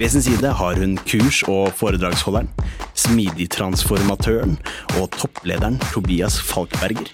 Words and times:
ved 0.00 0.08
sin 0.08 0.22
side 0.22 0.48
har 0.56 0.78
hun 0.80 0.96
kurs- 1.04 1.42
og 1.48 1.74
foredragsholderen, 1.76 2.48
smidigtransformatøren 2.96 4.54
og 5.00 5.10
topplederen 5.12 5.76
Tobias 5.92 6.38
Falkberger. 6.40 7.10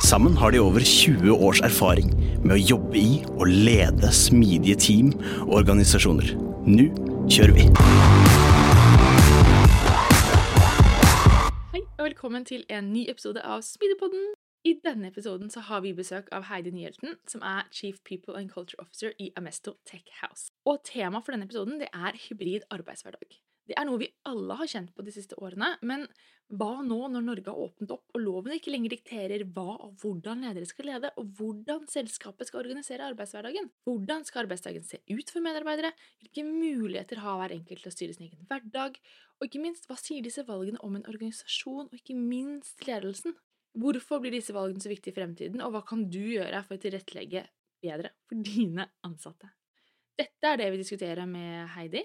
Sammen 0.00 0.36
har 0.36 0.50
de 0.50 0.60
over 0.60 0.80
20 0.80 1.36
års 1.36 1.60
erfaring 1.60 2.14
med 2.44 2.56
å 2.56 2.62
jobbe 2.72 2.96
i 2.96 3.20
og 3.36 3.44
lede 3.52 4.08
smidige 4.08 4.78
team 4.80 5.12
og 5.44 5.58
organisasjoner. 5.60 6.32
Nå 6.64 6.88
kjører 7.28 7.58
vi! 7.60 7.68
Hei, 11.76 11.84
og 11.98 12.06
velkommen 12.08 12.48
til 12.48 12.64
en 12.72 12.88
ny 12.96 13.04
episode 13.12 13.44
av 13.44 13.60
Smidigpodden. 13.68 14.32
I 14.62 14.76
denne 14.78 15.08
episoden 15.10 15.50
så 15.50 15.58
har 15.66 15.80
vi 15.82 15.90
besøk 15.98 16.28
av 16.30 16.44
Heidi 16.46 16.70
Nyhelten, 16.70 17.16
som 17.26 17.42
er 17.42 17.66
Chief 17.74 17.96
People 18.06 18.36
and 18.38 18.50
Culture 18.52 18.78
Officer 18.78 19.10
i 19.18 19.32
Amesto 19.34 19.74
Tech 19.88 20.06
House. 20.20 20.52
Og 20.70 20.84
temaet 20.86 21.26
for 21.26 21.34
denne 21.34 21.48
episoden 21.48 21.80
det 21.80 21.88
er 21.90 22.18
hybrid 22.28 22.68
arbeidshverdag. 22.70 23.40
Det 23.66 23.74
er 23.78 23.88
noe 23.88 23.98
vi 23.98 24.12
alle 24.26 24.54
har 24.60 24.70
kjent 24.70 24.92
på 24.94 25.02
de 25.02 25.14
siste 25.14 25.34
årene, 25.42 25.72
men 25.82 26.06
hva 26.54 26.78
nå 26.86 27.00
når 27.10 27.26
Norge 27.26 27.50
har 27.50 27.58
åpnet 27.64 27.90
opp 27.94 28.14
og 28.14 28.22
loven 28.22 28.54
ikke 28.54 28.70
lenger 28.70 28.94
dikterer 28.94 29.44
hva 29.50 29.78
og 29.86 29.98
hvordan 29.98 30.46
ledere 30.46 30.70
skal 30.70 30.92
lede, 30.92 31.10
og 31.18 31.34
hvordan 31.38 31.86
selskapet 31.90 32.46
skal 32.46 32.62
organisere 32.62 33.10
arbeidshverdagen? 33.10 33.70
Hvordan 33.88 34.26
skal 34.28 34.44
arbeidsdagen 34.44 34.86
se 34.86 35.02
ut 35.10 35.30
for 35.34 35.42
medarbeidere? 35.42 35.90
Hvilke 36.22 36.46
muligheter 36.46 37.22
har 37.24 37.42
hver 37.42 37.58
enkelt 37.58 37.82
til 37.82 37.90
å 37.90 37.98
styre 37.98 38.14
sin 38.14 38.28
egen 38.30 38.50
hverdag? 38.50 38.98
Og 39.40 39.48
ikke 39.48 39.62
minst, 39.64 39.90
hva 39.90 39.98
sier 39.98 40.22
disse 40.22 40.46
valgene 40.46 40.82
om 40.86 40.98
en 40.98 41.08
organisasjon, 41.10 41.88
og 41.88 41.98
ikke 41.98 42.18
minst 42.18 42.86
ledelsen? 42.86 43.34
Hvorfor 43.72 44.20
blir 44.20 44.34
disse 44.34 44.52
valgene 44.52 44.82
så 44.84 44.90
viktige 44.92 45.14
i 45.14 45.16
fremtiden, 45.16 45.62
og 45.64 45.72
hva 45.72 45.82
kan 45.88 46.04
du 46.12 46.20
gjøre 46.20 46.60
for 46.66 46.76
å 46.76 46.82
tilrettelegge 46.82 47.46
bedre 47.82 48.12
for 48.28 48.42
dine 48.44 48.88
ansatte? 49.06 49.48
Dette 50.18 50.50
er 50.50 50.60
det 50.60 50.68
vi 50.74 50.82
diskuterer 50.82 51.24
med 51.28 51.70
Heidi, 51.72 52.02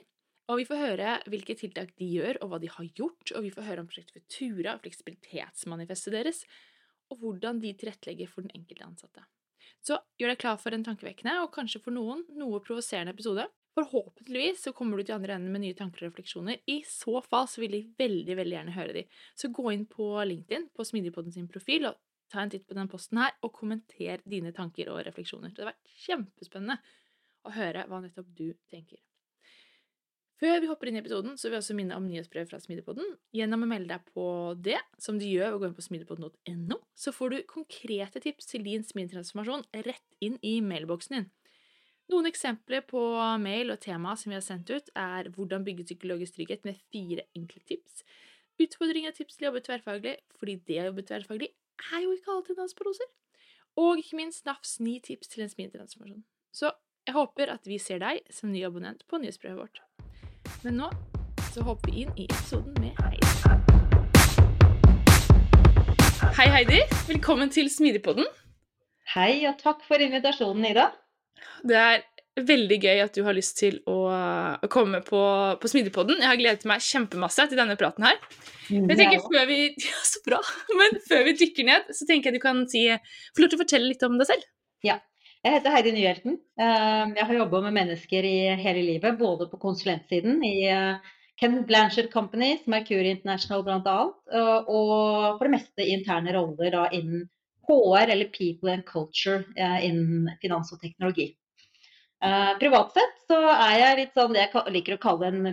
og 0.48 0.62
vi 0.62 0.68
får 0.70 0.80
høre 0.80 1.16
hvilke 1.28 1.58
tiltak 1.60 1.92
de 2.00 2.08
gjør, 2.08 2.40
og 2.40 2.54
hva 2.54 2.60
de 2.64 2.72
har 2.72 2.88
gjort, 2.96 3.34
og 3.36 3.44
vi 3.44 3.52
får 3.52 3.68
høre 3.68 3.84
om 3.84 3.90
prosjektet 3.90 4.24
Futura 4.24 4.78
og 4.78 4.86
fleksibilitetsmanifestet 4.86 6.16
deres, 6.16 6.46
og 7.12 7.20
hvordan 7.20 7.60
de 7.64 7.74
tilrettelegger 7.76 8.32
for 8.32 8.48
den 8.48 8.56
enkelte 8.56 8.88
ansatte. 8.88 9.26
Så 9.84 10.00
gjør 10.20 10.32
deg 10.32 10.40
klar 10.42 10.60
for 10.62 10.76
en 10.76 10.86
tankevekkende, 10.88 11.36
og 11.44 11.52
kanskje 11.56 11.84
for 11.84 11.96
noen 11.96 12.24
noe 12.40 12.62
provoserende 12.64 13.12
episode. 13.16 13.44
Forhåpentligvis 13.78 14.64
så 14.66 14.74
kommer 14.74 14.98
du 14.98 15.06
til 15.06 15.14
andre 15.14 15.36
enden 15.38 15.54
med 15.54 15.62
nye 15.62 15.78
tanker 15.78 16.02
og 16.02 16.10
refleksjoner. 16.10 16.64
I 16.66 16.80
så 16.90 17.20
fall 17.22 17.46
så 17.52 17.62
vil 17.62 17.76
jeg 17.78 17.92
veldig 18.00 18.38
veldig 18.40 18.56
gjerne 18.56 18.74
høre 18.74 18.96
de. 18.96 19.04
Så 19.38 19.52
gå 19.54 19.70
inn 19.76 19.84
på 19.92 20.08
LinkedIn, 20.26 20.72
på 20.74 20.86
Smidigpodden 20.88 21.36
sin 21.36 21.50
profil, 21.52 21.92
og 21.92 22.00
ta 22.34 22.42
en 22.42 22.54
titt 22.54 22.66
på 22.66 22.78
den 22.78 22.90
posten 22.90 23.22
her, 23.22 23.36
og 23.46 23.54
kommenter 23.54 24.24
dine 24.26 24.54
tanker 24.56 24.90
og 24.90 25.04
refleksjoner. 25.06 25.54
Det 25.54 25.62
har 25.62 25.76
vært 25.76 25.94
kjempespennende 26.08 26.80
å 27.46 27.54
høre 27.54 27.86
hva 27.86 28.02
nettopp 28.02 28.34
du 28.34 28.50
tenker. 28.72 29.04
Før 30.38 30.60
vi 30.62 30.70
hopper 30.70 30.90
inn 30.90 30.98
i 30.98 31.02
episoden, 31.02 31.38
så 31.38 31.48
vil 31.48 31.58
jeg 31.58 31.64
også 31.64 31.78
minne 31.78 31.96
om 31.98 32.06
nyhetsbrev 32.06 32.50
fra 32.50 32.60
Smidigpodden. 32.62 33.16
Gjennom 33.34 33.66
å 33.66 33.70
melde 33.70 33.94
deg 33.94 34.12
på 34.14 34.26
det, 34.62 34.78
som 35.02 35.18
du 35.18 35.26
gjør 35.26 35.54
ved 35.54 35.58
å 35.58 35.62
gå 35.62 35.70
inn 35.70 35.78
på 35.78 35.86
smidigpodden.no, 35.88 36.78
så 36.94 37.14
får 37.14 37.34
du 37.34 37.40
konkrete 37.50 38.22
tips 38.22 38.52
til 38.52 38.66
din 38.66 38.86
smidigtransformasjon 38.86 39.66
rett 39.86 40.22
inn 40.22 40.38
i 40.46 40.60
mailboksen 40.66 41.18
din. 41.18 41.30
Noen 42.08 42.30
eksempler 42.30 42.86
på 42.88 43.02
mail 43.44 43.74
og 43.74 43.82
tema 43.84 44.14
som 44.16 44.32
vi 44.32 44.38
har 44.38 44.44
sendt 44.46 44.70
ut, 44.72 44.90
er 44.96 45.28
hvordan 45.36 45.66
bygge 45.68 45.84
psykologisk 45.90 46.38
trygghet 46.38 46.64
med 46.64 46.78
fire 46.88 47.26
enkle 47.36 47.60
tips. 47.68 48.06
Utfordringer 48.64 49.12
og 49.12 49.18
tips 49.18 49.36
til 49.36 49.44
å 49.44 49.50
jobbe 49.50 49.62
tverrfaglig, 49.66 50.14
fordi 50.40 50.56
det 50.70 50.78
å 50.80 50.86
jobbe 50.88 51.04
tverrfaglig 51.10 51.50
er 51.92 52.06
jo 52.06 52.14
ikke 52.16 52.32
alltid 52.32 52.62
dans 52.62 52.76
på 52.78 52.86
roser. 52.88 53.10
Og 53.78 54.00
ikke 54.00 54.20
minst 54.22 54.48
NAFs 54.48 54.78
ni 54.80 55.02
tips 55.04 55.34
til 55.34 55.44
en 55.44 55.52
smidig 55.52 55.74
transformasjon. 55.76 56.24
Så 56.56 56.72
jeg 57.04 57.16
håper 57.18 57.52
at 57.52 57.68
vi 57.68 57.76
ser 57.84 58.00
deg 58.00 58.22
som 58.32 58.54
ny 58.54 58.62
abonnent 58.64 59.04
på 59.12 59.20
nyhetsbrevet 59.20 59.60
vårt. 59.60 59.82
Men 60.64 60.80
nå 60.80 60.88
så 61.52 61.66
hopper 61.68 61.92
vi 61.92 62.06
inn 62.06 62.14
i 62.16 62.30
episoden 62.30 62.72
med 62.80 62.96
Heidi. 63.04 63.28
Hei, 66.40 66.48
Heidi. 66.56 66.80
Velkommen 67.12 67.52
til 67.52 67.68
Smidigpodden. 67.74 68.32
Hei, 69.18 69.44
og 69.52 69.60
takk 69.60 69.84
for 69.84 70.00
invitasjonen, 70.00 70.72
Ida. 70.72 70.88
Det 71.68 71.78
er 71.80 72.06
veldig 72.38 72.78
gøy 72.84 73.02
at 73.02 73.18
du 73.18 73.24
har 73.26 73.36
lyst 73.36 73.58
til 73.60 73.80
å, 73.90 73.98
å 74.62 74.70
komme 74.72 75.02
på, 75.06 75.22
på 75.62 75.72
Smidigpodden. 75.72 76.22
Jeg 76.22 76.30
har 76.30 76.40
gledet 76.40 76.70
meg 76.70 76.86
kjempemasse 76.86 77.48
til 77.50 77.60
denne 77.60 77.78
praten 77.80 78.06
her. 78.06 78.20
Jeg 78.70 79.00
tenker 79.00 79.24
før 79.26 79.48
vi, 79.50 79.60
ja, 79.88 80.00
så 80.06 80.22
bra. 80.26 80.42
Men 80.78 81.02
før 81.08 81.26
vi 81.28 81.38
dykker 81.42 81.68
ned, 81.68 81.92
så 81.98 82.08
tenker 82.10 82.30
jeg 82.32 82.40
du 82.40 82.44
kan 82.44 82.64
si, 82.70 82.86
få 83.34 83.44
lov 83.44 83.52
til 83.52 83.60
å 83.60 83.64
fortelle 83.64 83.90
litt 83.90 84.06
om 84.06 84.18
deg 84.20 84.30
selv. 84.30 84.48
Ja. 84.86 85.00
Jeg 85.46 85.54
heter 85.54 85.72
Heidi 85.72 85.94
Nyhjelten. 85.96 86.40
Jeg 86.60 87.26
har 87.30 87.38
jobba 87.38 87.62
med 87.68 87.76
mennesker 87.78 88.26
i 88.26 88.38
hele 88.60 88.82
livet, 88.84 89.20
både 89.20 89.46
på 89.48 89.60
konsulentsiden 89.62 90.42
i 90.44 90.56
Ken 91.40 91.60
Blanchard 91.70 92.10
Company, 92.12 92.58
Mercury 92.66 93.14
International 93.14 93.62
bl.a., 93.64 93.98
og 94.66 95.38
for 95.38 95.46
det 95.46 95.54
meste 95.54 95.86
i 95.86 95.94
interne 95.94 96.34
roller 96.36 96.74
da, 96.74 96.88
innen 96.98 97.28
HR 97.68 98.14
eller 98.14 98.32
People 98.34 98.72
and 98.74 98.86
Culture 98.88 99.44
innen 99.84 100.32
finans 100.42 100.72
og 100.74 100.82
teknologi. 100.82 101.34
Uh, 102.18 102.58
privat 102.58 102.96
sett 102.96 103.20
så 103.30 103.38
er 103.54 103.76
jeg 103.78 103.98
litt 104.00 104.16
sånn 104.18 104.34
det 104.34 104.48
jeg 104.48 104.74
liker 104.74 104.96
å 104.96 105.02
kalle 105.04 105.28
en 105.30 105.50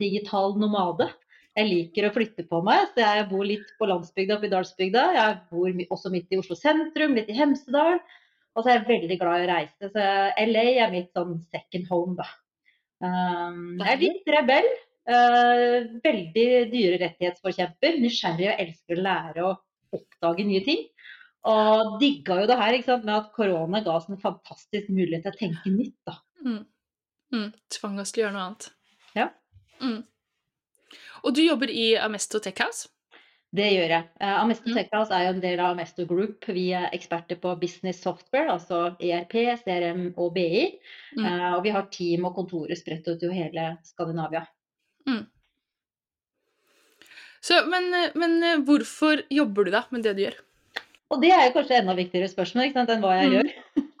digital 0.00 0.56
nomade. 0.58 1.06
Jeg 1.54 1.70
liker 1.70 2.08
å 2.08 2.14
flytte 2.16 2.42
på 2.50 2.58
meg, 2.66 2.88
så 2.94 3.04
jeg 3.04 3.26
bor 3.30 3.44
litt 3.46 3.68
på 3.78 3.86
landsbygda 3.86 4.36
oppe 4.36 4.48
i 4.48 4.50
Dalsbygda. 4.50 5.04
Jeg 5.14 5.36
bor 5.52 5.84
også 5.94 6.10
midt 6.10 6.34
i 6.34 6.40
Oslo 6.40 6.56
sentrum, 6.58 7.14
litt 7.14 7.30
i 7.30 7.36
Hemsedal. 7.38 8.00
Og 8.54 8.62
så 8.62 8.72
er 8.72 8.80
jeg 8.80 8.88
veldig 8.88 9.18
glad 9.20 9.42
i 9.42 9.46
å 9.46 9.50
reise, 9.50 9.90
så 9.90 10.08
LA 10.46 10.64
er 10.82 10.90
mitt 10.92 11.14
sånn 11.14 11.38
second 11.54 11.88
home, 11.90 12.16
da. 12.18 12.26
Um, 13.02 13.78
jeg 13.78 13.92
er 13.92 14.02
litt 14.02 14.34
rebell. 14.34 14.68
Veldig 15.04 16.48
dyrerettighetsforkjemper. 16.72 17.98
Nysgjerrig 18.02 18.50
og 18.50 18.60
elsker 18.66 18.98
å 18.98 19.06
lære 19.06 19.46
og 19.46 19.98
oppdage 19.98 20.46
nye 20.48 20.62
ting. 20.66 20.86
Og 21.50 21.98
digga 22.00 22.38
jo 22.40 22.48
det 22.48 22.56
her 22.56 22.76
ikke 22.76 22.88
sant, 22.88 23.04
med 23.04 23.18
at 23.18 23.32
korona 23.36 23.82
ga 23.84 23.98
oss 23.98 24.08
en 24.08 24.20
fantastisk 24.20 24.88
mulighet 24.88 25.26
til 25.26 25.34
å 25.34 25.40
tenke 25.40 25.72
nytt. 25.74 25.98
da. 26.08 26.16
Mm. 26.44 26.62
Mm. 27.34 27.50
Tvang 27.76 28.00
oss 28.00 28.14
til 28.14 28.22
å 28.22 28.26
gjøre 28.26 28.36
noe 28.36 28.48
annet. 28.48 28.68
Ja. 29.18 29.28
Mm. 29.82 30.00
Og 31.24 31.36
du 31.36 31.42
jobber 31.44 31.72
i 31.72 31.94
Amesto 32.00 32.40
Tech 32.40 32.60
House? 32.64 32.88
Det 33.54 33.68
gjør 33.70 33.92
jeg. 33.92 34.06
Uh, 34.18 34.40
Amesto 34.40 34.72
Tech 34.74 34.88
House 34.96 35.14
er 35.14 35.28
jo 35.28 35.34
en 35.34 35.42
del 35.44 35.60
av 35.62 35.74
Amesto 35.74 36.06
Group. 36.08 36.48
Vi 36.56 36.64
er 36.74 36.88
eksperter 36.96 37.38
på 37.42 37.52
business 37.60 38.00
software, 38.02 38.48
altså 38.56 38.96
ERP, 38.98 39.36
CRM 39.60 40.08
og 40.16 40.32
BI. 40.34 40.64
Uh, 41.20 41.52
og 41.54 41.60
vi 41.66 41.74
har 41.76 41.86
team 41.92 42.26
og 42.26 42.34
kontorer 42.40 42.78
spredt 42.78 43.06
ut 43.12 43.22
i 43.22 43.36
hele 43.36 43.68
Skandinavia. 43.86 44.42
Så, 47.44 47.60
men, 47.68 47.92
men 48.16 48.64
hvorfor 48.64 49.20
jobber 49.28 49.68
du 49.68 49.74
da 49.74 49.84
med 49.92 50.06
det 50.06 50.16
du 50.16 50.24
gjør? 50.24 50.40
Og 51.14 51.22
det 51.22 51.30
er 51.34 51.46
jo 51.48 51.54
kanskje 51.56 51.78
enda 51.80 51.94
viktigere 51.96 52.28
spørsmål 52.32 52.68
ikke 52.68 52.80
sant, 52.80 52.90
enn 52.94 53.04
hva 53.04 53.14
jeg 53.20 53.30
Mm. 53.30 53.34
gjør. 53.36 53.50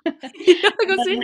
ja, 0.64 0.70
kan 0.84 1.00
si. 1.06 1.14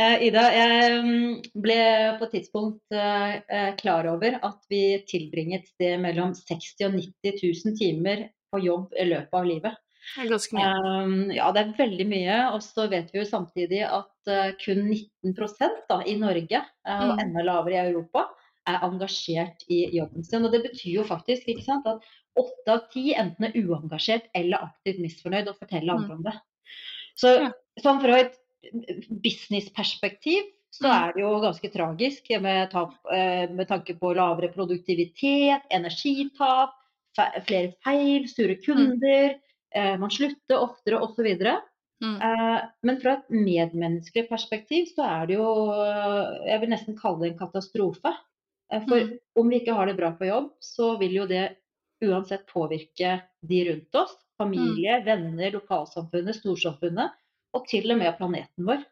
Eh, 0.00 0.22
Ida, 0.28 0.44
jeg 0.54 1.00
mm, 1.04 1.32
ble 1.60 1.78
på 2.18 2.26
et 2.28 2.32
tidspunkt 2.38 2.94
eh, 2.96 3.34
eh, 3.44 3.72
klar 3.80 4.08
over 4.08 4.38
at 4.40 4.60
vi 4.72 4.82
tilbringer 5.10 5.60
et 5.60 5.68
sted 5.68 5.98
mellom 6.00 6.32
60 6.38 6.86
og 6.88 6.94
90 6.96 7.42
000 7.42 7.76
timer 7.78 8.28
på 8.54 8.62
jobb 8.64 8.94
i 8.96 9.08
løpet 9.10 9.36
av 9.36 9.48
livet. 9.50 9.76
Det 10.14 10.24
er 10.24 10.30
ganske 10.32 10.56
mye. 10.56 10.70
Um, 11.04 11.14
ja, 11.32 11.50
det 11.56 11.62
er 11.62 11.76
veldig 11.78 12.06
mye. 12.08 12.38
Og 12.54 12.64
så 12.64 12.88
vet 12.92 13.12
vi 13.12 13.20
jo 13.22 13.26
samtidig 13.28 13.82
at 13.88 14.32
kun 14.64 14.82
19% 14.92 15.78
da, 15.88 16.00
i 16.08 16.16
Norge, 16.20 16.60
og 16.88 17.14
Mm. 17.14 17.22
enda 17.24 17.44
lavere 17.44 17.78
i 17.78 17.90
Europa, 17.92 18.26
er 18.68 18.84
engasjert 18.86 19.64
i 19.68 19.84
jobben 19.96 20.24
sin. 20.24 20.44
Og 20.44 20.54
det 20.54 20.62
betyr 20.66 21.00
jo 21.00 21.06
faktisk 21.08 21.50
sant, 21.64 21.86
at 21.86 22.04
åtte 22.38 22.72
av 22.72 22.86
ti 22.92 23.12
enten 23.14 23.48
er 23.48 23.58
uengasjert 23.60 24.30
eller 24.34 24.64
aktivt 24.66 25.02
misfornøyd 25.02 25.50
og 25.52 25.60
forteller 25.60 25.94
andre 25.94 26.16
om 26.16 26.24
det. 26.26 26.34
Så 27.18 27.34
sånn 27.82 28.02
fra 28.02 28.18
et 28.24 28.38
businessperspektiv 29.22 30.50
så 30.74 30.88
Mm. 30.88 30.94
er 30.94 31.12
det 31.12 31.20
jo 31.22 31.40
ganske 31.40 31.68
tragisk 31.70 32.30
med, 32.40 32.70
tap, 32.70 32.94
eh, 33.12 33.48
med 33.48 33.68
tanke 33.68 33.94
på 33.94 34.14
lavere 34.14 34.50
produktivitet, 34.50 35.62
energitap, 35.70 36.74
flere 37.46 37.74
feil, 37.84 38.26
sure 38.26 38.56
kunder, 38.56 39.36
mm. 39.76 40.00
man 40.00 40.10
slutter 40.10 40.58
oftere 40.58 40.98
osv. 40.98 41.28
Mm. 42.02 42.16
Eh, 42.20 42.60
Men 42.82 43.00
fra 43.00 43.12
et 43.12 43.30
medmenneskelig 43.30 44.28
perspektiv 44.28 44.90
så 44.96 45.06
er 45.06 45.26
det 45.26 45.36
jo 45.36 45.46
Jeg 46.44 46.60
vil 46.60 46.68
nesten 46.70 46.98
kalle 46.98 47.20
det 47.22 47.32
en 47.32 47.38
katastrofe. 47.38 48.12
Eh, 48.72 48.82
For 48.88 49.00
Mm. 49.00 49.18
om 49.36 49.48
vi 49.48 49.60
ikke 49.60 49.74
har 49.74 49.86
det 49.86 49.96
bra 49.96 50.12
på 50.12 50.26
jobb, 50.26 50.52
så 50.60 50.98
vil 50.98 51.12
jo 51.12 51.26
det 51.26 51.56
uansett 52.04 52.46
påvirke 52.46 53.22
de 53.42 53.64
rundt 53.70 53.94
oss. 53.94 54.16
Familie, 54.38 54.98
venner, 55.04 55.50
lokalsamfunnet, 55.52 56.34
storsamfunnet. 56.34 57.12
Og 57.54 57.66
til 57.68 57.90
og 57.92 57.98
med 57.98 58.16
planeten 58.18 58.66
vår. 58.66 58.82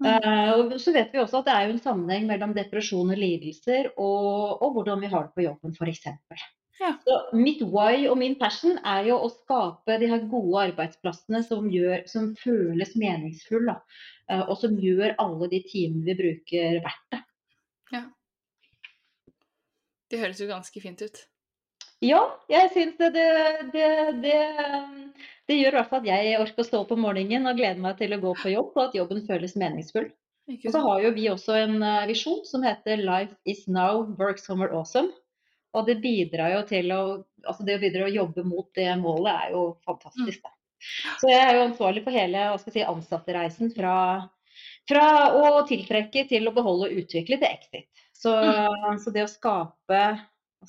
Mm. 0.00 0.06
Uh, 0.08 0.52
og 0.56 0.72
så 0.80 0.94
vet 0.94 1.12
vi 1.12 1.20
også 1.20 1.42
at 1.42 1.44
det 1.46 1.52
er 1.54 1.66
jo 1.66 1.74
en 1.74 1.82
sammenheng 1.84 2.26
mellom 2.26 2.54
depresjon 2.56 3.10
og 3.12 3.18
lidelser 3.20 3.90
og, 4.00 4.62
og 4.64 4.72
hvordan 4.72 5.00
vi 5.00 5.10
har 5.12 5.28
det 5.28 5.34
på 5.36 5.44
jobben, 5.44 5.76
f.eks. 5.76 6.06
Ja. 6.80 6.96
Så 7.04 7.18
mitt 7.36 7.60
why 7.62 8.08
og 8.08 8.16
min 8.18 8.34
passion 8.40 8.78
er 8.88 9.04
jo 9.06 9.20
å 9.22 9.28
skape 9.30 9.98
de 10.00 10.08
her 10.10 10.24
gode 10.32 10.64
arbeidsplassene 10.72 11.44
som, 11.46 11.68
gjør, 11.70 12.08
som 12.10 12.32
føles 12.40 12.96
meningsfulle. 12.98 13.76
Eh, 14.30 14.42
og 14.48 14.56
som 14.58 14.74
gjør 14.80 15.14
alle 15.22 15.50
de 15.52 15.60
timene 15.68 16.08
vi 16.08 16.16
bruker, 16.18 16.80
verdt 16.82 17.14
det. 17.14 17.22
Det 20.12 20.20
høres 20.20 20.40
jo 20.42 20.48
ganske 20.50 20.82
fint 20.84 21.02
ut. 21.02 21.22
Ja, 22.02 22.20
jeg 22.50 22.72
syns 22.74 22.98
det 22.98 23.12
det, 23.14 23.28
det, 23.72 23.88
det 24.24 24.38
det 25.50 25.58
gjør 25.58 25.74
i 25.74 25.78
hvert 25.78 25.90
fall 25.90 26.02
at 26.02 26.08
jeg 26.08 26.38
orker 26.40 26.62
å 26.62 26.66
stå 26.66 26.80
opp 26.84 26.92
om 26.94 27.02
morgenen 27.04 27.48
og 27.50 27.58
gleder 27.58 27.82
meg 27.82 27.96
til 27.98 28.14
å 28.14 28.20
gå 28.22 28.34
på 28.38 28.52
jobb, 28.52 28.70
og 28.76 28.82
at 28.84 28.94
jobben 28.96 29.24
føles 29.26 29.56
meningsfull. 29.58 30.06
Og 30.52 30.68
så 30.74 30.80
har 30.84 31.02
jo 31.04 31.10
vi 31.16 31.26
også 31.30 31.56
en 31.58 31.76
eh, 31.86 32.06
visjon 32.10 32.40
som 32.46 32.64
heter 32.66 33.02
'Life 33.02 33.34
is 33.46 33.66
now, 33.66 34.02
work 34.18 34.42
somewhere 34.42 34.74
awesome'. 34.74 35.12
Og 35.72 35.86
det 35.86 36.00
bidrar 36.02 36.52
jo 36.52 36.62
til 36.68 36.92
å 36.92 37.02
altså 37.48 37.66
det 37.66 37.78
å 37.78 37.82
bidra 37.82 38.06
å 38.06 38.12
jobbe 38.12 38.44
mot 38.46 38.68
det 38.76 38.90
målet 39.00 39.32
er 39.32 39.54
jo 39.56 39.62
fantastisk. 39.86 40.42
Da. 40.44 40.52
Så 41.20 41.30
jeg 41.30 41.42
er 41.42 41.56
jo 41.56 41.66
ansvarlig 41.68 42.04
for 42.04 42.14
hele 42.14 42.46
hva 42.50 42.58
skal 42.60 42.72
jeg 42.72 42.82
si, 42.82 42.90
ansattereisen 42.90 43.72
fra, 43.74 43.96
fra 44.90 45.06
å 45.38 45.64
tiltrekke 45.68 46.26
til 46.30 46.48
å 46.48 46.54
beholde 46.54 46.90
og 46.90 47.02
utvikle 47.02 47.38
til 47.40 47.48
exit. 47.48 48.06
Så, 48.22 48.32
så 49.02 49.10
det 49.14 49.24
å 49.26 49.30
skape 49.30 50.02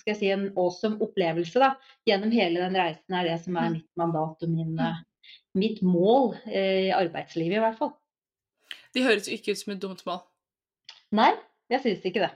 si, 0.01 0.29
en 0.33 0.47
awesome 0.57 0.97
opplevelse 1.05 1.61
da, 1.61 1.73
gjennom 2.09 2.31
hele 2.33 2.63
den 2.63 2.77
reisen 2.79 3.13
er 3.19 3.27
det 3.29 3.39
som 3.43 3.57
er 3.61 3.67
Mm. 3.69 3.73
mitt 3.77 3.89
mandat 3.99 4.41
og 4.47 4.49
min, 4.49 4.71
Mm. 4.75 5.03
mitt 5.55 5.81
mål 5.85 6.33
eh, 6.47 6.87
i 6.89 6.91
arbeidslivet 6.91 7.59
i 7.59 7.61
hvert 7.61 7.77
fall. 7.77 7.93
Det 8.93 9.03
høres 9.05 9.27
jo 9.29 9.35
ikke 9.37 9.53
ut 9.53 9.61
som 9.61 9.73
et 9.73 9.79
dumt 9.83 10.01
mål. 10.05 10.23
Nei, 11.13 11.31
jeg 11.69 11.81
syns 11.83 12.05
ikke 12.09 12.25
det. 12.25 12.31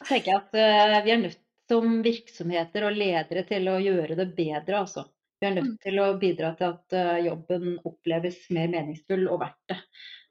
Så 0.00 0.08
tenker 0.08 0.32
jeg 0.32 0.40
at 0.40 0.54
eh, 0.54 1.04
vi 1.04 1.12
er 1.12 1.22
nødt 1.26 1.44
som 1.68 2.02
virksomheter 2.02 2.86
og 2.88 2.96
ledere 2.96 3.42
til 3.44 3.68
å 3.68 3.76
gjøre 3.82 4.16
det 4.16 4.30
bedre, 4.36 4.78
altså. 4.80 5.04
Vi 5.40 5.46
er 5.46 5.54
nødt 5.54 5.74
Mm. 5.74 5.78
til 5.84 5.98
å 6.00 6.18
bidra 6.18 6.56
til 6.56 6.72
at 6.72 6.92
eh, 6.96 7.24
jobben 7.28 7.78
oppleves 7.84 8.48
mer 8.50 8.68
meningsfull 8.72 9.28
og 9.28 9.40
verdt 9.44 9.60
det. 9.68 9.76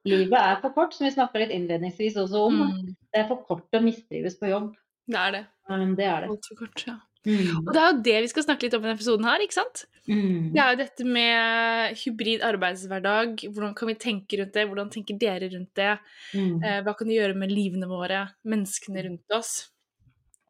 Livet 0.07 0.37
er 0.39 0.61
for 0.63 0.75
kort, 0.75 0.95
som 0.95 1.07
vi 1.07 1.13
snakka 1.13 1.41
litt 1.43 1.53
innledningsvis 1.55 2.17
også 2.23 2.45
om. 2.49 2.61
Mm. 2.63 2.95
Det 3.13 3.21
er 3.21 3.27
for 3.29 3.43
kort 3.47 3.77
å 3.77 3.83
mistrives 3.83 4.37
på 4.39 4.51
jobb. 4.51 4.71
Det 5.07 5.19
er 5.19 5.35
det. 5.37 5.43
Um, 5.69 5.93
det 5.95 6.07
er 6.07 6.25
det. 6.25 6.31
Altfor 6.33 6.59
kort, 6.63 6.83
ja. 6.87 6.97
Mm. 7.27 7.63
Og 7.65 7.71
det 7.75 7.79
er 7.81 7.87
jo 7.89 8.01
det 8.05 8.17
vi 8.23 8.29
skal 8.31 8.45
snakke 8.45 8.67
litt 8.67 8.75
om 8.77 8.83
i 8.83 8.87
denne 8.87 8.95
episoden 8.95 9.27
her, 9.27 9.43
ikke 9.43 9.57
sant? 9.57 9.83
Mm. 10.07 10.53
Det 10.53 10.61
er 10.63 10.69
jo 10.71 10.79
dette 10.79 11.07
med 11.17 11.97
hybrid 11.99 12.43
arbeidshverdag. 12.47 13.43
Hvordan 13.51 13.73
kan 13.75 13.91
vi 13.91 13.97
tenke 13.99 14.39
rundt 14.39 14.55
det? 14.55 14.67
Hvordan 14.69 14.91
tenker 14.93 15.17
dere 15.19 15.49
rundt 15.51 15.73
det? 15.75 15.97
Mm. 16.31 16.53
Eh, 16.61 16.77
hva 16.85 16.93
kan 16.95 17.09
det 17.09 17.17
gjøre 17.17 17.35
med 17.39 17.51
livene 17.51 17.89
våre? 17.91 18.23
Menneskene 18.47 19.03
rundt 19.09 19.35
oss? 19.35 19.57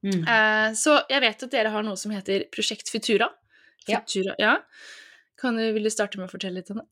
Mm. 0.06 0.22
Eh, 0.22 0.68
så 0.78 1.00
jeg 1.10 1.24
vet 1.26 1.48
at 1.48 1.56
dere 1.56 1.74
har 1.74 1.86
noe 1.86 1.98
som 1.98 2.14
heter 2.14 2.46
Prosjekt 2.54 2.94
Futura. 2.94 3.32
Ja. 3.88 4.04
Futura 4.04 4.38
ja. 4.42 4.60
Kan 5.42 5.58
du, 5.58 5.66
vil 5.74 5.86
du 5.86 5.94
starte 5.94 6.22
med 6.22 6.30
å 6.30 6.34
fortelle 6.34 6.62
litt 6.62 6.70
om 6.74 6.84
det? 6.84 6.88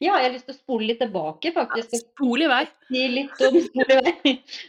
Ja, 0.00 0.18
jeg 0.20 0.26
har 0.28 0.32
lyst 0.34 0.46
til 0.50 0.54
å 0.54 0.58
spole 0.58 0.86
litt 0.90 1.00
tilbake, 1.00 1.52
faktisk. 1.56 1.92
og 1.94 2.00
Spol 2.04 2.42
i 2.44 2.48
vei. 2.52 2.62
si 2.88 3.08
litt 3.08 3.40
om 3.46 3.56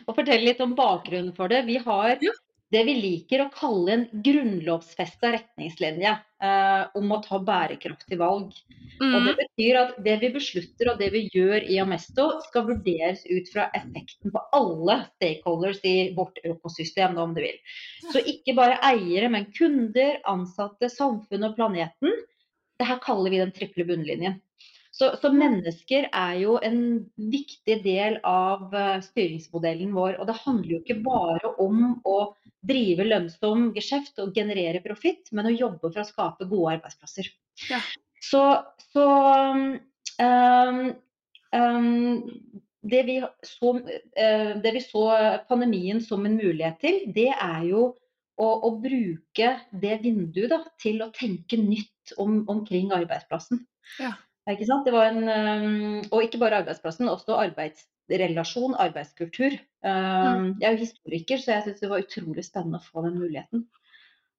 og 0.07 0.15
fortelle 0.15 0.45
litt 0.45 0.62
om 0.63 0.75
bakgrunnen 0.77 1.33
for 1.35 1.47
det. 1.51 1.65
Vi 1.68 1.77
har 1.83 2.18
Ja. 2.21 2.31
det 2.71 2.85
vi 2.85 2.94
liker 3.01 3.45
å 3.45 3.51
kalle 3.51 3.89
en 3.94 4.07
grunnlovfesta 4.24 5.31
retningslinje 5.35 6.13
eh, 6.41 6.88
om 6.95 7.12
å 7.12 7.21
ta 7.24 7.39
bærekraftige 7.39 8.18
valg. 8.19 8.51
Og 9.00 9.13
Mm. 9.13 9.25
det 9.27 9.35
betyr 9.38 9.75
at 9.77 10.03
det 10.03 10.19
vi 10.21 10.29
beslutter 10.33 10.89
og 10.91 10.97
det 11.00 11.12
vi 11.13 11.30
gjør 11.30 11.62
i 11.69 11.77
Amesto, 11.80 12.41
skal 12.47 12.65
vurderes 12.65 13.23
ut 13.30 13.47
fra 13.53 13.69
effekten 13.73 14.31
på 14.31 14.41
alle 14.53 15.06
stakeholders 15.15 15.80
i 15.85 16.13
vårt 16.15 16.39
økosystem, 16.44 17.15
om 17.18 17.33
du 17.35 17.41
vil. 17.41 17.57
Så 18.12 18.19
ikke 18.25 18.56
bare 18.56 18.80
eiere, 18.81 19.30
men 19.30 19.45
kunder, 19.51 20.19
ansatte, 20.25 20.89
samfunnet 20.89 21.51
og 21.51 21.56
planeten. 21.56 22.12
Det 22.80 22.88
her 22.88 22.97
kaller 23.00 23.30
vi 23.30 23.38
den 23.38 23.51
triple 23.51 23.85
bunnlinjen. 23.85 24.41
Så, 24.97 25.11
så 25.21 25.29
mennesker 25.29 26.07
er 26.09 26.38
jo 26.41 26.55
en 26.65 26.79
viktig 27.29 27.75
del 27.83 28.17
av 28.25 28.73
eh, 28.73 28.97
styringsmodellen 29.05 29.91
vår. 29.94 30.15
Og 30.17 30.29
det 30.29 30.38
handler 30.41 30.71
jo 30.73 30.79
ikke 30.81 31.01
bare 31.05 31.51
om 31.61 31.99
å 32.07 32.17
drive 32.67 33.05
lønnsom 33.05 33.69
geskjeft 33.75 34.17
og 34.23 34.33
generere 34.35 34.81
profitt, 34.81 35.29
men 35.38 35.51
å 35.51 35.53
jobbe 35.53 35.91
for 35.91 36.01
å 36.01 36.07
skape 36.07 36.49
gode 36.49 36.79
arbeidsplasser. 36.79 37.29
Ja. 37.69 37.81
Så, 38.25 38.41
så 38.89 39.05
um, 40.17 40.89
um, 41.53 42.25
det, 42.81 43.05
vi 43.05 43.21
så, 43.45 43.77
eh, 44.17 44.57
det 44.63 44.75
vi 44.79 44.81
så 44.81 45.05
pandemien 45.49 46.01
som 46.01 46.25
en 46.25 46.41
mulighet 46.41 46.81
til, 46.81 47.01
det 47.13 47.29
er 47.35 47.69
jo 47.69 47.91
å, 48.41 48.47
å 48.49 48.73
bruke 48.81 49.53
det 49.69 49.99
vinduet 50.01 50.49
da, 50.53 50.63
til 50.81 51.05
å 51.05 51.13
tenke 51.13 51.61
nytt 51.61 52.17
om, 52.17 52.41
omkring 52.49 52.89
arbeidsplassen. 52.97 53.61
Ja. 54.01 54.15
Ikke 54.47 54.67
sant? 54.67 54.85
Det 54.88 54.94
var 54.95 55.11
en, 55.11 55.23
um, 55.27 56.03
og 56.11 56.23
ikke 56.23 56.39
bare 56.39 56.61
arbeidsplassen, 56.61 57.09
også 57.11 57.35
arbeidsrelasjon, 57.41 58.77
arbeidskultur. 58.79 59.57
Um, 59.83 60.53
Jeg 60.61 60.69
er 60.69 60.77
jo 60.77 60.85
historiker, 60.85 61.42
så 61.42 61.57
jeg 61.57 61.66
syns 61.66 61.83
det 61.83 61.92
var 61.92 62.06
utrolig 62.06 62.45
spennende 62.47 62.80
å 62.80 62.87
få 62.87 63.04
den 63.07 63.19
muligheten. 63.19 63.66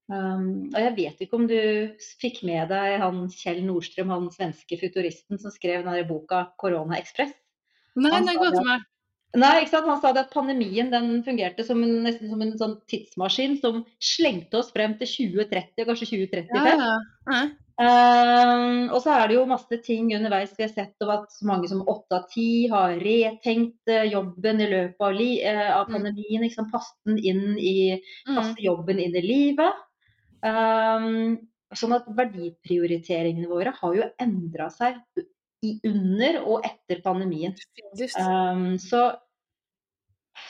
Um, 0.08 0.70
og 0.72 0.78
jeg 0.80 0.94
vet 0.96 1.18
ikke 1.20 1.36
om 1.36 1.44
du 1.50 1.58
fikk 2.22 2.40
med 2.48 2.70
deg 2.72 2.94
han 3.02 3.26
Kjell 3.28 3.60
Nordstrøm, 3.66 4.08
han 4.14 4.30
svenske 4.32 4.78
futuristen 4.80 5.36
som 5.40 5.52
skrev 5.52 5.84
den 5.84 5.98
der 5.98 6.08
boka 6.08 6.46
'Korona 6.56 6.96
Ekspress'? 6.96 7.36
Nei, 7.98 8.14
Han 8.14 8.24
nei, 8.24 8.38
godt 8.40 8.62
meg. 8.64 8.86
Nei, 9.36 9.54
ikke 9.60 9.74
sant? 9.74 9.88
Han 9.90 10.00
sa 10.00 10.14
det 10.16 10.24
at 10.24 10.32
pandemien 10.32 10.88
den 10.88 11.22
fungerte 11.26 11.64
som 11.66 11.82
en, 11.84 11.98
nesten 12.06 12.30
som 12.32 12.40
en 12.40 12.54
sånn 12.56 12.76
tidsmaskin 12.88 13.58
som 13.60 13.82
slengte 14.00 14.62
oss 14.62 14.72
frem 14.72 14.96
til 14.96 15.10
2030, 15.10 15.84
kanskje 15.84 16.08
2035. 16.14 16.56
Ja, 16.56 16.94
ja. 17.28 17.42
Um, 17.78 18.88
og 18.90 18.98
så 19.04 19.12
er 19.14 19.28
det 19.30 19.36
jo 19.36 19.44
masse 19.46 19.76
ting 19.86 20.08
underveis 20.16 20.50
vi 20.56 20.64
har 20.64 20.72
sett 20.72 21.04
at 21.04 21.28
så 21.30 21.46
mange 21.46 21.68
som 21.70 21.84
åtte 21.86 22.16
av 22.16 22.24
ti 22.32 22.66
har 22.72 22.96
retenkt 22.98 23.86
eh, 23.92 24.08
jobben 24.10 24.58
i 24.64 24.66
løpet 24.72 25.04
av, 25.06 25.12
li 25.14 25.28
eh, 25.46 25.68
av 25.70 25.86
Mm. 25.86 25.92
pandemien. 25.94 26.42
Liksom, 26.42 26.70
passet 26.72 26.98
den 27.06 27.18
inn 27.22 27.58
i, 27.58 28.00
Mm. 28.26 28.34
passe 28.34 28.64
jobben 28.64 28.98
inn 28.98 29.14
i 29.14 29.22
livet. 29.22 29.78
Um, 30.42 31.38
sånn 31.74 31.94
at 31.94 32.06
verdiprioriteringene 32.18 33.48
våre 33.50 33.70
har 33.78 33.94
jo 33.94 34.10
endra 34.22 34.70
seg 34.74 34.98
i 35.62 35.78
under 35.84 36.42
og 36.46 36.66
etter 36.66 37.00
pandemien. 37.02 37.54
Um, 38.18 38.78
så, 38.78 39.12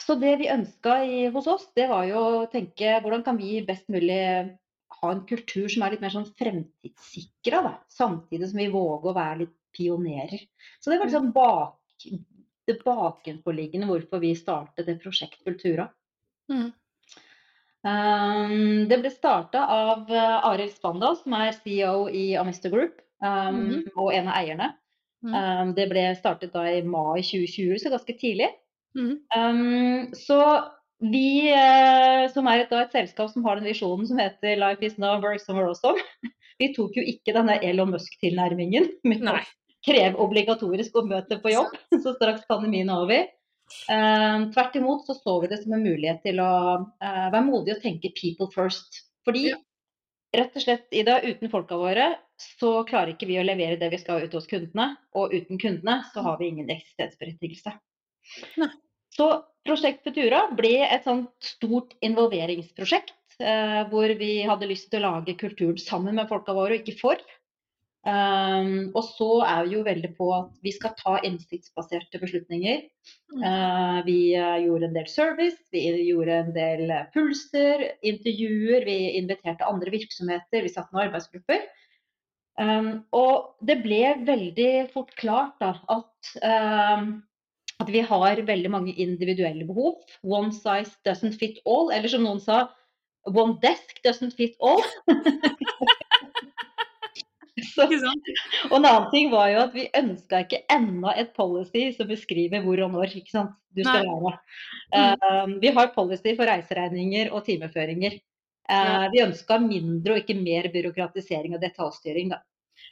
så 0.05 0.15
det 0.21 0.35
vi 0.41 0.49
ønska 0.49 0.97
hos 1.33 1.47
oss, 1.47 1.67
det 1.75 1.89
var 1.89 2.05
jo 2.09 2.17
å 2.17 2.49
tenke 2.51 2.99
hvordan 3.01 3.23
kan 3.25 3.37
vi 3.37 3.61
best 3.65 3.89
mulig 3.89 4.57
ha 5.01 5.11
en 5.11 5.25
kultur 5.27 5.69
som 5.71 5.83
er 5.85 5.95
litt 5.95 6.03
mer 6.03 6.13
sånn 6.13 6.27
fremtidssikra, 6.39 7.61
da. 7.65 7.73
Samtidig 7.91 8.49
som 8.51 8.59
vi 8.61 8.67
våger 8.73 9.11
å 9.11 9.15
være 9.17 9.39
litt 9.43 9.55
pionerer. 9.75 10.41
Så 10.79 10.89
det 10.91 10.97
var 10.99 11.09
liksom 11.09 11.31
bak, 11.35 12.05
det 12.67 12.77
bakenforliggende 12.83 13.89
hvorfor 13.89 14.21
vi 14.23 14.33
startet 14.37 14.87
det 14.89 14.99
prosjekt 15.03 15.43
Kultura. 15.45 15.87
Mm. 16.51 16.71
Um, 17.79 18.87
det 18.89 18.97
ble 18.99 19.11
starta 19.13 19.61
av 19.71 20.09
uh, 20.11 20.47
Arild 20.49 20.73
Spandal, 20.75 21.15
som 21.21 21.35
er 21.37 21.53
CEO 21.55 22.09
i 22.11 22.33
Amisto 22.39 22.71
Group, 22.73 22.99
um, 23.23 23.59
Mhm. 23.61 23.83
og 23.95 24.13
en 24.13 24.27
av 24.27 24.39
eierne. 24.41 24.73
Mm. 25.23 25.33
Um, 25.35 25.73
det 25.75 25.89
ble 25.91 26.03
startet 26.15 26.53
da 26.53 26.65
i 26.67 26.81
mai 26.83 27.21
2020, 27.21 27.79
så 27.79 27.91
ganske 27.91 28.15
tidlig. 28.19 28.49
Mm. 28.97 29.15
Um, 29.35 30.11
så 30.15 30.39
vi, 30.99 31.49
eh, 31.53 32.25
som 32.33 32.47
er 32.51 32.65
et, 32.65 32.73
et 32.75 32.95
selskap 32.95 33.31
som 33.31 33.45
har 33.47 33.59
den 33.59 33.69
visjonen 33.69 34.07
som 34.07 34.19
heter 34.19 34.59
'Life 34.59 34.83
is 34.85 34.97
now, 34.97 35.19
work 35.21 35.41
somewhere 35.41 35.69
awesome', 35.71 36.01
vi 36.59 36.73
tok 36.75 36.97
jo 36.99 37.03
ikke 37.07 37.33
denne 37.35 37.59
Elon 37.63 37.93
Musk-tilnærmingen 37.93 38.89
med 39.07 39.23
å 39.23 39.31
Nei. 39.31 39.43
kreve 39.87 40.19
obligatorisk 40.19 40.97
oppmøte 40.99 41.39
på 41.39 41.53
jobb 41.53 41.75
så 42.03 42.15
straks 42.17 42.43
pandemien 42.49 42.91
er 42.91 43.05
over. 43.05 43.29
Um, 43.87 44.49
tvert 44.51 44.75
imot 44.75 45.05
så 45.05 45.13
så 45.13 45.35
vi 45.43 45.47
det 45.51 45.61
som 45.61 45.75
en 45.77 45.85
mulighet 45.85 46.23
til 46.25 46.41
å 46.41 46.53
eh, 46.99 47.27
være 47.29 47.45
modig 47.47 47.77
og 47.77 47.83
tenke 47.85 48.11
'people 48.11 48.49
first'. 48.51 49.05
Fordi 49.23 49.53
rett 50.35 50.55
og 50.57 50.61
slett, 50.61 50.87
Ida, 50.91 51.21
uten 51.23 51.49
folka 51.53 51.77
våre 51.79 52.11
så 52.39 52.83
klarer 52.87 53.13
ikke 53.13 53.29
vi 53.29 53.39
å 53.39 53.45
levere 53.45 53.79
det 53.79 53.91
vi 53.93 54.01
skal 54.01 54.25
ut 54.25 54.35
hos 54.35 54.49
kundene. 54.51 54.97
Og 55.15 55.31
uten 55.33 55.59
kundene 55.61 56.01
så 56.13 56.25
har 56.27 56.37
vi 56.39 56.51
ingen 56.51 56.69
eksistensberettigelse. 56.75 57.75
Nei. 58.59 58.71
Så 59.15 59.29
Prosjekt 59.67 60.05
Futura 60.05 60.45
ble 60.57 60.77
et 60.85 61.05
sånt 61.05 61.31
stort 61.43 61.95
involveringsprosjekt. 62.05 63.15
Eh, 63.39 63.81
hvor 63.87 64.11
vi 64.19 64.41
hadde 64.43 64.67
lyst 64.67 64.89
til 64.91 64.99
å 64.99 65.13
lage 65.13 65.37
kulturen 65.39 65.77
sammen 65.79 66.17
med 66.19 66.27
folka 66.27 66.51
våre, 66.55 66.75
og 66.75 66.81
ikke 66.83 66.99
for. 66.99 67.21
Um, 68.07 68.93
og 68.95 69.03
så 69.11 69.27
er 69.43 69.65
vi 69.65 69.73
jo 69.75 69.81
veldig 69.83 70.09
på 70.15 70.27
at 70.31 70.51
vi 70.63 70.71
skal 70.71 70.93
ta 70.99 71.17
innsiktsbaserte 71.27 72.19
beslutninger. 72.21 72.85
Uh, 73.35 73.99
vi 74.05 74.31
uh, 74.39 74.55
gjorde 74.63 74.87
en 74.87 74.95
del 74.95 75.09
service, 75.11 75.59
vi 75.75 75.83
gjorde 76.07 76.37
en 76.45 76.53
del 76.55 76.93
pulser, 77.13 77.83
intervjuer, 78.07 78.87
vi 78.87 78.97
inviterte 79.19 79.67
andre 79.67 79.91
virksomheter, 79.95 80.63
vi 80.63 80.71
satte 80.71 80.95
noen 80.95 81.09
arbeidsgrupper. 81.09 81.67
Um, 82.59 82.89
og 83.15 83.59
det 83.67 83.81
ble 83.83 84.03
veldig 84.27 84.71
fort 84.95 85.11
klart 85.19 85.59
da, 85.63 85.73
at, 85.91 86.33
um, 86.43 87.19
at 87.79 87.89
vi 87.93 88.01
har 88.03 88.41
veldig 88.47 88.71
mange 88.71 88.93
individuelle 88.93 89.65
behov. 89.67 89.99
One 90.23 90.51
size 90.55 90.97
doesn't 91.07 91.39
fit 91.39 91.61
all, 91.65 91.91
eller 91.95 92.11
som 92.11 92.25
noen 92.27 92.41
sa, 92.43 92.67
one 93.27 93.57
desk 93.63 94.01
doesn't 94.05 94.35
fit 94.39 94.55
all. 94.59 94.83
Så, 97.75 97.85
og 97.85 98.75
en 98.77 98.85
annen 98.87 99.07
ting 99.11 99.29
var 99.31 99.49
jo 99.51 99.59
at 99.65 99.73
vi 99.75 99.89
ønska 99.95 100.41
ikke 100.45 100.61
enda 100.71 101.11
et 101.19 101.33
policy 101.35 101.89
som 101.95 102.07
beskriver 102.07 102.63
hvor 102.63 102.79
og 102.85 102.93
når 102.95 103.17
ikke 103.19 103.33
sant? 103.33 103.55
du 103.75 103.83
skal 103.85 104.07
være. 104.07 104.37
Uh, 104.95 105.55
vi 105.61 105.71
har 105.75 105.91
policy 105.93 106.33
for 106.37 106.49
reiseregninger 106.49 107.31
og 107.35 107.45
timeføringer. 107.45 108.17
Uh, 108.69 109.07
Vi 109.13 109.23
ønska 109.23 109.59
mindre 109.61 110.15
og 110.15 110.23
ikke 110.23 110.37
mer 110.37 110.69
byråkratisering 110.73 111.55
og 111.57 111.61
detaljstyring. 111.61 112.33
Da. 112.33 112.41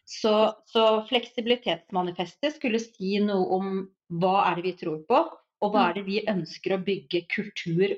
Så, 0.07 0.31
så 0.71 0.83
fleksibilitetsmanifestet 1.09 2.55
skulle 2.55 2.79
si 2.79 3.17
noe 3.19 3.43
om 3.57 3.73
hva 4.21 4.37
er 4.47 4.59
det 4.61 4.63
vi 4.69 4.75
tror 4.79 5.01
på, 5.09 5.17
og 5.59 5.73
hva 5.73 5.81
Mm. 5.81 5.89
er 5.89 5.93
det 5.97 6.03
vi 6.05 6.21
ønsker 6.31 6.75
å 6.77 6.83
bygge 6.85 7.25
kultur 7.33 7.97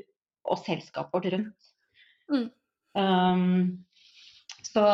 og 0.50 0.58
selskapet 0.66 1.14
vårt 1.14 1.28
rundt. 1.36 1.70
Mm. 2.32 2.48
Um, 2.98 3.86
så, 4.66 4.86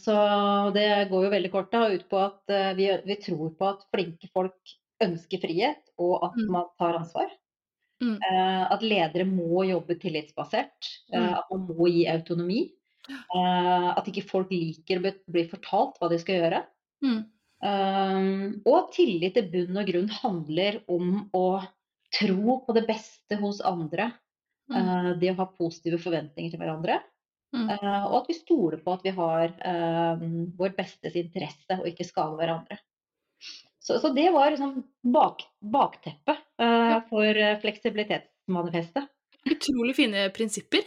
så 0.00 0.16
det 0.72 1.08
går 1.10 1.26
jo 1.26 1.32
veldig 1.34 1.50
kort 1.52 1.72
da, 1.72 1.86
ut 1.92 2.06
på 2.08 2.20
at 2.24 2.52
eh, 2.52 2.72
vi, 2.78 2.88
vi 3.04 3.16
tror 3.20 3.52
på 3.58 3.68
at 3.68 3.84
flinke 3.92 4.28
folk 4.32 4.76
ønsker 5.04 5.42
frihet, 5.42 5.82
og 6.00 6.24
at 6.24 6.36
Mm. 6.40 6.48
man 6.52 6.70
tar 6.80 6.96
ansvar. 7.02 7.28
Mm. 8.00 8.16
Uh, 8.20 8.64
at 8.72 8.82
ledere 8.84 9.24
må 9.28 9.64
jobbe 9.68 9.96
tillitsbasert. 10.00 10.88
Uh, 11.12 11.36
at 11.38 11.52
man 11.52 11.68
må 11.68 11.88
gi 11.92 12.06
autonomi. 12.12 12.72
Eh, 13.10 13.88
at 13.92 14.08
ikke 14.10 14.26
folk 14.28 14.52
liker 14.52 15.00
å 15.00 15.12
bli- 15.32 15.48
fortalt 15.50 15.98
hva 16.00 16.10
de 16.10 16.18
skal 16.22 16.40
gjøre. 16.40 16.62
Mm. 17.04 17.18
Um, 17.66 18.62
og 18.68 18.90
tillit 18.92 19.38
i 19.40 19.44
bunn 19.48 19.78
og 19.80 19.88
grunn 19.88 20.10
handler 20.12 20.82
om 20.92 21.22
å 21.34 21.46
tro 22.12 22.58
på 22.66 22.74
det 22.76 22.84
beste 22.88 23.38
hos 23.40 23.62
andre. 23.64 24.12
Mm. 24.66 24.76
eh, 24.80 25.10
det 25.20 25.30
å 25.30 25.38
ha 25.38 25.46
positive 25.46 26.00
forventninger 26.02 26.50
til 26.50 26.60
hverandre. 26.60 26.98
Mm. 27.54 27.68
Eh, 27.70 28.04
og 28.10 28.16
at 28.20 28.30
vi 28.32 28.34
stoler 28.34 28.80
på 28.82 28.96
at 28.96 29.04
vi 29.06 29.14
har 29.14 29.54
vår 30.58 30.74
bestes 30.76 31.14
interesse 31.16 31.78
og 31.78 31.86
ikke 31.86 32.06
skader 32.08 32.40
hverandre. 32.40 32.80
Så, 33.78 34.00
så 34.02 34.10
det 34.10 34.26
var 34.34 34.50
liksom 34.50 34.80
bak, 35.14 35.44
bakteppet 35.62 36.40
for 37.06 37.42
fleksibilitetsmanifestet. 37.62 39.06
Utrolig 39.46 39.94
fine 39.94 40.24
prinsipper. 40.34 40.82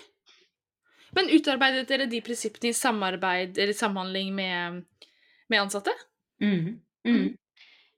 Men 1.17 1.31
utarbeidet 1.33 1.89
dere 1.89 2.07
de 2.09 2.21
prinsippene 2.25 2.71
i 2.71 2.77
samarbeid 2.77 3.57
eller 3.57 3.73
samhandling 3.73 4.33
med, 4.35 4.83
med 5.49 5.61
ansatte? 5.61 5.93
Mm. 6.41 6.79
Mm. 7.05 7.15
Mm. 7.15 7.29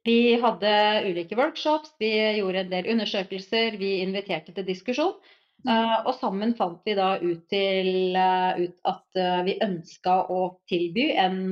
Vi 0.03 0.17
hadde 0.41 0.71
ulike 1.05 1.37
workshops, 1.37 1.93
vi 1.99 2.09
gjorde 2.39 2.63
en 2.63 2.71
del 2.71 2.89
undersøkelser, 2.95 3.77
vi 3.77 3.99
inviterte 4.01 4.55
til 4.55 4.65
diskusjon. 4.65 5.13
Uh, 5.61 5.99
og 6.09 6.15
sammen 6.17 6.55
fant 6.57 6.79
vi 6.87 6.95
da 6.97 7.11
ut, 7.21 7.43
til, 7.51 8.15
uh, 8.17 8.57
ut 8.57 8.79
at 8.89 9.19
uh, 9.21 9.43
vi 9.45 9.59
ønska 9.61 10.23
å 10.33 10.43
tilby 10.69 11.11
en 11.21 11.43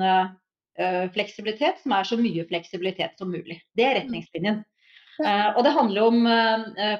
fleksibilitet 1.11 1.81
som 1.81 1.91
er 1.91 2.05
så 2.07 2.15
mye 2.15 2.45
fleksibilitet 2.47 3.17
som 3.19 3.27
mulig. 3.27 3.57
Det 3.75 3.83
er 3.83 3.97
retningslinjen. 3.97 4.61
Eh, 5.19 5.47
og 5.49 5.65
det 5.65 5.73
handler 5.75 6.05
om 6.07 6.29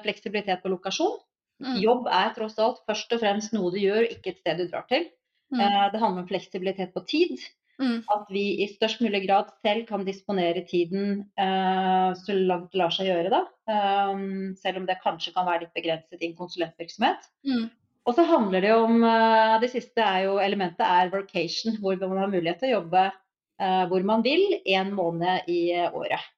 fleksibilitet 0.04 0.60
på 0.60 0.68
lokasjon. 0.68 1.14
Mm. 1.60 1.78
Jobb 1.82 2.08
er 2.08 2.34
tross 2.36 2.58
alt 2.62 2.82
først 2.88 3.12
og 3.14 3.22
fremst 3.22 3.54
noe 3.56 3.72
du 3.74 3.80
gjør, 3.82 4.06
ikke 4.08 4.32
et 4.32 4.42
sted 4.42 4.60
du 4.62 4.68
drar 4.70 4.86
til. 4.90 5.08
Mm. 5.52 5.60
Eh, 5.60 5.86
det 5.92 6.02
handler 6.02 6.24
om 6.24 6.30
fleksibilitet 6.30 6.94
på 6.94 7.04
tid. 7.08 7.40
Mm. 7.80 8.02
At 8.12 8.28
vi 8.28 8.44
i 8.60 8.68
størst 8.68 9.00
mulig 9.00 9.22
grad 9.24 9.52
selv 9.64 9.86
kan 9.88 10.02
disponere 10.04 10.66
tiden 10.68 11.22
uh, 11.40 12.12
så 12.12 12.34
langt 12.36 12.74
det 12.74 12.80
lar 12.80 12.92
seg 12.92 13.08
gjøre. 13.08 13.30
Da. 13.32 13.40
Um, 13.72 14.50
selv 14.60 14.82
om 14.82 14.88
det 14.88 14.98
kanskje 15.00 15.32
kan 15.32 15.48
være 15.48 15.64
litt 15.64 15.78
begrenset 15.78 16.20
i 16.20 16.28
en 16.28 16.36
konsulentvirksomhet. 16.36 17.24
Mm. 17.48 17.70
Og 18.04 18.16
så 18.16 18.26
handler 18.28 18.64
det 18.64 18.74
om 18.74 19.00
uh, 19.04 19.56
Det 19.62 19.70
siste 19.72 20.04
er 20.04 20.26
jo 20.26 20.36
elementet 20.44 20.84
er 20.84 21.12
workation, 21.14 21.78
hvor 21.80 21.96
man 22.04 22.20
har 22.20 22.28
mulighet 22.32 22.60
til 22.60 22.74
å 22.74 22.76
jobbe 22.80 23.06
uh, 23.08 23.84
hvor 23.88 24.04
man 24.12 24.26
vil 24.28 24.44
en 24.60 24.92
måned 24.96 25.48
i 25.48 25.62
året. 25.88 26.28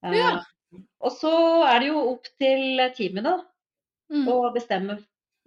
Ja. 0.00 0.38
Og 1.04 1.12
så 1.12 1.34
er 1.68 1.82
det 1.82 1.90
jo 1.90 2.00
opp 2.14 2.28
til 2.40 2.80
teamene 2.96 3.26
da, 3.26 3.36
Mm. 4.10 4.24
Og 4.28 4.48
bestemme 4.56 4.98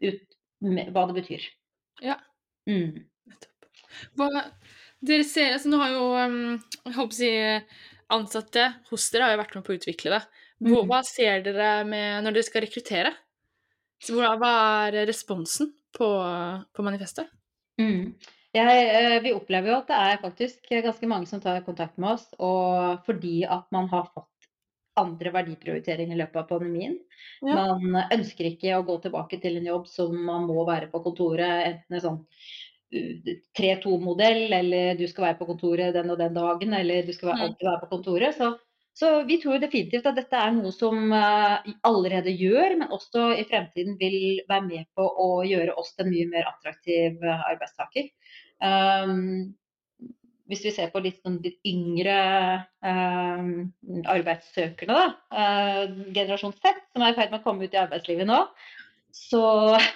ut 0.04 0.38
hva 0.64 1.08
det 1.10 1.18
betyr. 1.18 1.48
Ja. 2.04 2.16
Mm. 2.70 3.04
Hva, 4.18 4.30
dere 5.04 5.26
ser, 5.28 5.54
altså 5.58 5.70
nå 5.72 5.80
har 5.82 5.92
jo 5.92 6.06
um, 6.16 6.38
jeg 6.86 6.96
håper 6.96 7.14
å 7.14 7.18
si, 7.18 7.32
ansatte 8.14 8.68
hos 8.90 9.10
dere 9.12 9.28
har 9.28 9.36
jo 9.36 9.42
vært 9.44 9.56
med 9.58 9.66
på 9.68 9.74
å 9.74 9.78
utvikle 9.80 10.16
det. 10.16 10.22
Hva, 10.64 10.80
Mhm. 10.80 10.88
hva 10.88 11.02
ser 11.04 11.42
dere 11.44 11.70
med 11.88 12.24
når 12.24 12.38
dere 12.38 12.48
skal 12.48 12.64
rekruttere? 12.64 13.12
Så 14.04 14.16
hva, 14.16 14.34
hva 14.40 14.54
er 14.88 15.06
responsen 15.08 15.74
på, 15.96 16.08
på 16.74 16.84
manifestet? 16.86 17.28
Mm. 17.80 18.14
Jeg, 18.54 18.82
eh, 18.96 19.20
vi 19.24 19.32
opplever 19.34 19.72
jo 19.72 19.78
at 19.82 19.88
det 19.90 19.98
er 19.98 20.22
faktisk 20.22 20.70
ganske 20.70 21.08
mange 21.10 21.28
som 21.28 21.42
tar 21.42 21.64
kontakt 21.66 21.98
med 21.98 22.12
oss, 22.16 22.28
og 22.40 23.02
fordi 23.08 23.42
at 23.50 23.66
man 23.74 23.88
har 23.92 24.06
fått 24.14 24.30
andre 25.00 25.32
verdiprioriteringer 25.34 26.16
i 26.16 26.20
løpet 26.20 26.42
av 26.44 26.50
pandemien. 26.50 26.98
Ja. 27.42 27.64
Man 27.82 28.04
ønsker 28.14 28.50
ikke 28.50 28.76
å 28.78 28.84
gå 28.88 29.00
tilbake 29.04 29.40
til 29.42 29.58
en 29.60 29.70
jobb 29.72 29.88
som 29.90 30.14
man 30.28 30.46
må 30.50 30.66
være 30.68 30.92
på 30.92 31.02
kontoret, 31.06 31.66
enten 31.70 31.98
en 31.98 32.04
sånn 32.04 32.20
uh, 32.94 33.32
3-2-modell, 33.58 34.46
eller 34.54 35.00
du 35.00 35.08
skal 35.10 35.30
være 35.30 35.40
på 35.40 35.50
kontoret 35.50 35.96
den 35.96 36.14
og 36.14 36.20
den 36.22 36.38
dagen, 36.38 36.76
eller 36.78 37.08
du 37.08 37.14
skal 37.16 37.34
Mm. 37.34 37.42
alltid 37.48 37.68
være 37.70 37.82
på 37.82 37.92
kontoret. 37.96 38.38
Så, 38.38 38.52
så 38.94 39.24
vi 39.26 39.40
tror 39.42 39.58
definitivt 39.58 40.06
at 40.06 40.16
dette 40.20 40.38
er 40.38 40.52
noe 40.54 40.70
som 40.72 41.12
eh, 41.18 41.74
allerede 41.90 42.30
gjør, 42.30 42.78
men 42.78 42.94
også 42.94 43.32
i 43.42 43.48
fremtiden 43.50 43.98
vil 43.98 44.44
være 44.50 44.68
med 44.68 44.86
på 44.94 45.02
å 45.02 45.42
gjøre 45.50 45.74
oss 45.82 45.96
til 45.96 46.06
en 46.06 46.14
mye 46.14 46.30
mer 46.30 46.46
attraktiv 46.52 47.18
eh, 47.26 47.48
arbeidstaker. 47.50 48.12
Um, 48.62 49.56
hvis 50.52 50.64
vi 50.66 50.74
ser 50.76 50.90
på 50.92 51.02
litt, 51.04 51.22
sånn, 51.24 51.38
litt 51.44 51.60
yngre 51.68 52.16
eh, 52.84 53.46
arbeidssøkerne, 54.12 54.98
da, 54.98 55.06
eh, 55.40 55.94
generasjon 56.16 56.56
Z, 56.58 56.82
som 56.92 57.06
er 57.06 57.14
i 57.14 57.18
ferd 57.18 57.32
med 57.32 57.40
å 57.40 57.46
komme 57.46 57.68
ut 57.68 57.78
i 57.78 57.80
arbeidslivet 57.80 58.28
nå, 58.28 58.42
så, 59.14 59.46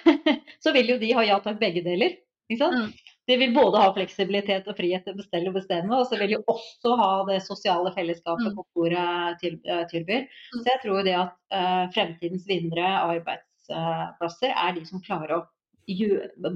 så 0.64 0.72
vil 0.76 0.94
jo 0.94 0.98
de 1.02 1.12
ha 1.18 1.26
ja 1.26 1.38
takk 1.44 1.60
begge 1.60 1.84
deler. 1.84 2.16
Mm. 2.48 2.88
De 3.28 3.36
vil 3.36 3.52
både 3.52 3.80
ha 3.82 3.90
fleksibilitet 3.92 4.70
og 4.70 4.78
frihet 4.78 5.04
til 5.04 5.12
å 5.12 5.18
bestelle 5.18 5.50
og 5.50 5.58
bestemme, 5.58 5.98
og 5.98 6.08
så 6.08 6.16
vil 6.16 6.32
de 6.32 6.40
også 6.48 6.94
ha 6.96 7.10
det 7.28 7.42
sosiale 7.44 7.92
fellesskapet 7.92 8.56
på 8.56 8.64
kontoret 8.64 9.36
til, 9.42 9.60
eh, 9.68 9.84
tilbyr. 9.90 10.24
Mm. 10.24 10.62
Så 10.62 10.64
jeg 10.70 10.82
tror 10.86 11.04
det 11.04 11.16
at 11.18 11.36
eh, 11.52 11.84
fremtidens 11.92 12.48
vinnere 12.48 12.88
av 13.02 13.18
arbeidsplasser 13.18 14.56
er 14.56 14.76
de 14.78 14.88
som 14.88 15.04
klarer 15.04 15.36
å 15.36 15.44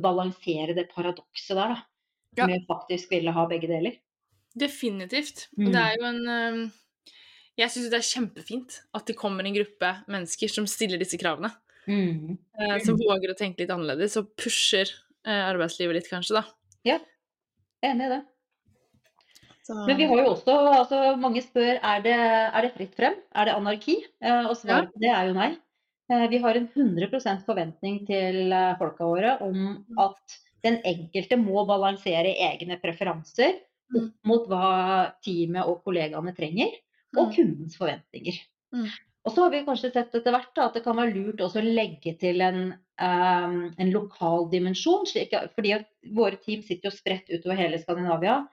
balansere 0.01 0.73
det 0.77 0.89
paradokset 0.95 1.57
der, 1.59 1.77
da. 1.77 1.92
Ja. 2.39 2.47
vi 2.49 2.61
faktisk 2.69 3.11
ville 3.13 3.33
ha 3.35 3.47
begge 3.51 3.69
deler. 3.69 3.99
Definitivt. 4.59 5.49
Og 5.59 5.67
Mm. 5.67 5.73
det 5.73 5.81
er 5.83 5.97
jo 5.99 6.05
en 6.09 6.23
um, 6.29 6.73
Jeg 7.59 7.69
syns 7.69 7.91
det 7.93 7.99
er 7.99 8.09
kjempefint 8.09 8.79
at 8.97 9.07
det 9.07 9.17
kommer 9.17 9.45
en 9.45 9.55
gruppe 9.55 9.91
mennesker 10.09 10.49
som 10.49 10.65
stiller 10.67 10.99
disse 10.99 11.19
kravene. 11.21 11.51
Mm. 11.87 12.39
eh, 12.59 12.79
som 12.87 12.97
våger 12.97 13.33
å 13.33 13.37
tenke 13.37 13.61
litt 13.61 13.71
annerledes, 13.75 14.17
og 14.17 14.31
pusher 14.39 14.87
eh, 15.27 15.43
arbeidslivet 15.51 15.97
litt, 15.99 16.09
kanskje, 16.09 16.39
da. 16.39 16.45
Jeg 16.87 17.01
er 17.83 17.91
enig 17.91 18.07
i 18.07 18.13
det. 18.15 18.21
Så, 19.67 19.75
Men 19.87 19.97
vi 19.99 20.07
har 20.11 20.23
jo 20.23 20.31
også, 20.33 20.55
altså 20.79 21.01
mange 21.21 21.43
spør 21.43 21.77
er 21.79 22.01
det, 22.03 22.15
er 22.15 22.63
det 22.67 22.73
fritt 22.75 22.95
frem, 22.99 23.15
er 23.35 23.47
det 23.47 23.55
anarki? 23.55 23.99
Eh, 24.23 24.47
og 24.49 24.57
svaret 24.59 24.91
på 24.95 25.03
det 25.03 25.11
er 25.13 25.29
jo 25.29 25.35
nei. 25.37 25.51
Eh, 26.11 26.25
vi 26.33 26.41
har 26.43 26.57
en 26.59 26.69
100 26.75 27.45
forventning 27.47 28.01
til 28.09 28.55
folka 28.81 29.05
våre 29.07 29.37
om 29.45 29.85
at 30.03 30.39
den 30.65 30.81
enkelte 30.87 31.37
må 31.41 31.65
balansere 31.69 32.35
egne 32.51 32.79
preferanser 32.83 33.55
opp 33.59 33.69
Mm. 33.93 34.13
mot 34.25 34.47
hva 34.49 35.13
teamet 35.21 35.67
og 35.69 35.83
kollegaene 35.85 36.33
trenger, 36.37 36.71
og 37.17 37.27
Mm. 37.29 37.33
kundens 37.35 37.77
forventninger. 37.77 38.39
Mm. 38.73 38.87
Og 39.27 39.33
så 39.35 39.43
har 39.43 39.51
vi 39.51 39.65
kanskje 39.67 39.93
sett 39.93 40.15
etter 40.15 40.33
hvert 40.33 40.55
da, 40.57 40.65
at 40.67 40.75
det 40.75 40.83
kan 40.85 40.97
være 40.97 41.13
lurt 41.15 41.43
også 41.45 41.61
å 41.61 41.75
legge 41.75 42.17
til 42.19 42.41
en, 42.41 42.73
um, 42.99 43.75
en 43.79 43.93
lokal 43.93 44.49
dimensjon. 44.51 45.05
Slik, 45.07 45.31
fordi 45.55 45.85
våre 46.15 46.41
team 46.43 46.63
sitter 46.63 46.89
jo 46.91 46.97
spredt 46.97 47.29
utover 47.31 47.57
hele 47.57 47.79
Skandinavia. 47.79 48.49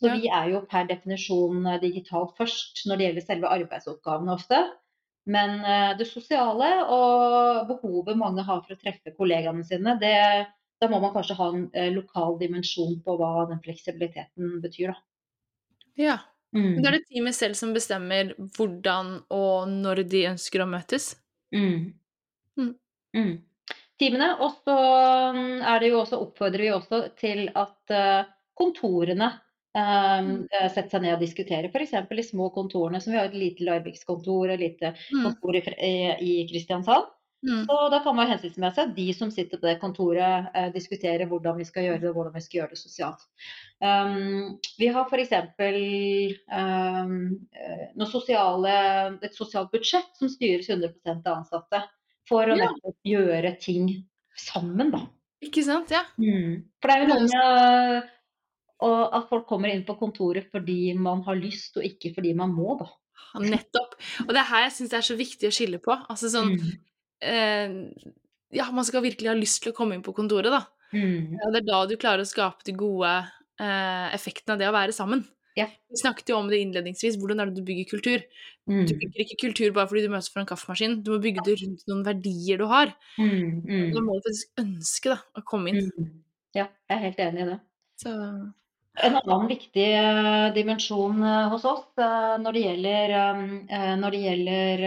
Så 0.00 0.06
Ja. 0.06 0.14
vi 0.14 0.28
er 0.28 0.50
jo 0.52 0.60
per 0.66 0.86
definisjon 0.86 1.66
eh, 1.66 1.78
digitalt 1.80 2.36
først 2.38 2.86
når 2.86 2.96
det 2.98 3.04
gjelder 3.14 3.26
selve 3.26 3.48
arbeidsoppgavene 3.50 4.32
ofte. 4.32 4.70
Men 5.26 5.60
eh, 5.64 5.96
det 5.98 6.06
sosiale 6.06 6.84
og 6.88 7.66
behovet 7.68 8.16
mange 8.16 8.42
har 8.44 8.62
for 8.62 8.74
å 8.74 8.80
treffe 8.80 9.14
kollegaene 9.16 9.64
sine, 9.64 9.98
det, 10.00 10.46
da 10.84 10.90
må 10.92 11.00
man 11.02 11.14
kanskje 11.14 11.38
ha 11.38 11.48
en 11.52 11.64
eh, 11.72 11.90
lokal 11.94 12.38
dimensjon 12.40 13.00
på 13.04 13.16
hva 13.20 13.48
den 13.50 13.62
fleksibiliteten 13.64 14.60
betyr. 14.64 14.94
Da. 14.94 15.02
ja. 16.10 16.20
Mm. 16.54 16.76
da 16.78 16.86
er 16.86 16.94
det 16.94 17.08
teamet 17.10 17.34
selv 17.34 17.56
som 17.58 17.72
bestemmer 17.74 18.28
hvordan 18.54 19.08
og 19.34 19.72
når 19.72 20.04
de 20.06 20.20
ønsker 20.30 20.62
å 20.62 20.68
møtes. 20.70 21.08
Mm. 21.50 21.88
Mm. 22.54 22.68
Mm. 23.16 23.32
Teamene. 23.98 24.28
Og 24.38 24.60
så 24.62 24.76
mm, 25.34 25.64
også, 25.98 26.20
oppfordrer 26.20 26.62
vi 26.62 26.70
også 26.70 27.00
til 27.18 27.48
at 27.58 27.94
eh, 27.94 28.30
kontorene 28.54 29.32
Um, 29.74 30.26
Mm. 30.26 30.48
eh, 30.54 30.68
setter 30.70 30.90
seg 30.92 31.02
ned 31.02 31.16
og 31.16 31.22
diskuterer. 31.24 31.66
F.eks. 31.66 31.94
de 32.06 32.22
små 32.22 32.46
kontorene, 32.54 33.00
som 33.02 33.10
vi 33.10 33.18
har 33.18 33.26
et 33.26 33.34
lite 33.34 33.64
Larvikskontor 33.66 34.46
og 34.46 34.52
et 34.54 34.60
lite 34.60 34.92
kontor 35.10 35.56
i, 35.58 35.62
i 36.22 36.34
Kristiansand. 36.46 37.08
Mm. 37.44 37.64
Så 37.68 37.76
da 37.92 37.98
kan 38.00 38.14
det 38.16 38.22
være 38.22 38.32
hensiktsmessig 38.32 38.82
at 38.86 38.94
de 38.96 39.04
som 39.12 39.30
sitter 39.30 39.60
på 39.60 39.66
det 39.68 39.74
kontoret, 39.82 40.46
eh, 40.56 40.70
diskuterer 40.72 41.28
hvordan 41.28 41.58
vi 41.60 41.66
skal 41.68 41.84
gjøre 41.84 42.00
det, 42.00 42.08
og 42.08 42.16
hvordan 42.16 42.32
vi 42.38 42.40
skal 42.44 42.58
gjøre 42.62 42.72
det 42.72 42.80
sosialt. 42.80 43.26
Um, 43.84 44.54
vi 44.80 44.88
har 44.94 45.04
f.eks. 45.10 45.34
Um, 46.48 47.48
eh, 47.52 48.06
sosiale, 48.08 48.74
et 49.22 49.36
sosialt 49.36 49.70
budsjett 49.74 50.16
som 50.18 50.30
styres 50.32 50.70
100% 50.72 51.26
av 51.28 51.42
ansatte. 51.42 51.82
For 52.28 52.48
å 52.48 52.56
Ja. 52.56 52.70
gjøre 53.04 53.58
ting 53.60 53.90
sammen, 54.36 54.90
da. 54.90 55.02
Ikke 55.44 55.62
sant? 55.62 55.90
Ja. 55.92 56.04
Mm. 56.18 56.64
For 56.80 56.88
det 56.88 56.96
er 56.96 57.02
jo 57.02 57.08
noe 57.12 57.28
med 57.28 58.04
eh, 58.04 59.16
at 59.18 59.28
folk 59.28 59.46
kommer 59.46 59.68
inn 59.68 59.84
på 59.84 59.98
kontoret 60.00 60.48
fordi 60.50 60.94
man 60.96 61.20
har 61.22 61.36
lyst, 61.36 61.76
og 61.76 61.84
ikke 61.84 62.14
fordi 62.14 62.32
man 62.34 62.50
må, 62.56 62.78
da. 62.80 62.88
Nettopp. 63.44 63.94
Og 64.24 64.28
det 64.32 64.40
er 64.40 64.48
her 64.48 64.62
jeg 64.68 64.72
syns 64.78 64.90
det 64.90 64.98
er 64.98 65.06
så 65.10 65.16
viktig 65.18 65.48
å 65.48 65.54
skille 65.54 65.78
på. 65.82 65.92
Altså 66.08 66.30
sånn 66.32 66.54
Mm. 66.54 66.74
Eh, 67.24 68.12
Ja, 68.54 68.68
man 68.70 68.86
skal 68.86 69.02
virkelig 69.02 69.32
ha 69.32 69.36
lyst 69.36 69.64
til 69.64 69.72
å 69.72 69.76
komme 69.76 69.96
inn 69.96 70.04
på 70.04 70.14
kontoret, 70.14 70.52
da. 70.52 70.62
Mm. 70.94 71.40
Og 71.42 71.54
det 71.54 71.62
er 71.62 71.66
da 71.66 71.80
du 71.90 71.96
klarer 71.98 72.22
å 72.22 72.28
skape 72.28 72.66
de 72.68 72.74
gode 72.78 73.10
eh, 73.10 74.08
effektene 74.14 74.54
av 74.54 74.60
det 74.60 74.68
å 74.70 74.76
være 74.76 74.94
sammen. 74.94 75.24
Yeah. 75.54 75.70
Vi 75.90 76.00
snakket 76.00 76.32
jo 76.32 76.40
om 76.40 76.48
det 76.50 76.58
innledningsvis. 76.64 77.16
Hvordan 77.20 77.40
er 77.40 77.50
det 77.50 77.60
du 77.60 77.66
bygger 77.66 77.86
kultur? 77.92 78.24
Mm. 78.66 78.86
Du 78.90 78.94
bygger 78.98 79.22
ikke 79.22 79.38
kultur 79.44 79.70
bare 79.76 79.86
fordi 79.90 80.02
du 80.02 80.10
møtes 80.10 80.30
for 80.32 80.42
en 80.42 80.48
kaffemaskin. 80.50 80.98
Du 81.06 81.12
må 81.14 81.20
bygge 81.22 81.44
det 81.46 81.54
rundt 81.60 81.86
noen 81.90 82.02
verdier 82.06 82.58
du 82.58 82.66
har. 82.70 82.90
Mm. 83.20 83.62
Mm. 83.62 83.86
Da 83.94 84.02
må 84.02 84.18
du 84.18 84.26
faktisk 84.26 84.64
ønske 84.64 85.14
da, 85.14 85.20
å 85.38 85.44
komme 85.46 85.70
inn. 85.70 85.90
Mm. 85.94 86.10
Ja, 86.58 86.68
jeg 86.90 86.96
er 86.96 87.02
helt 87.06 87.22
enig 87.22 87.44
i 87.44 87.48
det. 87.52 87.58
Så 88.02 88.14
En 89.04 89.16
annen 89.18 89.48
viktig 89.50 89.86
uh, 89.98 90.52
dimensjon 90.54 91.22
uh, 91.22 91.48
hos 91.50 91.64
oss 91.66 91.86
uh, 91.98 92.34
når 92.38 92.54
det 92.54 92.60
gjelder, 92.62 93.14
når 93.98 94.14
det 94.14 94.20
gjelder 94.22 94.84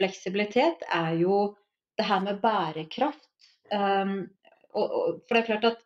fleksibilitet, 0.00 0.84
er 0.92 1.16
jo 1.20 1.56
det 1.98 2.06
her 2.08 2.20
med 2.24 2.40
bærekraft. 2.42 3.28
Og, 3.72 4.84
og, 4.84 5.20
for 5.26 5.34
det 5.34 5.40
er 5.40 5.46
klart 5.48 5.68
at 5.72 5.82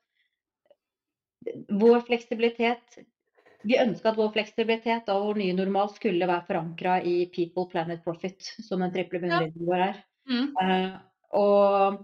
vår 1.81 2.03
fleksibilitet 2.05 3.01
Vi 3.65 3.77
ønska 3.81 4.11
at 4.11 4.19
vår 4.19 4.31
fleksibilitet 4.35 5.09
og 5.13 5.27
vår 5.27 5.41
nye 5.41 5.57
normal 5.57 5.91
skulle 5.93 6.29
være 6.29 6.47
forankra 6.49 6.95
i 7.05 7.27
People, 7.33 7.67
Planet, 7.69 8.01
Profit, 8.05 8.41
som 8.65 8.81
den 8.81 8.93
triple 8.95 9.21
bunnlinjen 9.21 9.69
vår 9.69 9.83
er. 9.85 9.99
mm. 10.31 10.47
Uh, 10.57 10.95
og 11.37 11.99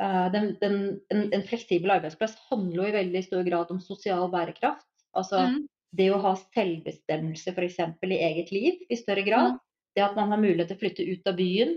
uh, 0.00 0.26
den, 0.32 0.52
den, 0.60 0.76
en, 1.10 1.24
en 1.34 1.46
fleksibel 1.48 1.90
arbeidsplass 1.96 2.36
handler 2.48 2.78
jo 2.78 2.88
i 2.92 2.94
veldig 2.94 3.24
stor 3.26 3.42
grad 3.48 3.72
om 3.74 3.82
sosial 3.82 4.30
bærekraft. 4.30 4.86
Altså 5.18 5.48
Mm. 5.50 5.66
det 5.98 6.08
å 6.14 6.22
ha 6.22 6.36
selvbestemmelse 6.38 7.52
f.eks. 7.54 7.78
i 8.02 8.22
eget 8.30 8.54
liv 8.54 8.86
i 8.88 8.96
større 8.98 9.26
grad. 9.26 9.54
Mm. 9.54 9.58
Det 9.94 10.02
at 10.04 10.16
man 10.18 10.32
har 10.34 10.42
mulighet 10.42 10.72
til 10.72 10.78
å 10.78 10.82
flytte 10.82 11.06
ut 11.06 11.28
av 11.30 11.36
byen. 11.38 11.76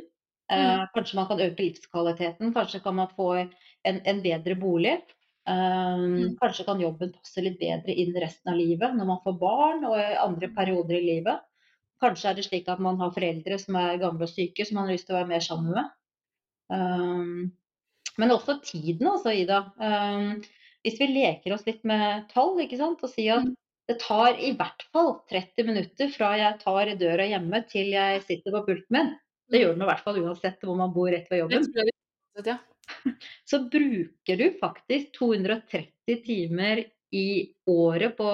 Eh, 0.52 0.84
kanskje 0.96 1.20
man 1.20 1.28
kan 1.30 1.44
øke 1.44 1.64
livskvaliteten. 1.64 2.54
Kanskje 2.56 2.82
kan 2.84 2.96
man 2.98 3.12
få 3.16 3.34
en, 3.42 3.52
en 3.84 4.24
bedre 4.24 4.56
bolig. 4.60 4.98
Um, 5.48 6.16
Mm. 6.18 6.34
Kanskje 6.42 6.66
kan 6.68 6.82
jobben 6.82 7.14
passe 7.16 7.40
litt 7.40 7.56
bedre 7.60 7.94
inn 7.96 8.12
resten 8.20 8.52
av 8.52 8.58
livet 8.60 8.96
når 8.98 9.06
man 9.08 9.22
får 9.24 9.36
barn 9.40 9.86
og 9.88 9.96
andre 9.96 10.50
perioder 10.52 10.98
i 10.98 11.06
livet. 11.06 11.46
Kanskje 12.04 12.30
er 12.30 12.36
det 12.36 12.44
slik 12.46 12.68
at 12.70 12.82
man 12.84 13.00
har 13.00 13.14
foreldre 13.16 13.56
som 13.62 13.78
er 13.80 14.02
gamle 14.02 14.28
og 14.28 14.34
syke, 14.34 14.66
som 14.68 14.76
man 14.78 14.90
har 14.90 14.98
lyst 14.98 15.08
til 15.08 15.16
å 15.16 15.22
være 15.22 15.32
mer 15.32 15.46
sammen 15.46 15.72
med. 15.78 15.94
Um, 16.68 17.54
men 18.20 18.34
også 18.36 18.58
tiden, 18.66 19.08
altså, 19.08 19.32
Ida. 19.32 19.62
Um, 19.80 20.44
hvis 20.84 21.00
vi 21.00 21.08
leker 21.14 21.56
oss 21.56 21.66
litt 21.66 21.84
med 21.88 22.28
tall 22.34 22.60
ikke 22.64 22.80
sant? 22.82 23.02
og 23.04 23.14
sier 23.14 23.40
at 23.40 23.48
Mm. 23.48 23.56
Det 23.88 23.98
tar 24.04 24.40
i 24.44 24.52
hvert 24.58 24.84
fall 24.92 25.14
30 25.32 25.68
minutter 25.68 26.12
fra 26.14 26.34
jeg 26.40 26.60
tar 26.64 26.92
døra 27.00 27.28
hjemme 27.30 27.62
til 27.72 27.94
jeg 27.94 28.24
sitter 28.26 28.56
på 28.56 28.64
pulten 28.68 28.98
min, 28.98 29.14
det 29.52 29.62
gjør 29.62 29.78
den 29.78 29.86
i 29.86 29.90
hvert 29.90 30.04
fall 30.04 30.20
uansett 30.24 30.66
hvor 30.66 30.80
man 30.80 30.94
bor 30.96 31.12
rett 31.14 31.30
ved 31.32 31.46
jobben, 31.46 31.70
ja. 32.46 32.58
så 33.50 33.62
bruker 33.72 34.40
du 34.40 34.48
faktisk 34.60 35.14
230 35.20 36.22
timer 36.26 36.84
i 37.16 37.28
året 37.72 38.18
på 38.18 38.28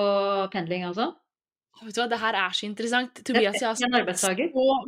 pendling, 0.54 0.88
altså. 0.90 1.12
Vet 1.82 1.96
du 1.96 2.00
hva, 2.04 2.06
det 2.08 2.20
her 2.22 2.36
er 2.38 2.54
så 2.56 2.68
interessant. 2.68 3.18
Tobias, 3.26 3.58
jeg 3.60 3.66
har 3.68 3.76
snakket 3.76 4.20
så 4.22 4.30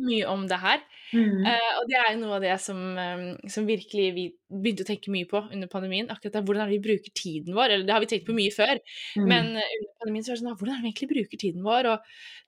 mye 0.00 0.28
om 0.30 0.44
det 0.48 0.58
her. 0.62 0.78
Mm. 1.12 1.42
Uh, 1.44 1.72
og 1.80 1.84
det 1.90 1.96
er 1.98 2.06
jo 2.14 2.20
noe 2.22 2.36
av 2.38 2.44
det 2.46 2.54
som, 2.62 2.78
um, 2.98 3.26
som 3.52 3.66
virkelig 3.68 4.06
vi 4.16 4.24
begynte 4.50 4.86
å 4.86 4.88
tenke 4.88 5.10
mye 5.12 5.26
på 5.30 5.42
under 5.52 5.68
pandemien. 5.70 6.08
Akkurat 6.10 6.38
det, 6.38 6.44
Hvordan 6.46 6.70
vi 6.70 6.78
bruker 6.82 7.12
tiden 7.14 7.54
vår? 7.58 7.74
Eller 7.74 7.84
det 7.86 7.94
har 7.94 8.00
vi 8.02 8.08
tenkt 8.14 8.26
på 8.30 8.34
mye 8.38 8.54
før, 8.54 8.78
Mm. 9.18 9.26
men 9.28 9.50
uh, 9.58 9.62
under 9.66 9.92
pandemien 10.00 10.24
så 10.24 10.32
er 10.32 10.38
det 10.38 10.42
sånn 10.44 10.52
ah, 10.54 10.58
Hvordan 10.62 10.80
vi 10.82 10.88
egentlig 10.90 11.10
bruker 11.12 11.42
tiden 11.42 11.62
vår? 11.66 11.90
Og 11.92 11.98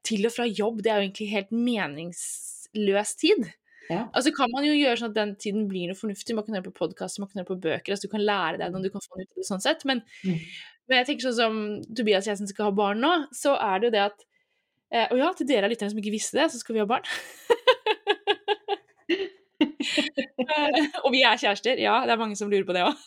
til 0.09 0.27
og 0.27 0.35
fra 0.35 0.47
jobb, 0.47 0.83
det 0.83 0.91
er 0.93 0.99
jo 1.03 1.07
egentlig 1.09 1.31
helt 1.35 1.53
meningsløs 1.55 3.15
tid. 3.21 3.51
Ja. 3.89 4.03
Altså 4.13 4.33
kan 4.37 4.51
man 4.53 4.67
jo 4.67 4.75
gjøre 4.77 5.01
sånn 5.01 5.13
at 5.15 5.17
den 5.17 5.37
tiden 5.41 5.69
blir 5.71 5.89
noe 5.89 5.97
fornuftig. 5.99 6.35
Man 6.37 6.45
kan 6.45 6.59
høre 6.59 6.69
på 6.69 6.77
podkaster, 6.77 7.23
man 7.25 7.31
kan 7.31 7.41
høre 7.43 7.53
på 7.55 7.61
bøker. 7.63 7.95
altså 7.95 8.09
Du 8.09 8.13
kan 8.13 8.25
lære 8.25 8.59
deg 8.61 8.73
noe, 8.75 8.83
du 8.85 8.91
kan 8.93 9.01
få 9.05 9.17
noe 9.17 9.25
ut 9.25 9.33
av 9.33 9.41
det 9.43 9.49
sånn 9.49 9.65
sett. 9.65 9.85
Men, 9.89 10.03
Mm. 10.25 10.41
men 10.89 10.99
jeg 10.99 11.07
tenker 11.09 11.29
sånn 11.29 11.39
som 11.39 11.95
Tobias 11.95 12.27
og 12.27 12.33
jeg 12.33 12.39
som 12.43 12.47
skal 12.51 12.69
ha 12.69 12.71
barn 12.73 13.01
nå, 13.01 13.13
så 13.33 13.55
er 13.57 13.79
det 13.81 13.89
jo 13.89 13.95
det 13.97 14.05
at 14.11 14.25
eh, 14.93 15.07
Og 15.11 15.21
ja, 15.21 15.31
til 15.37 15.49
dere 15.49 15.71
lytterne 15.71 15.93
som 15.93 16.01
ikke 16.03 16.15
visste 16.15 16.41
det, 16.41 16.51
så 16.53 16.61
skal 16.61 16.77
vi 16.77 16.85
ha 16.85 16.89
barn. 16.89 17.07
Eh, 20.49 20.85
og 21.05 21.11
vi 21.13 21.21
er 21.27 21.39
kjærester. 21.41 21.81
Ja, 21.83 21.99
det 22.07 22.13
er 22.15 22.21
mange 22.21 22.37
som 22.39 22.49
lurer 22.51 22.65
på 22.67 22.75
det 22.77 22.85
òg. 22.87 23.01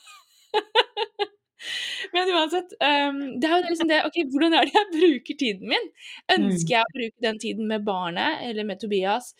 Men 2.13 2.31
uansett, 2.35 2.73
um, 2.81 3.19
det 3.39 3.47
er 3.47 3.53
jo 3.55 3.69
liksom 3.69 3.89
det 3.89 3.99
Ok, 4.07 4.17
hvordan 4.33 4.55
er 4.57 4.67
det 4.67 4.75
jeg 4.75 4.89
bruker 4.95 5.37
tiden 5.39 5.71
min? 5.71 5.87
Ønsker 6.35 6.75
jeg 6.75 6.83
å 6.83 6.95
bruke 6.97 7.25
den 7.27 7.39
tiden 7.41 7.69
med 7.69 7.85
barnet 7.87 8.43
eller 8.47 8.67
med 8.67 8.81
Tobias, 8.81 9.31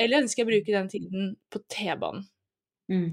eller 0.00 0.24
ønsker 0.24 0.42
jeg 0.42 0.48
å 0.48 0.52
bruke 0.52 0.76
den 0.76 0.90
tiden 0.92 1.34
på 1.52 1.60
T-banen? 1.72 2.24
Mm. 2.90 3.10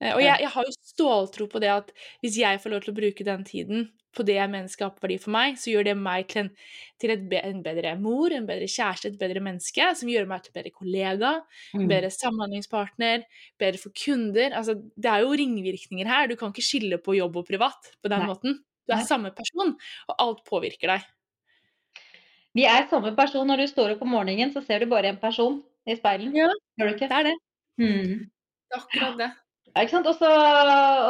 Eh, 0.00 0.14
Og 0.16 0.22
jeg, 0.24 0.40
jeg 0.40 0.50
har 0.54 0.64
jo 0.68 0.76
ståltro 0.80 1.46
på 1.52 1.60
det 1.62 1.70
at 1.72 1.90
hvis 2.24 2.38
jeg 2.40 2.60
får 2.62 2.72
lov 2.72 2.84
til 2.84 2.94
å 2.94 2.98
bruke 3.00 3.26
den 3.26 3.42
tiden 3.44 3.88
på 4.16 4.24
det 4.26 4.34
jeg 4.40 4.50
mener 4.50 4.66
skaper 4.72 5.04
verdi 5.04 5.16
for 5.22 5.30
meg, 5.30 5.54
så 5.60 5.70
gjør 5.70 5.84
det 5.86 5.92
meg 6.00 6.24
til, 6.32 6.48
en, 6.48 6.48
til 6.98 7.12
be, 7.30 7.38
en 7.46 7.60
bedre 7.62 7.92
mor, 8.00 8.32
en 8.34 8.48
bedre 8.48 8.66
kjæreste, 8.66 9.12
et 9.12 9.20
bedre 9.20 9.42
menneske, 9.44 9.84
som 9.94 10.10
gjør 10.10 10.26
meg 10.26 10.42
til 10.42 10.50
en 10.50 10.56
bedre 10.58 10.72
kollega, 10.74 11.30
en 11.78 11.84
bedre 11.92 12.10
samhandlingspartner, 12.16 13.22
bedre 13.62 13.78
for 13.78 13.94
kunder. 13.94 14.56
Altså, 14.58 14.74
det 14.98 15.12
er 15.12 15.22
jo 15.22 15.36
ringvirkninger 15.38 16.10
her. 16.10 16.26
Du 16.26 16.34
kan 16.40 16.50
ikke 16.50 16.64
skille 16.66 16.98
på 16.98 17.14
jobb 17.20 17.38
og 17.38 17.46
privat 17.52 17.92
på 18.02 18.10
den 18.10 18.24
Nei. 18.24 18.30
måten. 18.32 18.58
Du 18.88 18.96
er 18.96 18.98
Nei. 19.04 19.06
samme 19.06 19.30
person, 19.36 19.76
og 20.10 20.16
alt 20.26 20.42
påvirker 20.48 20.90
deg. 20.96 21.06
Vi 22.58 22.64
er 22.66 22.88
samme 22.90 23.12
person. 23.14 23.46
Når 23.46 23.62
du 23.62 23.66
står 23.70 23.92
opp 23.94 24.02
om 24.02 24.10
morgenen, 24.16 24.50
så 24.50 24.64
ser 24.66 24.82
du 24.82 24.90
bare 24.90 25.12
en 25.12 25.20
person 25.22 25.60
i 25.86 25.94
speilet. 25.94 26.34
Ja, 26.34 26.48
Gjør 26.80 26.90
du 26.90 26.96
ikke? 26.96 27.06
det 27.12 27.20
er 27.20 27.28
det. 27.30 27.36
Mm. 27.78 28.26
Det 28.26 28.74
er 28.74 28.82
akkurat 28.82 29.20
det. 29.22 29.30
Ja, 29.74 29.84
ikke 29.84 29.94
sant? 29.98 30.08
Og 30.10 30.16
så, 30.18 30.30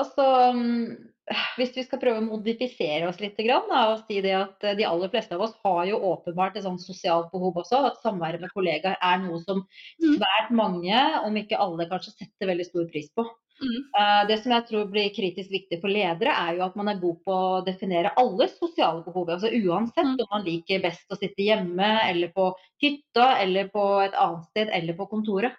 og 0.01 0.07
så 0.15 0.27
mm, 0.57 1.11
Hvis 1.57 1.77
vi 1.77 1.85
skal 1.87 2.01
prøve 2.03 2.21
å 2.21 2.27
modifisere 2.27 3.07
oss 3.09 3.21
litt 3.23 3.39
da, 3.39 3.61
og 3.93 4.01
si 4.09 4.21
det 4.25 4.33
at 4.35 4.65
eh, 4.67 4.75
de 4.79 4.87
aller 4.89 5.13
fleste 5.13 5.37
av 5.37 5.45
oss 5.47 5.55
har 5.65 5.85
jo 5.87 6.01
åpenbart 6.11 6.57
et 6.59 6.65
sånt 6.67 6.83
sosialt 6.83 7.31
behov 7.33 7.61
også. 7.63 7.85
At 7.93 8.01
samværet 8.03 8.43
med 8.43 8.51
kollegaer 8.55 8.97
er 9.01 9.23
noe 9.23 9.39
som 9.45 9.63
Mm. 10.01 10.17
svært 10.19 10.51
mange, 10.51 10.99
om 11.25 11.37
ikke 11.37 11.59
alle, 11.61 11.87
kanskje 11.87 12.17
setter 12.17 12.51
veldig 12.51 12.67
stor 12.67 12.89
pris 12.91 13.09
på. 13.15 13.25
Mm. 13.61 13.79
Eh, 14.01 14.27
Det 14.27 14.43
som 14.43 14.53
jeg 14.53 14.67
tror 14.67 14.91
blir 14.91 15.15
kritisk 15.15 15.51
viktig 15.53 15.81
for 15.81 15.89
ledere, 15.93 16.33
er 16.35 16.57
jo 16.57 16.65
at 16.65 16.77
man 16.77 16.89
er 16.89 17.01
god 17.01 17.19
på 17.25 17.33
å 17.33 17.65
definere 17.65 18.13
alles 18.17 18.59
sosiale 18.59 19.05
behov. 19.05 19.29
Altså 19.29 19.53
Uansett 19.53 20.05
Mm. 20.05 20.19
om 20.21 20.27
man 20.33 20.45
liker 20.45 20.83
best 20.83 21.07
å 21.13 21.17
sitte 21.19 21.45
hjemme, 21.47 22.01
eller 22.11 22.29
på 22.35 22.55
hytta, 22.83 23.39
eller 23.39 23.69
på 23.69 24.05
et 24.05 24.15
annet 24.15 24.45
sted, 24.51 24.69
eller 24.73 24.95
på 24.95 25.07
kontoret. 25.09 25.53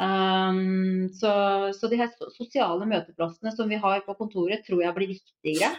Um, 0.00 1.08
så, 1.12 1.30
så 1.76 1.88
de 1.92 1.98
her 2.00 2.12
sosiale 2.32 2.86
møteplassene 2.88 3.52
som 3.52 3.68
vi 3.68 3.76
har 3.82 4.00
på 4.06 4.14
kontoret, 4.16 4.62
tror 4.66 4.80
jeg 4.84 4.96
blir 4.96 5.10
viktigere. 5.12 5.74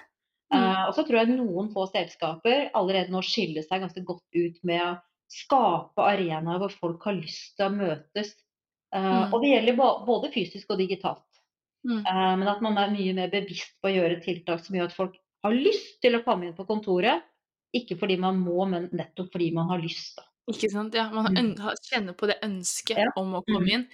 Mm. 0.51 0.59
Uh, 0.59 0.83
og 0.89 0.93
så 0.97 1.05
tror 1.07 1.21
jeg 1.21 1.31
noen 1.37 1.71
få 1.73 1.87
selskaper 1.89 2.69
allerede 2.77 3.09
nå 3.13 3.21
skiller 3.25 3.63
seg 3.65 3.81
ganske 3.85 4.03
godt 4.05 4.35
ut 4.35 4.59
med 4.67 4.83
å 4.83 4.91
skape 5.31 6.03
arenaer 6.03 6.59
hvor 6.59 6.73
folk 6.75 7.05
har 7.07 7.15
lyst 7.17 7.55
til 7.57 7.69
å 7.69 7.75
møtes. 7.75 8.33
Uh, 8.91 8.99
Mm. 9.01 9.33
Og 9.33 9.37
det 9.41 9.49
gjelder 9.53 9.77
både 10.05 10.29
fysisk 10.33 10.73
og 10.73 10.81
digitalt. 10.81 11.23
Mm. 11.87 12.01
Uh, 12.03 12.33
Men 12.37 12.47
at 12.51 12.59
man 12.61 12.75
er 12.77 12.91
mye 12.91 13.13
mer 13.15 13.29
bevisst 13.31 13.77
på 13.81 13.87
å 13.87 13.93
gjøre 13.95 14.17
tiltak 14.21 14.59
som 14.65 14.75
gjør 14.75 14.89
at 14.89 14.97
folk 14.97 15.15
har 15.47 15.55
lyst 15.55 16.01
til 16.03 16.17
å 16.17 16.23
komme 16.25 16.45
inn 16.49 16.57
på 16.57 16.65
kontoret. 16.67 17.23
Ikke 17.73 17.95
fordi 17.97 18.17
man 18.19 18.37
må, 18.43 18.65
men 18.67 18.89
nettopp 18.91 19.31
fordi 19.31 19.53
man 19.55 19.69
har 19.71 19.79
lyst. 19.79 20.17
Da. 20.19 20.27
Ikke 20.51 20.69
sant? 20.73 20.93
Ja, 20.93 21.07
man 21.15 21.31
Mm. 21.31 21.55
kjenner 21.87 22.13
på 22.13 22.27
det 22.27 22.41
ønsket 22.43 22.97
Ja. 22.99 23.07
om 23.15 23.31
å 23.39 23.43
komme 23.47 23.63
Mm. 23.63 23.71
inn. 23.71 23.87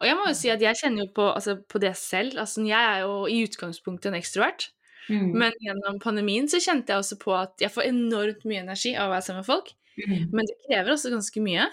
Og 0.00 0.06
jeg 0.08 0.16
må 0.18 0.28
jo 0.28 0.36
si 0.38 0.50
at 0.52 0.62
jeg 0.62 0.80
kjenner 0.80 1.04
jo 1.06 1.12
på, 1.16 1.28
altså, 1.34 1.56
på 1.68 1.80
det 1.82 1.94
selv. 2.00 2.38
Altså, 2.38 2.64
jeg 2.68 2.78
er 2.94 3.04
jo 3.04 3.26
i 3.30 3.42
utgangspunktet 3.46 4.12
en 4.12 4.20
ekstrovert, 4.20 4.70
Mm. 5.04 5.34
men 5.36 5.52
gjennom 5.60 5.98
pandemien 6.00 6.46
så 6.48 6.56
kjente 6.64 6.88
jeg 6.88 6.96
også 7.02 7.18
på 7.20 7.34
at 7.36 7.60
jeg 7.60 7.68
får 7.68 7.90
enormt 7.90 8.46
mye 8.48 8.62
energi 8.62 8.94
av 8.96 9.10
å 9.10 9.12
være 9.12 9.26
sammen 9.26 9.42
med 9.42 9.50
folk, 9.50 9.74
Mm. 10.00 10.30
men 10.32 10.46
det 10.48 10.54
krever 10.64 10.94
også 10.94 11.10
ganske 11.12 11.42
mye. 11.44 11.66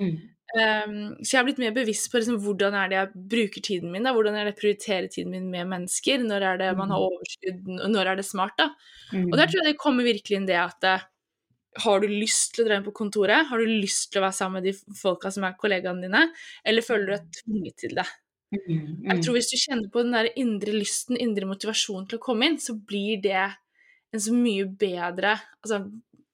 Mm. 0.00 0.16
Um, 0.52 0.96
så 1.22 1.30
jeg 1.30 1.38
har 1.38 1.44
blitt 1.46 1.60
mer 1.62 1.72
bevisst 1.72 2.10
på 2.12 2.18
liksom, 2.18 2.40
hvordan 2.42 2.74
er 2.74 2.88
det 2.90 2.96
jeg 2.98 3.22
bruker 3.32 3.62
tiden 3.64 3.92
min. 3.92 4.02
Da? 4.04 4.12
Hvordan 4.12 4.34
er 4.34 4.44
det 4.44 4.52
jeg 4.52 4.60
prioriterer 4.60 5.06
tiden 5.08 5.30
min 5.32 5.46
med 5.50 5.64
mennesker? 5.70 6.18
Når 6.26 6.42
er 6.42 6.58
det 6.60 6.76
man 6.76 6.90
har 6.92 7.00
overskudd, 7.06 7.70
og 7.78 7.88
når 7.94 8.10
er 8.10 8.16
det 8.16 8.26
smart? 8.26 8.58
da? 8.58 8.66
Mm. 9.12 9.30
Og 9.30 9.38
der 9.38 9.46
tror 9.46 9.62
jeg 9.62 9.70
det 9.70 9.78
kommer 9.80 10.04
virkelig 10.04 10.36
inn 10.36 10.46
det 10.50 10.58
at 10.60 10.84
eh, 10.84 11.06
har 11.80 12.02
du 12.02 12.08
lyst 12.10 12.52
til 12.54 12.64
å 12.64 12.68
dra 12.68 12.76
inn 12.78 12.84
på 12.84 12.94
kontoret? 12.96 13.46
Har 13.48 13.60
du 13.62 13.70
lyst 13.70 14.10
til 14.12 14.20
å 14.20 14.26
være 14.26 14.36
sammen 14.36 14.60
med 14.60 14.68
de 14.68 14.96
folka 14.98 15.32
som 15.32 15.46
er 15.48 15.56
kollegaene 15.60 16.04
dine? 16.04 16.26
Eller 16.68 16.84
føler 16.84 17.08
du 17.08 17.14
deg 17.14 17.40
tvunget 17.40 17.78
til 17.84 17.96
det? 17.96 18.06
Mm. 18.52 19.08
Jeg 19.08 19.22
tror 19.24 19.36
Hvis 19.38 19.48
du 19.48 19.56
kjenner 19.56 19.88
på 19.92 20.02
den 20.04 20.12
der 20.12 20.28
indre 20.36 20.74
lysten, 20.76 21.16
indre 21.16 21.48
motivasjonen 21.48 22.08
til 22.10 22.20
å 22.20 22.24
komme 22.24 22.50
inn, 22.50 22.58
så 22.60 22.76
blir 22.76 23.22
det 23.24 23.46
en 24.12 24.20
så 24.20 24.34
mye 24.36 24.66
bedre 24.68 25.38
altså, 25.62 25.80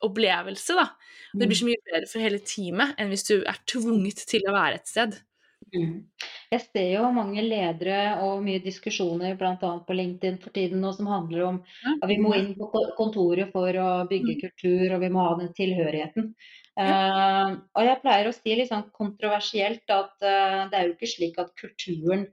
opplevelse. 0.02 0.74
da. 0.74 0.88
Det 1.38 1.46
blir 1.46 1.60
så 1.60 1.68
mye 1.68 1.84
bedre 1.86 2.10
for 2.10 2.24
hele 2.24 2.42
teamet 2.42 2.98
enn 2.98 3.12
hvis 3.12 3.26
du 3.30 3.36
er 3.38 3.62
tvunget 3.70 4.24
til 4.30 4.46
å 4.48 4.56
være 4.56 4.80
et 4.80 4.90
sted. 4.90 5.18
Mm. 5.74 6.06
Jeg 6.48 6.64
ser 6.64 6.86
jo 6.94 7.08
mange 7.12 7.42
ledere 7.44 7.98
og 8.24 8.40
mye 8.44 8.60
diskusjoner 8.64 9.34
bl.a. 9.36 9.56
på 9.58 9.96
LinkedIn 9.96 10.38
for 10.40 10.54
tiden 10.54 10.80
nå 10.80 10.94
som 10.96 11.10
handler 11.10 11.44
om 11.44 11.58
at 11.90 12.06
vi 12.08 12.16
må 12.22 12.32
inn 12.38 12.54
på 12.56 12.70
kontoret 12.96 13.52
for 13.52 13.68
å 13.68 13.90
bygge 14.08 14.36
Mm. 14.38 14.40
kultur, 14.46 14.94
og 14.94 15.02
vi 15.02 15.10
må 15.12 15.26
ha 15.26 15.34
den 15.40 15.52
tilhørigheten. 15.56 16.32
Uh, 16.78 17.58
og 17.74 17.82
jeg 17.84 18.00
pleier 18.04 18.28
å 18.28 18.32
si 18.32 18.54
litt 18.54 18.70
sånn 18.70 18.86
kontroversielt 18.94 19.90
at 19.90 20.14
uh, 20.22 20.68
det 20.70 20.78
er 20.78 20.84
jo 20.86 20.94
ikke 20.94 21.10
slik 21.10 21.40
at 21.42 21.50
kulturen 21.58 22.28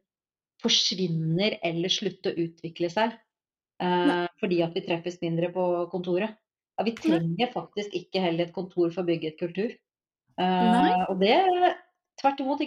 forsvinner 0.61 1.57
eller 1.65 1.89
slutter 1.89 2.35
å 2.35 2.45
utvikle 2.45 2.91
seg 2.93 3.15
uh, 3.81 4.27
fordi 4.39 4.61
at 4.61 4.77
vi 4.77 4.85
treffes 4.85 5.17
mindre 5.23 5.49
på 5.55 5.65
kontoret. 5.91 6.37
Ja, 6.77 6.85
vi 6.85 6.93
trenger 6.93 7.51
faktisk 7.55 7.95
ikke 7.97 8.21
heller 8.21 8.45
et 8.45 8.55
kontor 8.55 8.93
for 8.93 9.01
å 9.01 9.07
bygge 9.07 9.33
et 9.33 9.39
kultur. 9.39 9.73
Og 10.35 11.21
det 11.21 11.37
Tvert 12.25 12.39
imot, 12.41 12.61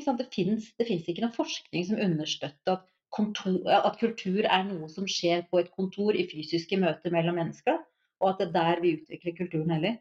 det 0.79 0.87
fins 0.87 1.09
ikke 1.11 1.25
noen 1.25 1.35
forskning 1.35 1.87
som 1.89 1.99
understøtter 1.99 2.77
at, 2.77 2.85
kontor, 3.11 3.57
at 3.67 3.97
kultur 3.99 4.45
er 4.47 4.67
noe 4.69 4.87
som 4.93 5.09
skjer 5.11 5.49
på 5.51 5.59
et 5.59 5.73
kontor 5.75 6.15
i 6.15 6.29
fysiske 6.31 6.79
møter 6.79 7.11
mellom 7.11 7.41
mennesker, 7.41 7.81
og 8.23 8.29
at 8.31 8.39
det 8.39 8.47
er 8.49 8.53
der 8.55 8.83
vi 8.85 8.93
utvikler 9.01 9.35
kulturen 9.35 9.73
heller. 9.75 9.97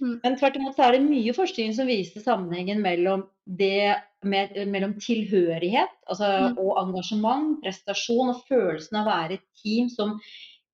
Mm. 0.00 0.16
Men 0.22 0.36
tvert 0.40 0.56
imot 0.56 0.76
så 0.78 0.86
er 0.86 0.96
det 0.96 1.04
mye 1.04 1.34
forskning 1.36 1.74
som 1.76 1.88
viser 1.88 2.24
sammenhengen 2.24 2.80
mellom, 2.84 3.26
det 3.44 3.96
med, 4.24 4.56
mellom 4.72 4.96
tilhørighet 5.00 5.92
altså, 6.08 6.32
Mm. 6.54 6.58
og 6.58 6.80
engasjement, 6.86 7.58
prestasjon 7.64 8.32
og 8.32 8.42
følelsen 8.48 8.96
av 8.96 9.06
å 9.06 9.12
være 9.12 9.38
et 9.38 9.46
team 9.62 9.92
som 9.92 10.16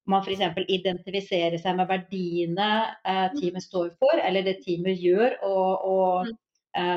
man 0.06 0.22
f.eks. 0.22 0.62
identifiserer 0.68 1.58
seg 1.62 1.76
med 1.78 1.90
verdiene 1.90 2.70
eh, 3.06 3.28
teamet 3.34 3.62
står 3.62 3.92
for, 3.98 4.18
eller 4.22 4.46
det 4.46 4.60
teamet 4.64 4.98
gjør 4.98 5.38
og, 5.42 5.90
og 5.90 6.26
Mm. 6.26 6.38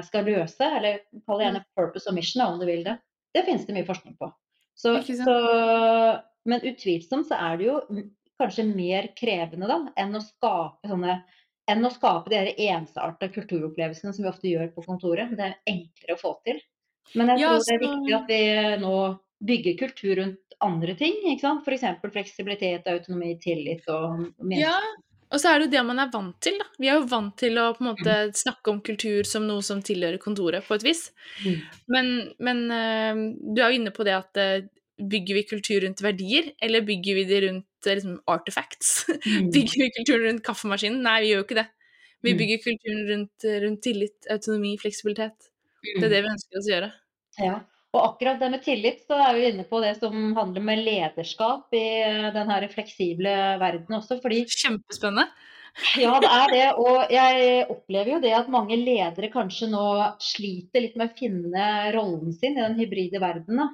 Skal 0.08 0.28
løse, 0.30 0.64
eller 0.78 1.02
kall 1.28 1.42
det 1.42 1.48
gjerne 1.50 1.64
purpose 1.76 2.10
og 2.10 2.16
mission 2.16 2.46
om 2.46 2.60
du 2.62 2.66
vil 2.70 2.84
det. 2.86 2.96
Det 3.36 3.44
finnes 3.48 3.66
det 3.68 3.76
mye 3.76 3.88
forskning 3.88 4.16
på. 4.20 4.30
Så, 4.76 4.94
så, 5.04 5.36
men 6.48 6.64
utvilsomt 6.68 7.28
så 7.30 7.40
er 7.40 7.58
det 7.60 7.68
jo 7.68 7.80
kanskje 8.40 8.66
mer 8.68 9.10
krevende 9.16 9.68
da, 9.72 9.78
enn 10.00 10.16
å 10.16 10.24
skape 10.24 10.92
sånne 10.92 11.18
enn 11.72 11.88
å 11.88 11.90
skape 11.90 12.30
de 12.30 12.54
ensarta 12.68 13.30
kulturopplevelsene 13.34 14.14
som 14.14 14.26
vi 14.26 14.30
ofte 14.30 14.50
gjør 14.52 14.68
på 14.76 14.84
kontoret. 14.86 15.32
Det 15.34 15.48
er 15.48 15.56
enklere 15.72 16.18
å 16.18 16.22
få 16.22 16.34
til. 16.46 16.60
Men 17.18 17.32
jeg 17.34 17.42
Ja, 17.42 17.54
tror 17.56 17.64
det 17.66 17.76
er 17.76 17.86
viktig 17.86 18.14
at 18.20 18.28
vi 18.30 18.42
nå 18.84 18.98
bygger 19.46 19.78
kultur 19.80 20.16
rundt 20.22 20.60
andre 20.66 20.94
ting. 21.00 21.18
ikke 21.32 21.42
sant? 21.42 21.66
F.eks. 21.66 21.88
fleksibilitet, 22.14 22.86
autonomi, 22.88 23.34
tillit 23.42 23.88
og 23.90 24.28
mening. 24.38 24.62
Ja, 24.62 24.78
og 25.36 25.42
så 25.42 25.52
er 25.52 25.60
det 25.60 25.68
jo 25.68 25.74
det 25.76 25.82
man 25.88 26.00
er 26.00 26.12
vant 26.14 26.38
til. 26.44 26.56
da. 26.62 26.66
Vi 26.80 26.88
er 26.88 27.00
jo 27.02 27.10
vant 27.12 27.34
til 27.42 27.60
å 27.60 27.66
på 27.76 27.84
en 27.84 27.90
måte 27.92 28.16
snakke 28.40 28.72
om 28.72 28.80
kultur 28.86 29.28
som 29.28 29.44
noe 29.48 29.64
som 29.66 29.82
tilhører 29.84 30.22
kontoret, 30.24 30.64
på 30.64 30.78
et 30.78 30.86
vis. 30.88 31.02
Mm. 31.44 31.58
Men, 31.92 32.12
men 32.48 32.64
eh, 32.72 33.22
du 33.52 33.60
er 33.60 33.74
jo 33.74 33.82
inne 33.82 33.94
på 33.96 34.08
det 34.08 34.16
at 34.16 34.40
eh, 34.42 34.70
bygger 34.96 35.36
vi 35.42 35.44
kultur 35.50 35.84
rundt 35.84 36.00
verdier, 36.06 36.54
eller 36.64 36.86
bygger 36.88 37.20
vi 37.20 37.26
det 37.28 37.42
rundt 37.50 37.90
eh, 37.90 37.98
liksom, 38.00 38.18
artifacts? 38.32 38.94
Mm. 39.12 39.52
bygger 39.58 39.84
vi 39.84 39.92
kulturen 40.00 40.28
rundt 40.30 40.46
kaffemaskinen? 40.48 41.04
Nei, 41.04 41.20
vi 41.26 41.34
gjør 41.34 41.44
jo 41.44 41.48
ikke 41.50 41.62
det. 41.62 41.68
Vi 42.26 42.32
Mm. 42.34 42.38
bygger 42.40 42.62
kulturen 42.64 43.02
rundt, 43.12 43.44
rundt 43.62 43.82
tillit, 43.86 44.16
autonomi, 44.34 44.72
fleksibilitet. 44.82 45.52
Det 45.86 46.08
er 46.08 46.14
det 46.16 46.22
vi 46.26 46.32
ønsker 46.32 46.58
oss 46.58 46.70
å 46.72 46.72
gjøre. 46.72 46.88
Ja. 47.44 47.58
Og 47.96 48.02
akkurat 48.12 48.40
det 48.42 48.52
med 48.52 48.64
tillit, 48.66 49.02
så 49.08 49.18
er 49.30 49.34
vi 49.38 49.48
inne 49.54 49.66
på 49.70 49.80
det 49.84 49.94
som 50.02 50.34
handler 50.38 50.64
med 50.68 50.84
lederskap 50.86 51.74
i 51.76 51.84
eh, 52.04 52.30
den 52.36 52.52
her 52.52 52.68
fleksible 52.74 53.36
verden 53.62 53.98
også. 54.00 54.20
Fordi 54.24 54.44
Kjempespennende. 54.52 55.30
Ja, 56.00 56.14
det 56.24 56.30
er 56.32 56.52
det. 56.54 56.68
Og 56.80 57.10
jeg 57.12 57.66
opplever 57.74 58.14
jo 58.14 58.20
det 58.24 58.32
at 58.38 58.52
mange 58.52 58.78
ledere 58.80 59.28
kanskje 59.34 59.68
nå 59.72 59.82
sliter 60.24 60.86
litt 60.86 60.96
med 61.00 61.10
å 61.12 61.18
finne 61.20 61.66
rollen 61.96 62.32
sin 62.36 62.56
i 62.56 62.62
den 62.64 62.78
hybride 62.80 63.20
verden. 63.24 63.60
da. 63.60 63.68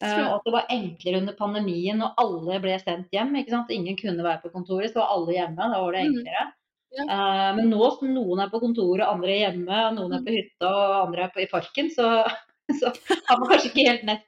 Eh, 0.00 0.20
og 0.28 0.36
at 0.38 0.46
det 0.46 0.52
var 0.54 0.70
enklere 0.72 1.18
under 1.20 1.34
pandemien 1.36 1.98
når 2.00 2.14
alle 2.22 2.60
ble 2.62 2.76
sendt 2.80 3.10
hjem. 3.12 3.34
ikke 3.36 3.52
sant? 3.56 3.72
Ingen 3.74 3.98
kunne 3.98 4.24
være 4.24 4.44
på 4.44 4.52
kontoret, 4.54 4.92
så 4.94 5.02
var 5.02 5.10
alle 5.16 5.34
hjemme. 5.36 5.58
Da 5.74 5.82
var 5.82 5.92
det 5.92 6.04
Mm. 6.06 6.14
enklere. 6.14 6.44
Ja. 6.96 7.04
Eh, 7.04 7.50
men 7.56 7.68
nå 7.70 7.90
som 7.98 8.14
noen 8.14 8.40
er 8.42 8.48
på 8.50 8.60
kontoret, 8.62 9.06
andre 9.06 9.30
er 9.34 9.42
hjemme, 9.50 9.82
noen 9.98 10.14
er 10.16 10.22
på 10.26 10.32
hytta 10.38 10.70
og 10.70 10.94
andre 11.08 11.26
er 11.26 11.34
på, 11.34 11.42
i 11.42 11.50
parken, 11.50 11.90
så, 11.90 12.06
så 12.80 12.92
har 13.28 13.40
man 13.40 13.50
kanskje 13.50 13.70
ikke 13.70 13.86
helt 13.88 14.04
nett 14.08 14.26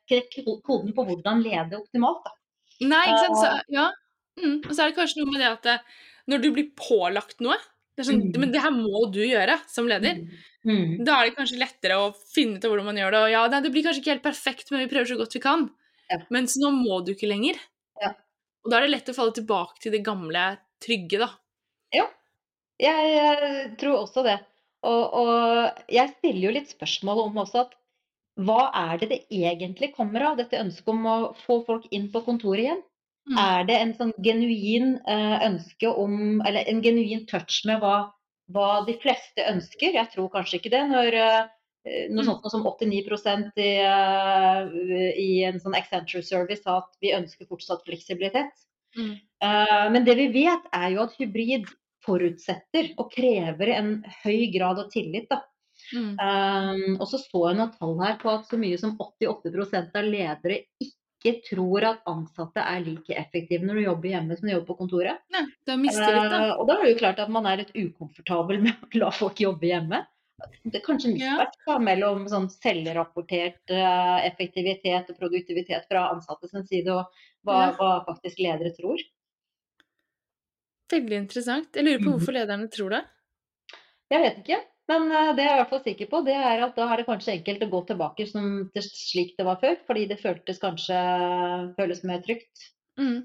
koden 0.66 0.94
på 0.96 1.06
hvordan 1.08 1.42
lede 1.44 1.80
optimalt. 1.80 2.22
da. 2.26 2.36
Nei, 2.82 3.02
ikke 3.08 3.26
sant. 3.26 3.40
Så, 3.42 3.52
ja. 3.72 3.90
Mm. 4.40 4.56
Og 4.62 4.72
så 4.72 4.82
er 4.82 4.90
det 4.90 4.98
kanskje 4.98 5.20
noe 5.20 5.32
med 5.32 5.42
det 5.42 5.50
at 5.50 5.68
det, 5.68 5.76
når 6.32 6.42
du 6.42 6.48
blir 6.56 6.72
pålagt 6.78 7.42
noe 7.44 7.58
det 7.98 8.06
sånn, 8.08 8.22
Mm. 8.32 8.40
Men 8.40 8.52
det 8.54 8.62
her 8.64 8.72
må 8.72 9.04
du 9.12 9.20
gjøre 9.20 9.58
som 9.68 9.88
leder. 9.88 10.22
Mm. 10.64 11.04
Da 11.04 11.18
er 11.18 11.28
det 11.28 11.36
kanskje 11.36 11.60
lettere 11.60 11.98
å 12.00 12.14
finne 12.32 12.56
ut 12.56 12.64
av 12.64 12.72
hvordan 12.72 12.88
man 12.88 12.96
gjør 12.96 13.12
det. 13.12 13.20
Og 13.26 13.32
ja, 13.34 13.42
nei, 13.52 13.60
det 13.60 13.72
blir 13.74 13.84
kanskje 13.84 14.00
ikke 14.00 14.14
helt 14.14 14.24
perfekt, 14.24 14.70
men 14.72 14.80
vi 14.80 14.88
prøver 14.88 15.10
så 15.10 15.18
godt 15.20 15.36
vi 15.36 15.42
kan. 15.44 15.66
Ja. 16.08 16.18
Mens 16.32 16.56
nå 16.60 16.70
må 16.72 17.02
du 17.04 17.12
ikke 17.12 17.28
lenger. 17.28 17.60
Ja. 18.00 18.14
Og 18.64 18.72
da 18.72 18.78
er 18.78 18.86
det 18.86 18.94
lett 18.94 19.12
å 19.12 19.16
falle 19.16 19.36
tilbake 19.36 19.82
til 19.82 19.92
det 19.92 20.00
gamle, 20.06 20.46
trygge, 20.82 21.20
da. 21.20 21.28
Jeg 22.80 23.12
jeg 23.12 23.76
tror 23.78 24.00
også 24.00 24.24
det. 24.26 24.38
Og, 24.88 25.02
og 25.14 25.92
jeg 25.92 26.10
stiller 26.16 26.48
jo 26.48 26.56
litt 26.56 26.72
spørsmål 26.72 27.26
om 27.28 27.42
også 27.44 27.66
at 27.66 27.76
hva 28.40 28.70
er 28.72 29.00
det 29.00 29.08
det 29.10 29.20
egentlig 29.28 29.92
kommer 29.96 30.24
av, 30.30 30.38
dette 30.40 30.60
ønsket 30.60 30.88
om 30.88 31.06
å 31.08 31.16
få 31.44 31.60
folk 31.66 31.88
inn 31.92 32.08
på 32.12 32.22
kontoret 32.24 32.64
igjen? 32.64 32.82
Mm. 33.28 33.38
Er 33.38 33.66
det 33.68 33.76
en 33.78 33.92
sånn 33.98 34.12
genuin 34.24 34.96
eh, 35.06 35.36
ønske 35.46 35.88
om, 35.88 36.40
eller 36.42 36.66
en 36.66 36.80
genuin 36.82 37.26
touch 37.30 37.60
med 37.68 37.82
hva, 37.82 37.96
hva 38.54 38.70
de 38.88 38.96
fleste 39.02 39.44
ønsker? 39.46 39.92
Jeg 39.94 40.10
tror 40.14 40.32
kanskje 40.32 40.58
ikke 40.58 40.72
det. 40.72 40.82
Når 40.90 41.18
eh, 41.20 41.52
noe 42.14 42.22
Mm. 42.22 42.28
sånt 42.30 42.50
som 42.50 42.66
89 42.66 43.58
i, 43.58 43.70
eh, 43.82 45.12
i 45.18 45.30
en 45.44 45.60
sånn 45.60 45.74
Accenture 45.74 46.22
Service 46.22 46.62
sa 46.62 46.78
at 46.78 46.90
vi 47.02 47.14
ønsker 47.14 47.46
fortsatt 47.50 47.84
fleksibilitet. 47.86 48.52
Mm. 48.96 49.14
Men 49.90 50.04
det 50.04 50.14
vi 50.18 50.26
vet, 50.28 50.66
er 50.76 50.90
jo 50.92 51.00
at 51.02 51.14
hybrid 51.18 51.64
forutsetter 52.04 52.92
og 53.00 53.08
krever 53.10 53.72
en 53.72 54.04
høy 54.22 54.50
grad 54.52 54.78
av 54.78 54.90
tillit. 54.92 55.30
Da. 55.30 55.40
Mm. 55.92 56.16
Um, 56.18 56.96
og 57.00 57.06
så 57.10 57.18
så 57.20 57.42
jeg 57.50 57.58
noen 57.58 57.72
tall 57.78 57.94
her 58.00 58.18
på 58.22 58.30
at 58.32 58.46
så 58.48 58.58
mye 58.60 58.78
som 58.80 58.96
88% 58.96 59.96
av 59.98 60.04
ledere 60.08 60.62
ikke 60.80 61.34
tror 61.50 61.84
at 61.84 62.00
ansatte 62.10 62.58
er 62.64 62.80
like 62.86 63.14
effektive 63.14 63.62
når 63.66 63.74
de 63.78 63.84
jobber 63.86 64.08
hjemme 64.08 64.36
som 64.38 64.48
de 64.48 64.54
jobber 64.54 64.66
på 64.72 64.78
kontoret. 64.80 65.20
Nei, 65.30 65.44
det 65.66 65.74
er 65.74 65.78
mistillit, 65.82 66.30
da. 66.32 66.40
Uh, 66.48 66.54
og 66.60 66.66
da 66.68 66.78
er 66.78 66.82
det 66.86 66.94
jo 66.94 66.98
klart 67.04 67.20
at 67.22 67.28
man 67.30 67.46
er 67.46 67.60
litt 67.62 67.74
ukomfortabel 67.76 68.60
med 68.64 68.74
å 68.88 68.98
la 69.04 69.10
folk 69.14 69.38
jobbe 69.44 69.68
hjemme. 69.70 70.02
Det 70.64 70.80
er 70.80 70.82
kanskje 70.82 71.12
Ja. 71.12 71.36
mismatch 71.36 71.58
da, 71.68 71.76
mellom 71.78 72.24
sånn 72.26 72.48
selvrapportert 72.50 73.70
uh, 73.70 74.18
effektivitet 74.26 75.12
og 75.12 75.18
produktivitet 75.20 75.84
fra 75.86 76.08
ansatte 76.10 76.48
sin 76.50 76.66
side, 76.66 76.88
og 76.90 77.06
hva, 77.46 77.58
Ja. 77.68 77.72
hva 77.78 77.90
faktisk 78.08 78.40
ledere 78.42 78.72
tror. 78.74 78.98
Veldig 80.92 81.16
interessant. 81.22 81.70
Jeg 81.76 81.84
lurer 81.86 82.02
på 82.02 82.10
Mhm. 82.10 82.12
hvorfor 82.18 82.34
lederne 82.36 82.68
tror 82.70 82.90
det. 82.90 83.04
Jeg 84.10 84.20
vet 84.22 84.38
ikke, 84.42 84.58
men 84.90 85.04
eh, 85.12 85.32
det 85.38 85.44
jeg 85.44 85.52
er 85.52 85.58
i 85.58 85.60
hvert 85.62 85.72
fall 85.74 85.84
sikker 85.84 86.08
på, 86.10 86.22
det 86.26 86.34
er 86.38 86.64
at 86.66 86.74
da 86.78 86.88
er 86.90 87.02
det 87.02 87.08
kanskje 87.08 87.36
enkelt 87.36 87.66
å 87.66 87.70
gå 87.74 87.82
tilbake 87.92 88.26
som, 88.30 88.48
til 88.74 88.88
slik 88.88 89.36
det 89.38 89.46
var 89.46 89.60
før, 89.62 89.78
fordi 89.86 90.08
det 90.10 90.20
føltes 90.22 90.62
kanskje 90.62 90.98
føles 91.78 92.02
mer 92.08 92.24
trygt. 92.24 92.66
Mm. 93.00 93.22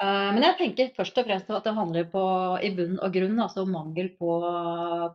Eh, 0.00 0.28
men 0.34 0.44
jeg 0.46 0.58
tenker 0.60 0.92
først 0.96 1.18
og 1.20 1.26
fremst 1.28 1.50
at 1.52 1.66
det 1.66 1.76
handler 1.76 2.06
på, 2.12 2.22
i 2.64 2.70
bunn 2.76 3.00
og 3.00 3.12
grunn 3.16 3.40
altså 3.42 3.66
mangel 3.68 4.12
på, 4.20 4.36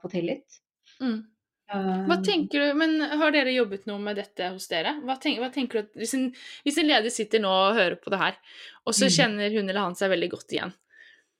på 0.01 0.13
tillit. 0.13 0.61
Mm. 1.01 1.23
Hva 1.65 2.13
Eh, 2.19 2.21
tenker 2.21 2.61
du, 2.61 2.73
men 2.77 2.99
Har 3.01 3.31
dere 3.33 3.49
jobbet 3.49 3.87
noe 3.89 3.97
med 3.97 4.19
dette 4.19 4.51
hos 4.53 4.67
dere? 4.69 4.99
Hva, 5.01 5.15
tenker, 5.17 5.41
hva 5.41 5.49
tenker 5.49 5.79
du 5.79 5.87
at, 5.87 5.95
hvis 5.97 6.13
en, 6.13 6.27
hvis 6.61 6.77
en 6.77 6.85
leder 6.91 7.09
sitter 7.09 7.41
nå 7.41 7.49
og 7.49 7.79
hører 7.79 7.95
på 7.97 8.13
det 8.13 8.19
her, 8.21 8.37
og 8.85 8.93
så 8.93 9.07
Mm. 9.07 9.15
kjenner 9.15 9.55
hun 9.55 9.69
eller 9.69 9.81
han 9.81 9.97
seg 9.97 10.11
veldig 10.13 10.29
godt 10.29 10.53
igjen, 10.53 10.73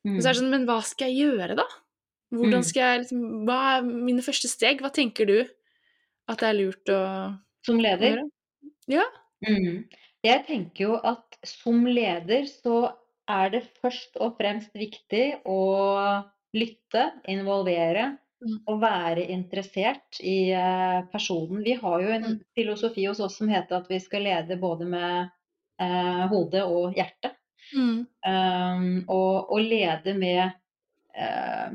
mm, 0.02 0.16
og 0.16 0.22
så 0.24 0.30
er 0.30 0.34
det 0.34 0.42
sånn 0.42 0.50
Men 0.50 0.66
hva 0.66 0.80
skal 0.82 1.14
jeg 1.14 1.30
gjøre, 1.30 1.60
da? 1.62 1.68
Hvordan 2.36 2.62
Mm. 2.62 2.68
skal 2.68 2.82
jeg 2.84 3.00
liksom 3.04 3.46
Hva 3.48 3.60
er 3.78 3.82
mine 3.88 4.22
første 4.26 4.48
steg? 4.52 4.82
Hva 4.82 4.92
tenker 4.94 5.26
du 5.30 5.38
at 6.28 6.40
det 6.42 6.48
er 6.50 6.58
lurt 6.60 6.90
å, 6.90 7.00
Som 7.66 7.80
leder? 7.80 8.22
Ja. 8.88 9.04
Mm. 9.46 9.86
Jeg 10.26 10.46
tenker 10.48 10.84
jo 10.88 10.96
at 11.04 11.38
som 11.46 11.86
leder 11.86 12.46
så 12.50 12.94
er 13.30 13.50
det 13.54 13.64
først 13.82 14.18
og 14.22 14.38
fremst 14.40 14.74
viktig 14.78 15.42
å 15.46 15.60
lytte, 16.56 17.12
involvere 17.28 18.18
Mm. 18.46 18.60
og 18.68 18.82
være 18.82 19.24
interessert 19.32 20.20
i 20.22 20.52
eh, 20.52 21.02
personen. 21.12 21.64
Vi 21.64 21.74
har 21.80 22.02
jo 22.02 22.10
en 22.12 22.24
Mm. 22.24 22.40
filosofi 22.56 23.06
hos 23.08 23.20
oss 23.20 23.38
som 23.38 23.48
heter 23.50 23.78
at 23.78 23.88
vi 23.90 23.98
skal 24.00 24.22
lede 24.28 24.58
både 24.60 24.86
med 24.86 25.30
eh, 25.80 26.28
hodet 26.28 26.64
og 26.64 26.94
hjertet. 26.96 27.34
Mm. 27.76 28.06
Um, 28.28 29.06
og 29.10 29.50
å 29.52 29.58
lede 29.60 30.14
med 30.18 30.52
eh, 31.16 31.72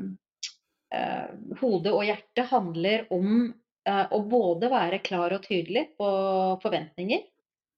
eh, 0.91 1.27
hodet 1.61 1.93
og 1.93 2.03
hjertet 2.07 2.49
handler 2.51 3.05
om 3.13 3.53
eh, 3.87 4.07
å 4.13 4.19
både 4.29 4.69
være 4.71 4.99
klar 5.05 5.33
og 5.33 5.43
tydelig 5.45 5.87
på 5.97 6.09
forventninger, 6.63 7.23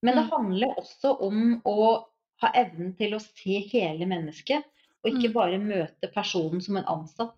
men 0.04 0.16
det 0.20 0.24
Mm. 0.26 0.32
handler 0.32 0.74
også 0.82 1.14
om 1.22 1.62
å 1.66 2.06
ha 2.44 2.50
evnen 2.60 2.96
til 2.98 3.14
å 3.16 3.22
se 3.24 3.60
hele 3.72 4.06
mennesket, 4.06 4.64
og 5.04 5.12
ikke 5.12 5.30
Mm. 5.30 5.34
bare 5.34 5.60
møte 5.60 6.12
personen 6.14 6.62
som 6.62 6.78
en 6.78 6.86
ansatt. 6.92 7.38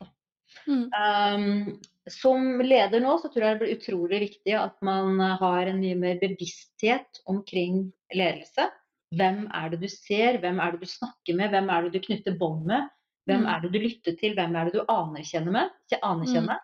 Mm. 0.67 0.89
Um, 0.93 1.79
som 2.07 2.61
leder 2.61 3.01
nå 3.01 3.17
så 3.21 3.29
tror 3.33 3.43
jeg 3.43 3.59
det 3.59 3.61
blir 3.61 3.77
utrolig 3.77 4.19
viktig 4.21 4.53
at 4.57 4.75
man 4.81 5.19
har 5.19 5.65
en 5.67 5.79
mye 5.81 5.95
mer 5.97 6.19
bevissthet 6.21 7.21
omkring 7.25 7.91
ledelse. 8.13 8.69
Hvem 9.15 9.47
er 9.53 9.69
det 9.69 9.79
du 9.81 9.87
ser, 9.87 10.37
hvem 10.41 10.59
er 10.59 10.71
det 10.71 10.81
du 10.81 10.89
snakker 10.89 11.35
med, 11.37 11.51
hvem 11.51 11.69
er 11.69 11.81
det 11.83 11.93
du 11.93 11.99
knytter 12.05 12.37
bånd 12.37 12.65
med? 12.65 12.89
Hvem 13.27 13.41
Mm. 13.41 13.49
er 13.55 13.59
det 13.61 13.71
du 13.73 13.79
lytter 13.79 14.15
til, 14.19 14.35
hvem 14.35 14.55
er 14.55 14.65
det 14.65 14.73
du 14.73 14.85
anerkjenner 14.87 15.51
med? 15.51 15.69
Anerkjenner. 16.03 16.59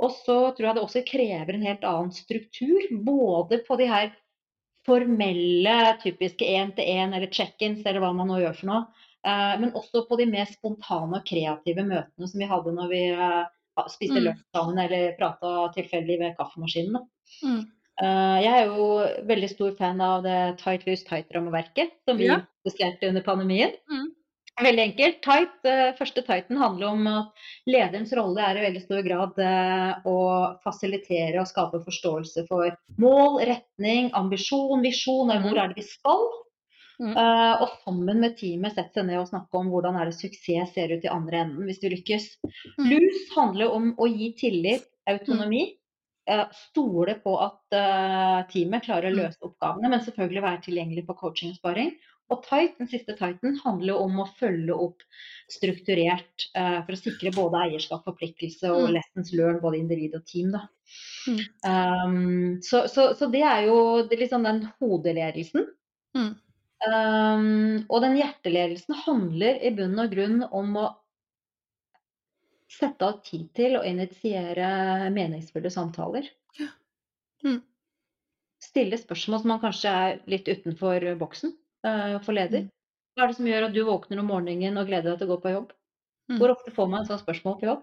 Og 0.00 0.10
så 0.10 0.36
tror 0.56 0.66
jeg 0.66 0.74
det 0.74 0.82
også 0.82 1.02
krever 1.06 1.54
en 1.54 1.62
helt 1.62 1.84
annen 1.84 2.12
struktur, 2.12 2.80
både 3.04 3.58
på 3.66 3.76
de 3.78 3.86
her 3.86 4.12
formelle, 4.86 5.76
typiske 6.02 6.44
én-til-én 6.44 7.14
eller 7.14 7.30
check-ins 7.30 7.84
eller 7.86 8.00
hva 8.02 8.12
man 8.16 8.26
nå 8.32 8.40
gjør 8.42 8.56
for 8.58 8.66
noe. 8.70 8.86
Eh, 9.24 9.52
men 9.62 9.70
også 9.78 10.02
på 10.08 10.18
de 10.18 10.26
mer 10.26 10.48
spontane 10.50 11.20
og 11.20 11.26
kreative 11.28 11.84
møtene 11.86 12.26
som 12.28 12.40
vi 12.42 12.48
hadde 12.50 12.72
når 12.74 12.88
vi 12.90 13.02
eh, 13.12 13.44
spiste 13.88 14.18
Mm. 14.18 14.24
lunsj 14.26 14.42
sammen 14.56 14.78
eller 14.82 15.12
prata 15.18 15.52
tilfeldig 15.76 16.18
ved 16.18 16.34
kaffemaskinen. 16.36 17.06
Mm. 17.44 17.60
Eh, 18.02 18.38
jeg 18.42 18.52
er 18.52 18.66
jo 18.66 18.88
veldig 19.28 19.50
stor 19.52 19.76
fan 19.78 20.00
av 20.00 20.22
det 20.24 20.58
tight 20.58 20.86
loose 20.86 21.04
tight-rammeverket 21.06 21.92
som 22.08 22.16
vi 22.18 22.26
Ja. 22.26 22.40
diskuterte 22.66 23.08
under 23.08 23.22
pandemien. 23.22 23.70
Mm. 23.88 24.10
Veldig 24.60 24.82
enkelt. 24.84 25.22
Tight, 25.24 25.54
eh, 25.64 25.94
første 25.96 26.22
tighten 26.26 26.58
handler 26.60 26.90
om 26.92 27.06
at 27.08 27.46
lederens 27.66 28.12
rolle 28.12 28.42
er 28.44 28.58
i 28.60 28.64
veldig 28.66 28.82
stor 28.84 29.00
grad 29.06 29.38
eh, 29.40 30.02
å 30.06 30.16
fasilitere 30.62 31.40
og 31.40 31.48
skape 31.48 31.80
forståelse 31.86 32.44
for 32.50 32.68
mål, 33.00 33.40
retning, 33.48 34.10
ambisjon, 34.18 34.82
visjon 34.84 35.32
og 35.32 35.46
hvor 35.46 35.58
er 35.62 35.72
det 35.72 35.80
vi 35.80 35.86
skal. 35.88 36.28
Mm. 37.00 37.16
Eh, 37.16 37.62
og 37.64 37.72
sammen 37.82 38.20
med 38.22 38.36
teamet 38.38 38.76
sette 38.76 39.00
seg 39.00 39.08
ned 39.08 39.22
og 39.22 39.30
snakke 39.32 39.58
om 39.58 39.72
hvordan 39.72 39.96
er 39.98 40.10
det 40.12 40.18
suksess 40.20 40.76
ser 40.76 40.92
ut 40.92 41.08
i 41.08 41.10
andre 41.10 41.40
enden 41.46 41.66
hvis 41.66 41.80
du 41.82 41.88
lykkes. 41.90 42.28
Mm. 42.76 42.90
LUS 42.92 43.24
handler 43.34 43.72
om 43.72 43.94
å 43.96 44.10
gi 44.12 44.34
tillit, 44.38 44.84
autonomi. 45.08 45.78
eh, 46.30 46.44
stole 46.68 47.16
på 47.24 47.32
at 47.42 47.74
teamet 48.52 48.84
klarer 48.84 49.10
å 49.10 49.16
Mm. 49.16 49.22
løse 49.24 49.40
oppgavene, 49.42 49.88
men 49.90 50.00
selvfølgelig 50.04 50.42
være 50.44 50.62
tilgjengelig 50.68 51.06
på 51.08 51.16
coaching 51.18 51.50
og 51.50 51.56
sparing. 51.56 51.96
Og 52.32 52.44
tight, 52.46 52.78
den 52.80 52.88
siste 52.88 53.14
tighten, 53.18 53.58
handler 53.60 54.00
om 54.00 54.22
å 54.22 54.28
følge 54.38 54.76
opp 54.86 55.02
strukturert 55.52 56.46
eh, 56.56 56.78
for 56.86 56.94
å 56.94 57.00
sikre 57.00 57.32
både 57.36 57.66
eierskap, 57.66 58.06
forpliktelse 58.08 58.70
og 58.72 58.86
Mm. 58.88 58.94
lessons 58.96 59.32
learned, 59.36 59.60
både 59.64 59.82
individ 59.82 60.16
og 60.16 60.24
team. 60.26 60.54
Da. 60.54 60.62
Mm. 61.28 61.42
Um, 61.68 62.62
så, 62.64 62.86
så, 62.88 63.10
så 63.18 63.28
det 63.32 63.44
er 63.44 63.66
jo 63.68 63.76
det 64.06 64.16
er 64.16 64.24
liksom 64.24 64.46
den 64.48 64.64
hodeledelsen. 64.80 65.68
Mm. 66.16 66.32
Um, 66.82 67.84
og 67.86 68.00
den 68.02 68.16
hjerteledelsen 68.18 68.96
handler 69.04 69.60
i 69.62 69.70
bunn 69.76 70.00
og 70.02 70.10
grunn 70.10 70.40
om 70.50 70.76
å 70.80 70.88
sette 72.72 73.06
av 73.06 73.20
tid 73.26 73.50
til 73.54 73.76
å 73.76 73.84
initiere 73.86 75.10
meningsfulle 75.12 75.70
samtaler. 75.70 76.26
Mm. 77.44 77.60
Stille 78.62 78.98
spørsmål 78.98 79.42
som 79.42 79.52
man 79.52 79.60
kanskje 79.62 79.92
er 79.92 80.22
litt 80.30 80.48
utenfor 80.48 81.04
boksen 81.20 81.52
for 81.82 82.32
leder. 82.36 82.66
Mm. 82.66 82.72
Hva 83.16 83.24
er 83.24 83.30
det 83.32 83.36
som 83.36 83.48
gjør 83.50 83.66
at 83.68 83.74
du 83.76 83.82
våkner 83.84 84.20
om 84.22 84.28
morgenen 84.32 84.78
og 84.80 84.86
gleder 84.88 85.10
deg 85.12 85.18
til 85.20 85.28
å 85.28 85.32
gå 85.34 85.40
på 85.42 85.52
jobb? 85.52 85.72
Mm. 86.30 86.38
Hvor 86.40 86.52
ofte 86.54 86.72
får 86.74 86.88
man 86.88 87.02
et 87.02 87.10
sånt 87.10 87.20
spørsmål 87.24 87.58
på 87.60 87.66
jobb? 87.68 87.82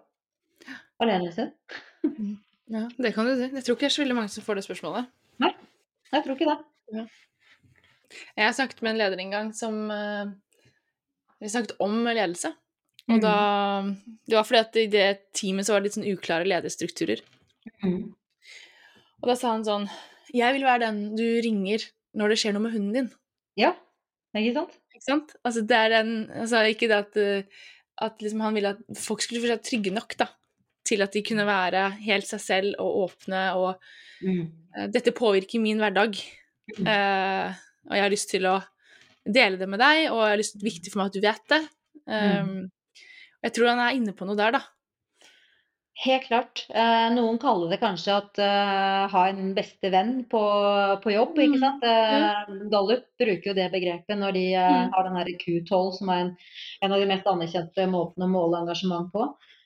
Alene 1.03 1.31
sin? 1.35 1.51
Ja, 2.69 2.85
det 2.97 3.11
kan 3.15 3.27
du 3.27 3.33
si. 3.35 3.49
Jeg 3.53 3.63
tror 3.65 3.75
ikke 3.77 3.85
det 3.87 3.91
er 3.91 3.95
så 3.97 4.03
veldig 4.03 4.17
mange 4.17 4.31
som 4.33 4.45
får 4.45 4.59
det 4.59 4.65
spørsmålet. 4.67 5.09
Nei, 5.43 5.51
Jeg 6.11 6.23
tror 6.25 6.35
ikke 6.35 6.49
det. 6.49 7.03
Jeg 8.35 8.45
har 8.47 8.55
snakket 8.57 8.81
med 8.81 8.91
en 8.95 8.99
leder 9.03 9.19
en 9.21 9.33
gang 9.35 9.49
som 9.53 9.75
uh, 9.93 10.31
Vi 11.39 11.51
snakket 11.53 11.75
om 11.79 11.99
ledelse. 12.07 12.53
Og 13.09 13.15
Mm. 13.17 13.21
da 13.21 13.81
Det 14.27 14.35
var 14.37 14.43
fordi 14.45 14.59
at 14.59 14.75
i 14.77 14.85
det 14.87 15.33
teamet 15.33 15.65
så 15.65 15.73
var 15.73 15.79
det 15.81 15.89
litt 15.89 15.97
sånn 15.97 16.09
uklare 16.13 16.45
lederstrukturer. 16.45 17.21
Mm. 17.83 18.13
Og 19.21 19.27
da 19.29 19.35
sa 19.35 19.51
han 19.55 19.65
sånn 19.65 19.87
Jeg 20.33 20.53
vil 20.53 20.63
være 20.67 20.85
den 20.87 21.15
du 21.17 21.25
ringer 21.41 21.85
når 22.13 22.29
det 22.29 22.37
skjer 22.41 22.53
noe 22.53 22.61
med 22.67 22.73
hunden 22.73 22.93
din. 22.93 23.09
Ja, 23.57 23.73
ikke 24.37 24.53
sant? 24.59 24.73
Ikke 24.93 25.05
sant? 25.07 25.35
Altså, 25.43 25.61
det 25.65 25.77
er 25.77 25.89
den 25.89 26.09
altså, 26.29 26.61
Ikke 26.69 26.87
det 26.91 26.97
at, 26.97 27.17
eh, 27.17 27.43
at 28.01 28.19
liksom 28.21 28.41
han 28.45 28.53
ville 28.55 28.69
at 28.75 28.83
folk 28.99 29.21
skulle 29.25 29.41
føle 29.41 29.55
seg 29.57 29.65
trygge 29.65 29.93
nok 29.95 30.13
da, 30.19 30.27
til 30.85 31.01
at 31.01 31.11
de 31.13 31.23
kunne 31.25 31.45
være 31.47 31.85
helt 32.05 32.27
seg 32.29 32.39
selv 32.43 32.75
og 32.79 33.07
åpne 33.09 33.45
og 33.57 33.89
Mm. 34.21 34.41
uh, 34.75 34.87
Dette 34.91 35.13
påvirker 35.15 35.61
min 35.63 35.77
hverdag, 35.79 36.17
Mm. 36.77 36.87
eh, 36.91 37.53
og 37.87 37.93
jeg 37.95 38.03
har 38.03 38.09
lyst 38.11 38.29
til 38.29 38.43
å 38.45 38.57
dele 39.25 39.55
det 39.57 39.67
med 39.69 39.79
deg, 39.79 40.09
og 40.11 40.19
jeg 40.25 40.29
har 40.33 40.37
lyst 40.37 40.51
til, 40.51 40.59
det 40.59 40.65
er 40.67 40.73
viktig 40.73 40.91
for 40.91 40.99
meg 40.99 41.07
at 41.07 41.13
du 41.13 41.21
vet 41.23 41.45
det. 41.53 41.61
Um, 42.05 42.69
Jeg 43.41 43.53
tror 43.55 43.69
han 43.71 43.79
er 43.79 43.95
inne 43.95 44.11
på 44.11 44.27
noe 44.27 44.35
der, 44.35 44.51
da. 44.51 44.59
Helt 45.99 46.23
klart. 46.29 46.61
Eh, 46.71 47.09
noen 47.11 47.35
kaller 47.41 47.73
det 47.73 47.81
kanskje 47.81 48.13
at 48.21 48.39
eh, 48.39 49.05
ha 49.11 49.23
en 49.27 49.49
beste 49.57 49.89
venn 49.91 50.21
på, 50.31 50.39
på 51.03 51.11
jobb, 51.11 51.33
ikke 51.43 51.57
Mm, 51.57 51.63
sant. 51.63 51.83
Eh, 51.83 52.53
Gallup 52.71 53.03
bruker 53.19 53.49
jo 53.51 53.55
det 53.57 53.65
begrepet 53.73 54.15
når 54.21 54.31
de 54.37 54.43
Mm. 54.55 54.93
har 54.93 55.03
den 55.09 55.17
her 55.19 55.31
Q12, 55.41 55.91
som 55.97 56.09
er 56.13 56.21
en, 56.23 56.29
en 56.81 56.93
av 56.95 57.01
de 57.03 57.09
mest 57.09 57.27
anerkjente 57.27 57.87
måtene 57.91 58.29
å 58.29 58.31
måle 58.31 58.61
engasjement 58.61 59.11
på. 59.11 59.25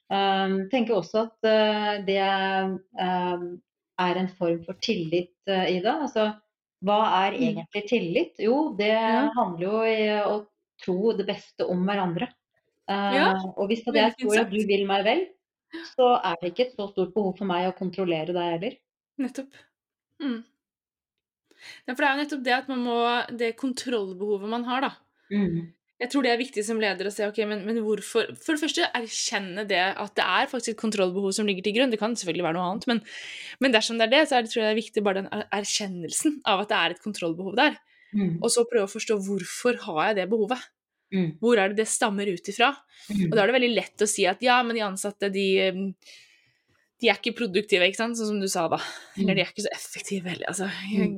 Eh, 0.10 0.56
tenker 0.74 0.96
også 0.98 1.28
at 1.28 2.06
det 2.08 2.18
eh, 2.18 3.44
er 4.08 4.20
en 4.24 4.32
form 4.40 4.64
for 4.66 4.74
tillit 4.82 5.30
i 5.54 5.78
det. 5.86 5.94
Altså, 5.94 6.32
hva 6.84 6.98
er 7.28 7.38
Mm. 7.38 7.46
egentlig 7.52 7.86
tillit? 7.94 8.34
Jo, 8.42 8.74
det 8.76 8.90
handler 9.38 9.62
jo 9.68 9.84
i 9.86 10.10
å 10.18 10.48
tro 10.82 11.14
det 11.14 11.28
beste 11.30 11.70
om 11.70 11.86
hverandre. 11.86 12.28
Eh, 12.90 13.14
Ja, 13.22 13.38
og 13.56 13.70
hvis 13.70 13.86
det 13.86 13.94
er 13.96 14.10
jeg 14.10 14.18
tror 14.26 14.40
at 14.42 14.50
du 14.50 14.66
vil 14.66 14.88
meg 14.90 15.06
vel, 15.06 15.28
så 15.94 16.10
er 16.20 16.40
det 16.42 16.52
ikke 16.54 16.66
et 16.68 16.76
så 16.78 16.88
stort 16.92 17.14
behov 17.16 17.38
for 17.40 17.50
meg 17.50 17.68
å 17.70 17.76
kontrollere 17.78 18.34
deg 18.36 18.50
heller. 18.56 18.76
Nettopp. 19.22 19.62
Mm. 20.24 20.42
Ja, 21.88 21.94
for 21.94 22.02
det 22.04 22.08
er 22.10 22.14
jo 22.14 22.22
nettopp 22.24 22.44
det 22.44 22.54
at 22.56 22.68
man 22.68 22.82
må 22.84 22.96
Det 23.40 23.54
kontrollbehovet 23.60 24.52
man 24.52 24.66
har, 24.68 24.84
da. 24.90 24.92
Jeg 26.04 26.10
tror 26.12 26.26
det 26.26 26.32
er 26.34 26.40
viktig 26.42 26.64
som 26.68 26.82
leder 26.82 27.08
å 27.08 27.12
se 27.14 27.24
ok, 27.30 27.38
men, 27.48 27.62
men 27.64 27.78
hvorfor 27.86 28.34
For 28.36 28.56
det 28.58 28.64
første 28.66 28.90
erkjenne 28.98 29.64
det 29.70 29.80
at 29.80 30.16
det 30.20 30.26
er 30.26 30.50
faktisk 30.52 30.74
et 30.74 30.82
kontrollbehov 30.82 31.32
som 31.38 31.48
ligger 31.48 31.64
til 31.64 31.78
grunn. 31.78 31.94
Det 31.94 32.00
kan 32.02 32.18
selvfølgelig 32.20 32.44
være 32.50 32.58
noe 32.58 32.66
annet, 32.74 32.88
men, 32.92 33.02
men 33.64 33.76
dersom 33.76 34.02
det 34.02 34.10
er 34.10 34.14
det, 34.18 34.24
så 34.28 34.38
er 34.38 34.44
det, 34.44 34.52
tror 34.52 34.64
jeg 34.64 34.68
det 34.68 34.74
er 34.74 34.82
viktig 34.82 35.04
bare 35.06 35.22
den 35.22 35.30
er- 35.32 35.48
erkjennelsen 35.62 36.42
av 36.50 36.66
at 36.66 36.74
det 36.74 36.80
er 36.82 36.96
et 36.96 37.04
kontrollbehov 37.06 37.56
der. 37.62 37.78
Mm. 38.14 38.34
Og 38.44 38.50
så 38.52 38.66
prøve 38.70 38.90
å 38.90 38.92
forstå 38.92 39.18
hvorfor 39.26 39.80
har 39.88 40.02
jeg 40.10 40.20
det 40.20 40.28
behovet. 40.34 40.68
Mm. 41.14 41.30
Hvor 41.42 41.60
er 41.62 41.72
det 41.72 41.84
det 41.84 41.90
stammer 41.92 42.30
ut 42.30 42.48
ifra? 42.50 42.72
Og 43.14 43.36
da 43.36 43.44
er 43.44 43.52
det 43.52 43.58
veldig 43.60 43.74
lett 43.76 44.04
å 44.04 44.10
si 44.10 44.26
at 44.30 44.42
ja, 44.44 44.58
men 44.66 44.78
de 44.78 44.84
ansatte, 44.86 45.30
de, 45.34 45.46
eh, 45.62 45.82
de 47.04 47.12
er 47.12 47.20
ikke 47.20 47.36
produktive, 47.38 47.86
ikke 47.86 48.00
sant? 48.00 48.18
Sånn 48.18 48.32
som 48.34 48.42
du 48.42 48.50
sa 48.50 48.66
da. 48.72 48.80
Eller 49.20 49.38
de 49.38 49.46
er 49.46 49.52
ikke 49.52 49.68
så 49.68 49.74
effektive 49.76 50.34
heller, 50.34 50.50
altså. 50.50 50.70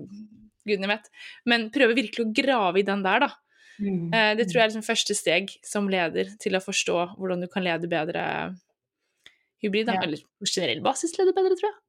Gudene 0.67 0.89
vet. 0.89 1.09
Men 1.45 1.69
prøve 1.73 1.95
virkelig 1.97 2.25
å 2.25 2.33
grave 2.35 2.81
i 2.81 2.87
den 2.87 3.05
der, 3.05 3.27
da. 3.27 3.31
Mm. 3.79 4.11
Eh, 4.11 4.33
Det 4.39 4.47
tror 4.49 4.59
jeg 4.59 4.65
er 4.65 4.71
liksom 4.73 4.87
første 4.87 5.15
steg 5.17 5.55
som 5.65 5.89
leder 5.91 6.31
til 6.41 6.57
å 6.57 6.63
forstå 6.63 6.99
hvordan 7.19 7.43
du 7.43 7.49
kan 7.51 7.65
lede 7.65 7.91
bedre 7.91 8.25
hybrid, 9.63 9.87
da. 9.87 9.99
Ja. 9.99 10.07
Eller 10.07 10.23
på 10.39 10.49
generell 10.49 10.83
basis 10.85 11.15
lede 11.19 11.35
bedre, 11.37 11.55
tror 11.59 11.71
jeg. 11.71 11.79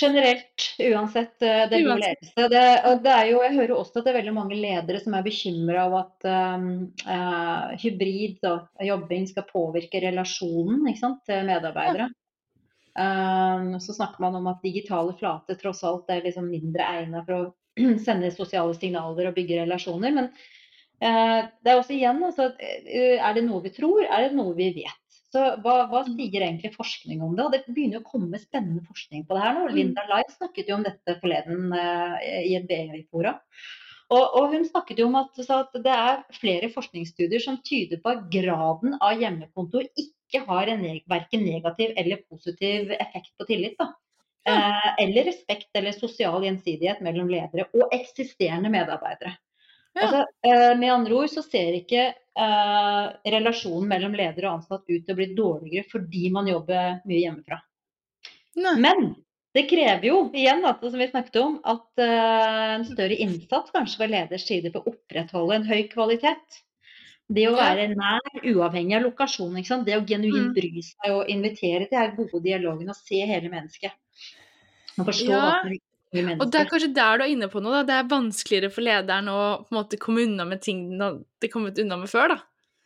Generelt, 0.00 0.76
uansett, 0.78 1.42
eh, 1.42 1.68
det 1.70 1.82
Uansett. 1.82 2.22
ledelse. 2.22 2.48
Det, 2.48 2.66
og 2.88 3.02
det 3.02 3.12
er 3.12 3.26
jo, 3.28 3.40
jeg 3.42 3.54
hører 3.58 3.72
også 3.74 3.98
at 3.98 4.06
det 4.06 4.12
er 4.12 4.18
veldig 4.20 4.34
mange 4.36 4.58
ledere 4.58 5.00
som 5.02 5.16
er 5.16 5.26
bekymra 5.26 5.86
over 5.88 6.04
at 6.04 6.28
um, 6.56 6.68
uh, 7.04 7.74
hybrid 7.82 8.46
og 8.48 8.86
jobbing 8.86 9.26
skal 9.28 9.46
påvirke 9.50 10.00
relasjonen 10.04 10.86
ikke 10.88 11.02
sant, 11.02 11.20
til 11.28 11.44
medarbeidere. 11.48 12.08
Um, 12.94 13.74
så 13.82 13.96
snakker 13.96 14.22
man 14.22 14.38
om 14.38 14.48
at 14.52 14.62
digitale 14.62 15.16
flater 15.18 15.58
tross 15.58 15.82
alt 15.84 16.10
er 16.14 16.22
liksom 16.22 16.46
mindre 16.48 16.86
egnet 17.00 17.26
for 17.26 17.36
å 17.36 17.96
sende 18.06 18.30
sosiale 18.32 18.76
signaler 18.78 19.30
og 19.30 19.36
bygge 19.36 19.64
relasjoner. 19.64 20.14
Men 20.16 20.30
uh, 21.02 21.50
det 21.60 21.74
er 21.74 21.80
også 21.80 21.96
igjen 21.98 22.22
altså, 22.24 22.52
Er 22.56 23.36
det 23.36 23.48
noe 23.48 23.64
vi 23.66 23.74
tror, 23.74 24.06
er 24.06 24.28
det 24.28 24.38
noe 24.38 24.54
vi 24.56 24.70
vet? 24.78 25.00
Så 25.34 25.42
hva, 25.64 25.78
hva, 25.90 26.04
Mm. 26.06 26.14
sier 26.14 26.44
egentlig 26.46 26.74
forskning 26.76 27.22
om 27.26 27.32
det? 27.34 27.44
Og 27.44 27.52
det 27.52 27.64
begynner 27.66 28.02
å 28.02 28.06
komme 28.06 28.38
spennende 28.38 28.84
forskning 28.86 29.24
på 29.26 29.34
det 29.34 29.42
her 29.42 29.56
nå. 29.56 29.64
Mm. 29.66 29.74
Linda 29.78 30.04
Lai 30.10 30.22
snakket 30.30 30.68
jo 30.70 30.76
om 30.76 30.84
dette 30.86 31.16
forleden 31.22 31.72
uh, 31.74 32.20
i 32.22 32.54
et 32.54 32.68
BI-fora. 32.68 33.34
Og, 34.12 34.22
og, 34.22 34.52
hun 34.52 34.66
snakket 34.68 35.00
jo 35.00 35.08
om 35.08 35.16
at, 35.18 35.38
at, 35.40 35.74
det 35.82 35.90
er 35.90 36.22
flere 36.36 36.70
forskningsstudier 36.70 37.42
som 37.42 37.58
tyder 37.66 38.02
på 38.04 38.12
at 38.12 38.26
graden 38.30 38.94
av 39.00 39.18
hjemmekonto 39.18 39.82
ikke 39.82 40.44
har 40.46 40.70
en 40.70 40.84
verken 41.10 41.42
negativ 41.46 41.94
eller 41.96 42.22
positiv 42.28 42.92
effekt 42.94 43.32
på 43.40 43.48
tillit. 43.48 43.78
Da. 43.80 43.90
Eh, 44.44 44.90
eller 45.06 45.24
respekt 45.30 45.70
eller 45.78 45.96
sosial 45.96 46.44
gjensidighet 46.44 47.00
mellom 47.04 47.30
ledere 47.32 47.64
og 47.72 47.94
eksisterende 47.96 48.68
medarbeidere. 48.74 49.38
Ja. 49.94 50.02
Altså, 50.02 50.22
eh, 50.46 50.72
med 50.78 50.92
andre 50.92 51.14
ord 51.14 51.30
så 51.30 51.42
ser 51.46 51.76
ikke 51.78 52.08
eh, 52.10 53.04
relasjonen 53.30 53.86
mellom 53.88 54.16
leder 54.18 54.48
og 54.48 54.56
ansatt 54.58 54.82
ut 54.88 55.04
til 55.06 55.14
å 55.14 55.18
bli 55.20 55.28
dårligere 55.38 55.86
fordi 55.90 56.30
man 56.34 56.50
jobber 56.50 56.98
mye 57.06 57.20
hjemmefra. 57.20 57.60
Nei. 58.58 58.74
Men 58.82 59.14
det 59.54 59.68
krever 59.70 60.08
jo, 60.08 60.18
igjen 60.34 60.64
at, 60.66 60.82
som 60.82 60.98
vi 60.98 61.06
snakket 61.06 61.38
om, 61.38 61.60
at 61.62 62.02
eh, 62.02 62.74
en 62.74 62.86
større 62.88 63.14
innsats 63.22 63.70
kanskje 63.74 64.00
fra 64.00 64.10
leders 64.10 64.46
side 64.48 64.74
for 64.74 64.82
å 64.82 64.94
opprettholde 64.96 65.60
en 65.60 65.68
høy 65.68 65.84
kvalitet. 65.92 66.62
Det 67.30 67.46
å 67.48 67.54
være 67.56 67.86
nær, 67.94 68.26
uavhengig 68.42 68.98
av 68.98 69.06
lokasjon. 69.06 69.54
Det 69.86 69.94
å 69.96 70.02
genuint 70.04 70.50
Mm. 70.50 70.54
bry 70.58 70.82
seg 70.84 71.14
og 71.14 71.30
invitere 71.32 71.86
til 71.88 71.96
den 71.96 72.16
gode 72.18 72.42
dialogen 72.44 72.90
og 72.90 72.98
se 72.98 73.22
hele 73.24 73.48
mennesket. 73.48 73.94
Og 74.98 75.06
forstå 75.06 75.30
Ja, 75.30 75.62
hva 75.62 75.78
Og 76.14 76.50
det 76.50 76.60
er 76.60 76.64
kanskje 76.70 76.94
der 76.94 77.18
du 77.18 77.24
er 77.24 77.28
inne 77.34 77.48
på 77.50 77.60
noe. 77.62 77.82
da. 77.82 77.82
Det 77.82 77.94
er 77.98 78.08
vanskeligere 78.08 78.70
for 78.72 78.82
lederen 78.86 79.28
å 79.28 79.38
på 79.66 79.72
en 79.72 79.78
måte 79.82 79.98
komme 79.98 80.22
unna 80.24 80.44
med 80.46 80.60
ting 80.62 80.90
den 80.90 81.00
hadde 81.00 81.50
kommet 81.52 81.78
unna 81.78 81.96
med 81.96 82.08
før. 82.08 82.28
da. 82.28 82.38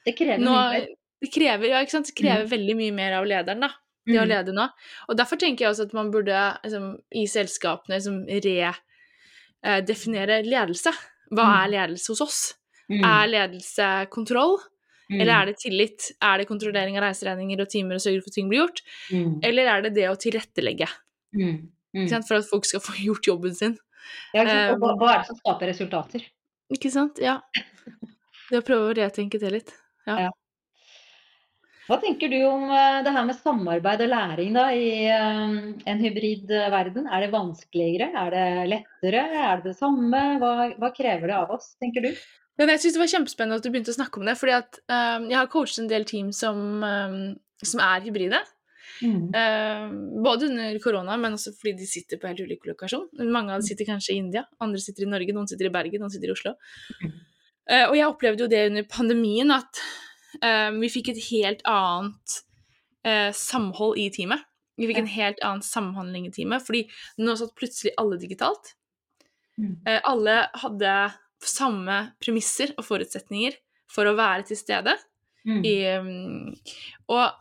Det 0.06 0.16
krever 0.16 0.38
Nå, 0.38 0.50
mye. 0.54 0.70
mer. 0.72 0.86
det 1.20 1.32
krever, 1.34 1.68
ja, 1.68 1.80
ikke 1.84 1.90
sant? 1.90 2.06
Det 2.06 2.16
krever 2.16 2.46
veldig 2.48 2.76
mye 2.76 2.92
mer 2.94 3.12
av 3.18 3.24
lederen, 3.26 3.60
da. 3.60 3.68
Det 4.06 4.16
å 4.16 4.24
Mm. 4.24 4.28
lede 4.28 4.52
nå. 4.54 4.70
Og 5.10 5.16
derfor 5.18 5.36
tenker 5.36 5.58
jeg 5.66 5.70
også 5.74 5.82
at 5.86 5.92
man 5.92 6.10
burde 6.10 6.58
liksom, 6.64 6.98
i 7.12 7.26
selskapene 7.26 7.98
liksom, 8.00 8.24
redefinere 9.64 10.42
ledelse. 10.46 10.92
Hva 11.30 11.44
Mm. 11.44 11.56
er 11.64 11.68
ledelse 11.74 12.08
hos 12.08 12.20
oss? 12.20 12.54
Mm. 12.90 13.04
Er 13.04 13.28
ledelse 13.28 14.08
kontroll, 14.10 14.58
Mm. 15.10 15.20
eller 15.20 15.32
er 15.42 15.46
det 15.46 15.56
tillit? 15.58 16.12
Er 16.22 16.38
det 16.38 16.46
kontrollering 16.48 16.96
av 16.96 17.02
reiseregninger 17.04 17.60
og 17.60 17.68
timer 17.68 17.94
og 17.94 18.00
sørge 18.00 18.22
for 18.22 18.28
at 18.28 18.34
ting 18.34 18.48
blir 18.48 18.60
gjort? 18.66 18.80
Mm. 19.10 19.40
Eller 19.42 19.66
er 19.66 19.82
det 19.82 19.94
det 19.94 20.08
å 20.08 20.16
tilrettelegge 20.16 20.88
Mm. 21.34 21.68
Mm. 21.96 22.08
for 22.28 22.36
at 22.38 22.48
folk 22.48 22.66
skal 22.68 22.82
få 22.84 22.96
gjort 23.08 23.30
jobben 23.30 23.54
sin? 23.56 23.78
Ja? 24.34 24.44
Og 24.74 24.82
hva, 24.82 24.92
Um, 24.94 25.06
er 25.08 25.22
det 25.22 25.30
som 25.30 25.38
skaper 25.40 25.72
resultater? 25.72 26.26
Ikke 26.72 26.92
sant? 26.92 27.20
Ja. 27.22 27.40
Det 28.48 28.60
å 28.60 28.64
prøve 28.64 28.90
å 28.90 28.96
retenke 28.96 29.40
det 29.40 29.50
litt. 29.52 29.72
Ja. 30.08 30.28
Hva 31.88 31.96
tenker 32.02 32.28
du 32.28 32.36
om 32.44 32.66
eh, 32.68 32.98
det 33.04 33.12
her 33.14 33.24
med 33.24 33.36
samarbeid 33.40 34.02
og 34.04 34.10
læring 34.12 34.56
da, 34.56 34.66
i 34.76 35.06
eh, 35.08 35.54
en 35.88 36.02
hybrid 36.02 36.50
eh, 36.52 36.68
verden? 36.72 37.06
Er 37.08 37.24
det 37.24 37.30
vanskeligere? 37.32 38.10
Er 38.12 38.34
det 38.34 38.48
lettere? 38.74 39.22
Er 39.24 39.62
det 39.62 39.70
det 39.70 39.78
samme? 39.78 40.20
Hva, 40.42 40.52
hva 40.76 40.90
krever 40.92 41.32
det 41.32 41.38
av 41.38 41.54
oss, 41.56 41.70
tenker 41.80 42.04
du? 42.04 42.10
Men 42.60 42.74
jeg 42.74 42.82
synes 42.82 42.98
det 42.98 43.02
var 43.04 43.12
kjempespennende 43.14 43.60
at 43.60 43.64
du 43.64 43.70
begynte 43.72 43.94
å 43.94 43.96
snakke 43.96 44.20
om 44.20 44.28
det, 44.28 44.36
fordi 44.36 44.56
at 44.58 44.80
um, 44.90 45.28
jeg 45.30 45.38
har 45.38 45.50
coachet 45.52 45.80
en 45.84 45.90
del 45.92 46.04
team 46.08 46.28
som, 46.34 46.60
um, 46.82 47.18
som 47.64 47.80
er 47.84 48.04
hybride. 48.04 48.40
Mm. 49.02 49.28
Um, 49.34 49.94
både 50.24 50.48
under 50.48 50.80
korona, 50.82 51.16
men 51.20 51.36
også 51.36 51.54
fordi 51.56 51.76
de 51.78 51.88
sitter 51.90 52.20
på 52.20 52.30
helt 52.30 52.42
ulik 52.42 52.66
lokasjon. 52.68 53.06
Mange 53.28 53.54
av 53.54 53.60
dem 53.60 53.68
sitter 53.68 53.88
kanskje 53.88 54.16
i 54.16 54.20
India, 54.24 54.44
andre 54.64 54.82
sitter 54.82 55.06
i 55.06 55.10
Norge, 55.10 55.36
noen 55.36 55.48
sitter 55.50 55.70
i 55.70 55.72
Bergen, 55.74 56.02
noen 56.02 56.14
sitter 56.14 56.32
i 56.32 56.36
Oslo. 56.36 56.56
Mm. 57.02 57.16
Uh, 57.68 57.86
og 57.86 57.96
jeg 57.98 58.10
opplevde 58.10 58.44
jo 58.44 58.50
det 58.50 58.66
under 58.70 58.90
pandemien, 58.90 59.54
at 59.54 59.82
um, 60.42 60.82
vi 60.82 60.92
fikk 60.92 61.12
et 61.14 61.24
helt 61.30 61.64
annet 61.68 62.42
samhold 63.32 63.96
i 63.96 64.10
teamet. 64.12 64.42
Vi 64.78 64.86
fikk 64.86 65.00
en 65.00 65.10
helt 65.10 65.40
annen 65.46 65.62
samhandling 65.64 66.28
i 66.28 66.32
teamet, 66.34 66.62
fordi 66.66 66.84
nå 67.24 67.34
satt 67.38 67.54
plutselig 67.58 67.94
alle 67.98 68.18
digitalt. 68.20 68.74
Mm. 69.58 69.74
Eh, 69.86 70.00
alle 70.06 70.36
hadde 70.62 70.94
samme 71.42 71.98
premisser 72.22 72.74
og 72.78 72.86
forutsetninger 72.86 73.58
for 73.90 74.06
å 74.06 74.14
være 74.18 74.46
til 74.50 74.60
stede. 74.60 74.94
Mm. 75.48 75.60
I, 75.66 75.74
um, 75.98 76.54
og 77.10 77.24
eh, 77.24 77.36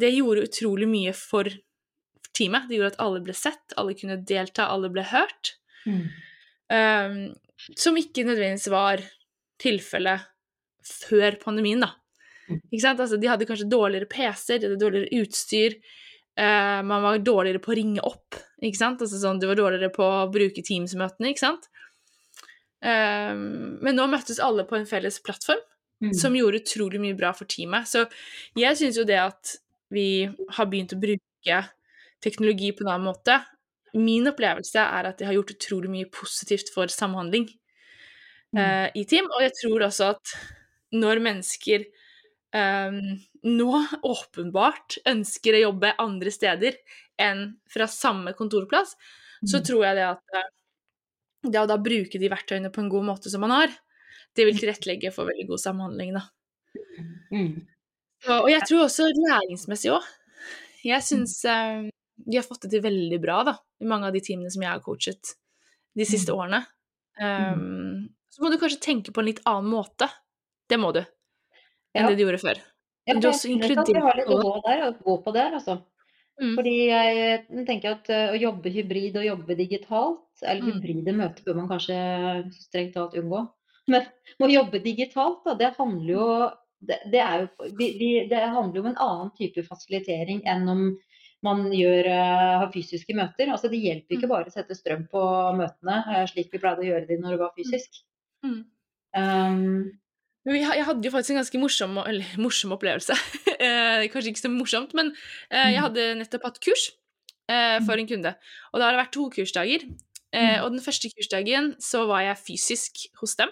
det 0.00 0.10
gjorde 0.14 0.46
utrolig 0.48 0.88
mye 0.90 1.12
for 1.16 1.48
teamet. 2.36 2.66
Det 2.68 2.78
gjorde 2.78 2.92
at 2.94 3.00
alle 3.04 3.22
ble 3.24 3.36
sett, 3.36 3.76
alle 3.80 3.94
kunne 3.98 4.18
delta, 4.26 4.68
alle 4.70 4.90
ble 4.92 5.04
hørt. 5.10 5.54
Mm. 5.86 6.02
Um, 6.70 7.16
som 7.76 7.96
ikke 7.98 8.24
nødvendigvis 8.26 8.68
var 8.72 9.02
tilfellet 9.60 10.28
før 10.86 11.36
pandemien, 11.42 11.82
da. 11.84 11.92
Mm. 12.48 12.60
Ikke 12.70 12.84
sant? 12.84 13.02
Altså, 13.02 13.18
de 13.20 13.30
hadde 13.30 13.48
kanskje 13.48 13.70
dårligere 13.70 14.08
PC-er, 14.10 14.60
de 14.60 14.70
hadde 14.70 14.80
dårligere 14.80 15.22
utstyr. 15.22 15.76
Uh, 16.38 16.80
man 16.86 17.04
var 17.04 17.18
dårligere 17.26 17.60
på 17.62 17.74
å 17.74 17.76
ringe 17.76 18.04
opp, 18.06 18.38
ikke 18.62 18.78
sant? 18.78 19.02
Altså 19.02 19.18
sånn, 19.20 19.40
du 19.42 19.48
var 19.50 19.58
dårligere 19.58 19.90
på 19.92 20.06
å 20.06 20.28
bruke 20.32 20.62
Teams-møtene, 20.64 21.32
ikke 21.34 21.42
sant? 21.42 21.66
Um, 22.80 23.76
men 23.84 23.98
nå 23.98 24.06
møttes 24.08 24.40
alle 24.40 24.64
på 24.68 24.78
en 24.78 24.88
felles 24.88 25.20
plattform, 25.24 25.60
Mm. 26.00 26.14
som 26.16 26.32
gjorde 26.32 26.62
utrolig 26.62 26.96
mye 26.96 27.12
bra 27.12 27.28
for 27.36 27.44
teamet. 27.44 27.84
Så 27.84 28.06
jeg 28.56 28.78
syns 28.78 28.96
jo 28.96 29.02
det 29.04 29.18
at 29.20 29.50
vi 29.90 30.28
har 30.56 30.66
begynt 30.70 30.94
å 30.94 31.00
bruke 31.02 31.58
teknologi 32.22 32.70
på 32.76 32.84
en 32.84 32.92
annen 32.94 33.08
måte 33.10 33.40
Min 33.94 34.28
opplevelse 34.30 34.78
er 34.78 35.08
at 35.08 35.18
det 35.18 35.26
har 35.26 35.34
gjort 35.34 35.50
utrolig 35.56 35.90
mye 35.90 36.10
positivt 36.14 36.68
for 36.74 36.86
samhandling 36.86 37.48
Mm. 38.54 38.58
eh, 38.60 38.90
i 38.94 39.04
team. 39.06 39.26
Og 39.30 39.42
jeg 39.42 39.52
tror 39.60 39.82
også 39.86 40.08
at 40.16 40.32
når 40.92 41.20
mennesker 41.22 41.84
eh, 42.54 42.96
nå 43.46 43.68
åpenbart 44.02 44.98
ønsker 45.06 45.54
å 45.54 45.62
jobbe 45.70 45.92
andre 46.02 46.30
steder 46.34 46.78
enn 47.20 47.44
fra 47.70 47.86
samme 47.86 48.32
kontorplass, 48.34 48.96
så 49.46 49.58
Mm. 49.58 49.64
tror 49.64 49.84
jeg 49.84 49.96
det 49.96 50.06
at 50.08 50.22
eh, 50.34 50.48
det 51.50 51.60
å 51.60 51.66
da 51.70 51.76
bruke 51.78 52.18
de 52.18 52.28
verktøyene 52.28 52.70
på 52.72 52.82
en 52.82 52.90
god 52.90 53.04
måte 53.06 53.30
som 53.30 53.40
man 53.40 53.50
har, 53.54 53.68
det 54.36 54.44
vil 54.46 54.58
tilrettelegge 54.58 55.12
for 55.14 55.26
veldig 55.30 55.46
god 55.48 55.60
samhandling, 55.62 56.14
da. 56.14 56.26
Mm. 57.32 57.66
Og, 58.28 58.36
og 58.44 58.50
jeg 58.52 58.62
tror 58.68 58.84
også 58.84 59.06
læringsmessig 59.16 59.92
òg. 59.94 60.06
Jeg 60.84 61.04
syns 61.04 61.38
um, 61.48 61.86
de 62.26 62.36
har 62.36 62.44
fått 62.44 62.66
det 62.66 62.70
til 62.74 62.82
veldig 62.84 63.18
bra, 63.22 63.38
da, 63.48 63.54
i 63.80 63.88
mange 63.88 64.08
av 64.08 64.12
de 64.16 64.20
teamene 64.24 64.50
som 64.52 64.62
jeg 64.64 64.70
har 64.72 64.82
coachet 64.84 65.34
de 65.96 66.04
siste 66.08 66.32
Mm. 66.32 66.38
årene. 66.38 66.60
Um, 67.20 68.08
så 68.32 68.42
må 68.44 68.50
du 68.52 68.58
kanskje 68.60 68.80
tenke 68.80 69.12
på 69.12 69.20
en 69.22 69.28
litt 69.28 69.40
annen 69.48 69.70
måte. 69.72 70.08
Det 70.70 70.78
må 70.80 70.92
du, 70.94 71.00
enn 71.00 72.04
Ja. 72.04 72.08
det 72.08 72.16
du 72.18 72.24
gjorde 72.24 72.40
før. 72.44 72.60
Ja, 73.08 73.14
du 73.18 73.28
også 73.28 73.48
inkluderer 73.50 73.96
jeg 73.96 74.02
har 74.04 74.16
litt 74.20 74.28
å 74.30 74.38
gå 74.40 74.52
der, 74.68 74.82
å 74.86 74.92
gå 75.02 75.16
på 75.24 75.32
der, 75.34 75.56
altså. 75.58 75.80
Mm. 76.40 76.54
Fordi 76.56 76.74
jeg 76.88 77.66
tenker 77.68 77.96
at 77.96 78.08
eh, 78.08 78.30
å 78.32 78.38
jobbe 78.40 78.70
hybrid 78.72 79.16
og 79.20 79.24
jobbe 79.26 79.56
digitalt, 79.58 80.22
eller 80.42 80.62
Mm. 80.62 80.72
hybride 80.78 81.12
møter 81.16 81.44
bør 81.44 81.56
man 81.56 81.68
kanskje 81.68 81.96
strengt 82.54 82.94
talt 82.94 83.16
unngå. 83.18 83.42
Men 83.90 84.06
å 84.40 84.48
jobbe 84.52 84.80
digitalt, 84.84 85.42
da, 85.44 85.54
det 85.54 85.74
handler 85.76 86.12
jo 86.14 86.28
det, 86.80 86.98
det, 87.12 87.20
jo, 87.20 87.70
vi, 87.78 87.86
vi, 88.00 88.10
det 88.30 88.40
handler 88.54 88.80
om 88.80 88.90
en 88.90 89.00
annen 89.04 89.30
type 89.38 89.62
fasilitering 89.66 90.42
enn 90.48 90.68
om 90.72 90.84
man 91.44 91.62
gjør, 91.72 92.04
uh, 92.12 92.58
har 92.60 92.70
fysiske 92.72 93.14
møter. 93.16 93.48
Altså, 93.48 93.70
det 93.72 93.80
hjelper 93.80 94.16
ikke 94.16 94.28
Mm. 94.28 94.32
bare 94.34 94.50
å 94.50 94.52
sette 94.52 94.76
strøm 94.76 95.06
på 95.08 95.22
møtene, 95.56 95.96
eh, 96.12 96.26
slik 96.28 96.50
vi 96.52 96.60
pleide 96.60 96.84
å 96.84 96.88
gjøre 96.90 97.06
de 97.08 97.16
når 97.16 97.30
det 97.36 97.38
var 97.40 97.54
fysisk. 97.56 98.02
Mm. 98.44 98.58
Um, 99.16 99.92
jeg 100.44 100.84
hadde 100.84 101.04
jo 101.04 101.12
faktisk 101.12 101.32
en 101.34 101.40
ganske 101.40 101.60
morsom, 101.60 101.96
eller, 102.04 102.28
morsom 102.40 102.72
opplevelse. 102.76 103.16
eh, 103.60 104.04
kanskje 104.12 104.32
ikke 104.34 104.44
så 104.44 104.52
morsomt, 104.52 104.92
men 104.94 105.14
jeg 105.50 105.76
Mm. 105.76 105.82
hadde 105.86 106.06
nettopp 106.20 106.44
hatt 106.48 106.60
kurs 106.60 106.90
for 107.86 107.98
en 107.98 108.06
kunde. 108.06 108.30
Og 108.72 108.78
da 108.78 108.86
har 108.86 108.94
det 108.94 109.00
vært 109.02 109.12
to 109.16 109.28
kursdager. 109.32 109.88
Mm. 110.30 110.62
og 110.62 110.70
den 110.70 110.78
første 110.84 111.08
kursdagen 111.10 111.72
så 111.82 112.04
var 112.06 112.20
jeg 112.22 112.36
fysisk 112.38 113.00
hos 113.18 113.32
dem 113.34 113.48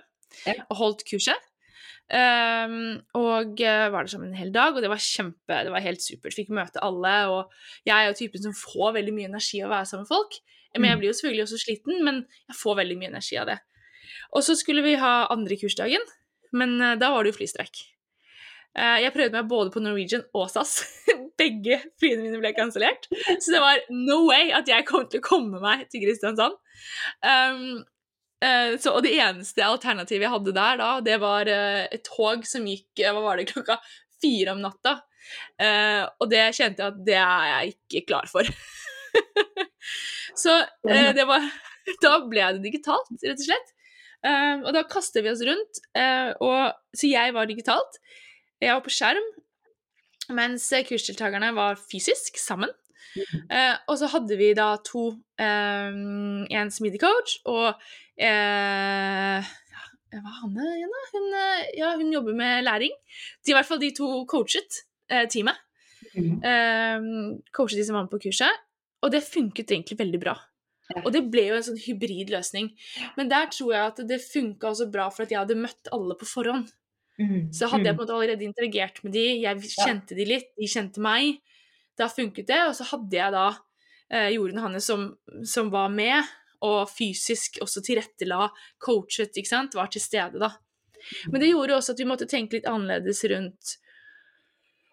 og 0.70 0.76
holdt 0.78 1.00
kurset. 1.08 1.47
Ehm, 2.08 3.02
og 3.18 3.58
uh, 3.60 3.88
var 3.92 4.06
der 4.06 4.10
sammen 4.12 4.30
en 4.30 4.38
hel 4.38 4.52
dag, 4.54 4.72
og 4.76 4.80
det 4.84 4.88
var 4.88 5.02
kjempe, 5.02 5.58
det 5.66 5.72
var 5.74 5.84
helt 5.84 6.00
supert. 6.04 6.36
Fikk 6.36 6.52
møte 6.56 6.80
alle, 6.84 7.16
og 7.28 7.52
jeg 7.84 7.96
er 7.96 8.08
jo 8.08 8.16
typen 8.16 8.46
som 8.46 8.54
får 8.56 8.94
veldig 8.96 9.12
mye 9.16 9.28
energi 9.28 9.60
av 9.60 9.68
å 9.68 9.74
være 9.74 9.90
sammen 9.90 10.06
med 10.06 10.12
folk. 10.14 10.38
Men 10.76 10.84
jeg 10.90 10.96
Mm. 10.96 11.00
blir 11.00 11.08
jo 11.10 11.16
selvfølgelig 11.18 11.44
også 11.46 11.58
sliten, 11.64 12.04
men 12.04 12.16
jeg 12.48 12.56
får 12.56 12.76
veldig 12.76 12.96
mye 13.00 13.10
energi 13.12 13.36
av 13.40 13.46
det. 13.46 13.58
Og 14.36 14.42
så 14.44 14.56
skulle 14.56 14.82
vi 14.84 14.94
ha 15.00 15.26
andre 15.32 15.56
kursdagen, 15.56 16.00
men 16.52 16.80
uh, 16.80 16.94
da 16.96 17.10
var 17.12 17.24
det 17.24 17.32
jo 17.34 17.38
flystreik. 17.40 17.84
Uh, 18.78 19.00
jeg 19.02 19.12
prøvde 19.12 19.32
meg 19.32 19.48
både 19.48 19.72
på 19.74 19.80
Norwegian 19.80 20.24
og 20.36 20.48
SAS. 20.52 20.78
Begge 21.40 21.80
flyene 22.00 22.24
mine 22.24 22.40
ble 22.40 22.52
kansellert. 22.56 23.08
Så 23.38 23.52
det 23.52 23.60
var 23.60 23.78
no 23.90 24.26
way 24.28 24.50
at 24.52 24.68
jeg 24.68 24.84
kom 24.88 25.04
til 25.08 25.20
å 25.20 25.24
komme 25.28 25.60
meg 25.62 25.84
til 25.92 26.02
Kristiansand. 26.04 26.56
Um, 27.22 27.84
så, 28.78 28.92
og 28.94 29.02
det 29.02 29.16
eneste 29.18 29.64
alternativet 29.66 30.28
jeg 30.28 30.34
hadde 30.34 30.54
der 30.54 30.78
da, 30.78 30.90
det 31.02 31.16
var 31.22 31.48
eh, 31.50 31.86
et 31.90 32.04
tog 32.06 32.46
som 32.46 32.66
gikk 32.68 33.02
eh, 33.02 33.10
hva 33.10 33.24
var 33.24 33.40
det, 33.40 33.48
klokka 33.50 33.80
fire 34.22 34.54
om 34.54 34.62
natta 34.62 35.00
Eh, 35.60 36.04
og 36.20 36.30
det 36.30 36.44
kjente 36.56 36.82
jeg 36.82 36.92
at 36.92 37.00
det 37.06 37.18
er 37.20 37.48
jeg 37.52 37.74
ikke 37.74 38.04
klar 38.12 38.28
for. 38.30 38.48
så 40.42 40.60
eh, 40.88 41.10
det 41.16 41.26
var 41.28 41.44
Da 42.04 42.18
ble 42.28 42.50
det 42.52 42.66
digitalt, 42.66 43.14
rett 43.24 43.38
og 43.38 43.46
slett. 43.46 43.70
Eh, 44.26 44.58
og 44.60 44.74
da 44.76 44.82
kastet 44.90 45.24
vi 45.24 45.30
oss 45.32 45.44
rundt. 45.46 45.80
eh, 45.96 46.34
og, 46.44 46.74
så 46.92 47.08
jeg 47.08 47.32
var 47.36 47.48
digitalt. 47.48 47.96
Jeg 48.60 48.74
var 48.74 48.82
på 48.84 48.92
skjerm, 48.92 49.24
mens 50.36 50.66
kursdeltakerne 50.88 51.54
var 51.56 51.80
fysisk 51.80 52.36
sammen. 52.42 52.74
Eh, 53.16 53.74
og 53.88 53.96
så 53.96 54.10
hadde 54.12 54.36
vi 54.36 54.50
da 54.54 54.74
to 54.84 55.06
eh, 55.40 55.94
En 56.60 56.70
smidig 56.70 57.00
coach 57.00 57.38
og 57.48 57.80
eh, 58.18 59.48
ja, 59.72 59.84
Hva 60.12 60.18
er 60.18 60.36
Hanne 60.42 60.68
igjen, 60.74 60.92
da? 60.94 61.02
Hun, 61.12 61.26
eh, 61.38 61.64
ja, 61.78 61.94
hun 62.00 62.12
jobber 62.12 62.36
med 62.38 62.64
læring. 62.66 62.94
De, 63.44 63.52
I 63.52 63.56
hvert 63.56 63.68
fall 63.68 63.80
de 63.82 63.92
to 63.96 64.10
coachet 64.30 64.82
eh, 65.10 65.26
teamet. 65.30 65.58
Mm. 66.14 66.38
Eh, 66.42 67.08
coachet 67.54 67.78
de 67.80 67.86
som 67.88 67.98
var 67.98 68.06
med 68.06 68.12
på 68.14 68.22
kurset. 68.28 68.64
Og 69.04 69.12
det 69.14 69.22
funket 69.26 69.70
egentlig 69.70 69.98
veldig 70.00 70.20
bra. 70.22 70.34
Ja. 70.88 71.02
Og 71.04 71.12
det 71.12 71.26
ble 71.30 71.44
jo 71.50 71.58
en 71.58 71.64
sånn 71.66 71.78
hybrid 71.78 72.32
løsning. 72.32 72.70
Men 73.18 73.28
der 73.30 73.50
tror 73.52 73.74
jeg 73.74 73.92
at 73.92 74.00
det 74.08 74.22
funka 74.24 74.70
også 74.72 74.88
bra 74.90 75.10
for 75.12 75.26
at 75.26 75.34
jeg 75.34 75.38
hadde 75.42 75.58
møtt 75.60 75.90
alle 75.92 76.16
på 76.18 76.26
forhånd. 76.26 76.70
Mm. 77.20 77.50
Så 77.52 77.68
hadde 77.68 77.84
jeg 77.90 77.94
Mm. 77.94 77.98
på 77.98 78.02
en 78.02 78.06
måte 78.06 78.16
allerede 78.16 78.46
interagert 78.46 79.02
med 79.04 79.12
de, 79.12 79.24
jeg 79.42 79.70
kjente 79.74 80.16
de 80.16 80.24
litt, 80.24 80.48
de 80.56 80.66
kjente 80.70 81.02
meg. 81.02 81.40
Da 81.98 82.06
funket 82.08 82.46
det, 82.46 82.60
og 82.68 82.74
så 82.78 82.86
hadde 82.94 83.16
jeg 83.18 83.32
da 83.34 83.46
eh, 84.10 84.28
Jorunn 84.36 84.60
Hanne 84.62 84.80
som, 84.80 85.18
som 85.44 85.68
var 85.70 85.90
med, 85.90 86.24
og 86.64 86.88
fysisk 86.90 87.60
også 87.62 87.82
tilrettela, 87.86 88.48
coachet, 88.82 89.36
ikke 89.36 89.50
sant, 89.50 89.76
var 89.78 89.90
til 89.92 90.02
stede, 90.02 90.40
da. 90.42 90.54
Men 91.30 91.42
det 91.42 91.52
gjorde 91.52 91.76
også 91.76 91.94
at 91.94 92.00
vi 92.02 92.08
måtte 92.08 92.26
tenke 92.30 92.58
litt 92.58 92.66
annerledes 92.66 93.22
rundt 93.30 93.76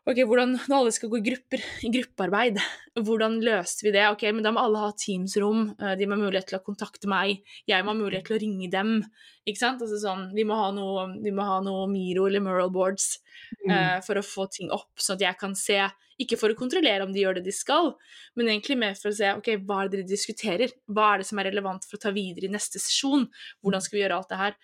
Ok, 0.05 0.19
hvordan, 0.29 0.51
Når 0.69 0.75
alle 0.77 0.91
skal 0.93 1.09
gå 1.09 1.17
i 1.17 1.25
grupper, 1.25 1.61
i 1.81 1.89
gruppearbeid, 1.89 2.59
hvordan 3.07 3.39
løste 3.41 3.87
vi 3.87 3.93
det? 3.95 4.03
Ok, 4.11 4.27
men 4.35 4.43
Da 4.45 4.51
må 4.53 4.61
alle 4.61 4.83
ha 4.83 4.91
Teams-rom, 4.93 5.71
eh, 5.81 5.95
de 5.97 6.05
må 6.05 6.13
ha 6.13 6.21
mulighet 6.27 6.51
til 6.51 6.59
å 6.59 6.65
kontakte 6.65 7.09
meg, 7.09 7.41
jeg 7.65 7.81
må 7.83 7.95
ha 7.95 7.97
mulighet 7.97 8.27
til 8.29 8.37
å 8.37 8.41
ringe 8.43 8.69
dem. 8.69 9.03
ikke 9.47 9.57
sant? 9.63 9.81
Altså 9.81 9.97
sånn, 9.97 10.27
Vi 10.35 10.43
må 10.45 10.53
ha 10.55 10.71
noe, 10.71 11.07
vi 11.23 11.31
må 11.31 11.41
ha 11.41 11.59
noe 11.61 11.87
Miro 11.89 12.27
eller 12.27 12.39
Mural 12.39 12.69
boards 12.69 13.19
Mm. 13.67 13.71
uh, 13.71 14.01
for 14.01 14.15
å 14.15 14.23
få 14.23 14.49
ting 14.49 14.71
opp, 14.71 14.95
sånn 14.97 15.17
at 15.17 15.21
jeg 15.21 15.37
kan 15.37 15.53
se 15.55 15.91
Ikke 16.17 16.37
for 16.39 16.49
å 16.49 16.55
kontrollere 16.55 17.03
om 17.03 17.11
de 17.11 17.19
gjør 17.19 17.35
det 17.35 17.43
de 17.43 17.51
skal, 17.51 17.93
men 18.37 18.47
egentlig 18.47 18.77
mer 18.77 18.93
for 18.95 19.09
å 19.09 19.13
se 19.13 19.27
ok, 19.35 19.57
hva 19.67 19.83
er 19.83 19.89
det 19.89 19.97
dere 19.97 20.07
diskuterer. 20.07 20.71
Hva 20.87 21.13
er 21.13 21.17
det 21.19 21.25
som 21.27 21.39
er 21.39 21.49
relevant 21.51 21.83
for 21.83 21.97
å 21.97 21.99
ta 21.99 22.11
videre 22.15 22.47
i 22.47 22.53
neste 22.53 22.79
sesjon? 22.79 23.27
Hvordan 23.61 23.81
skal 23.83 23.97
vi 23.97 24.03
gjøre 24.05 24.15
alt 24.15 24.29
det 24.29 24.37
her? 24.37 24.55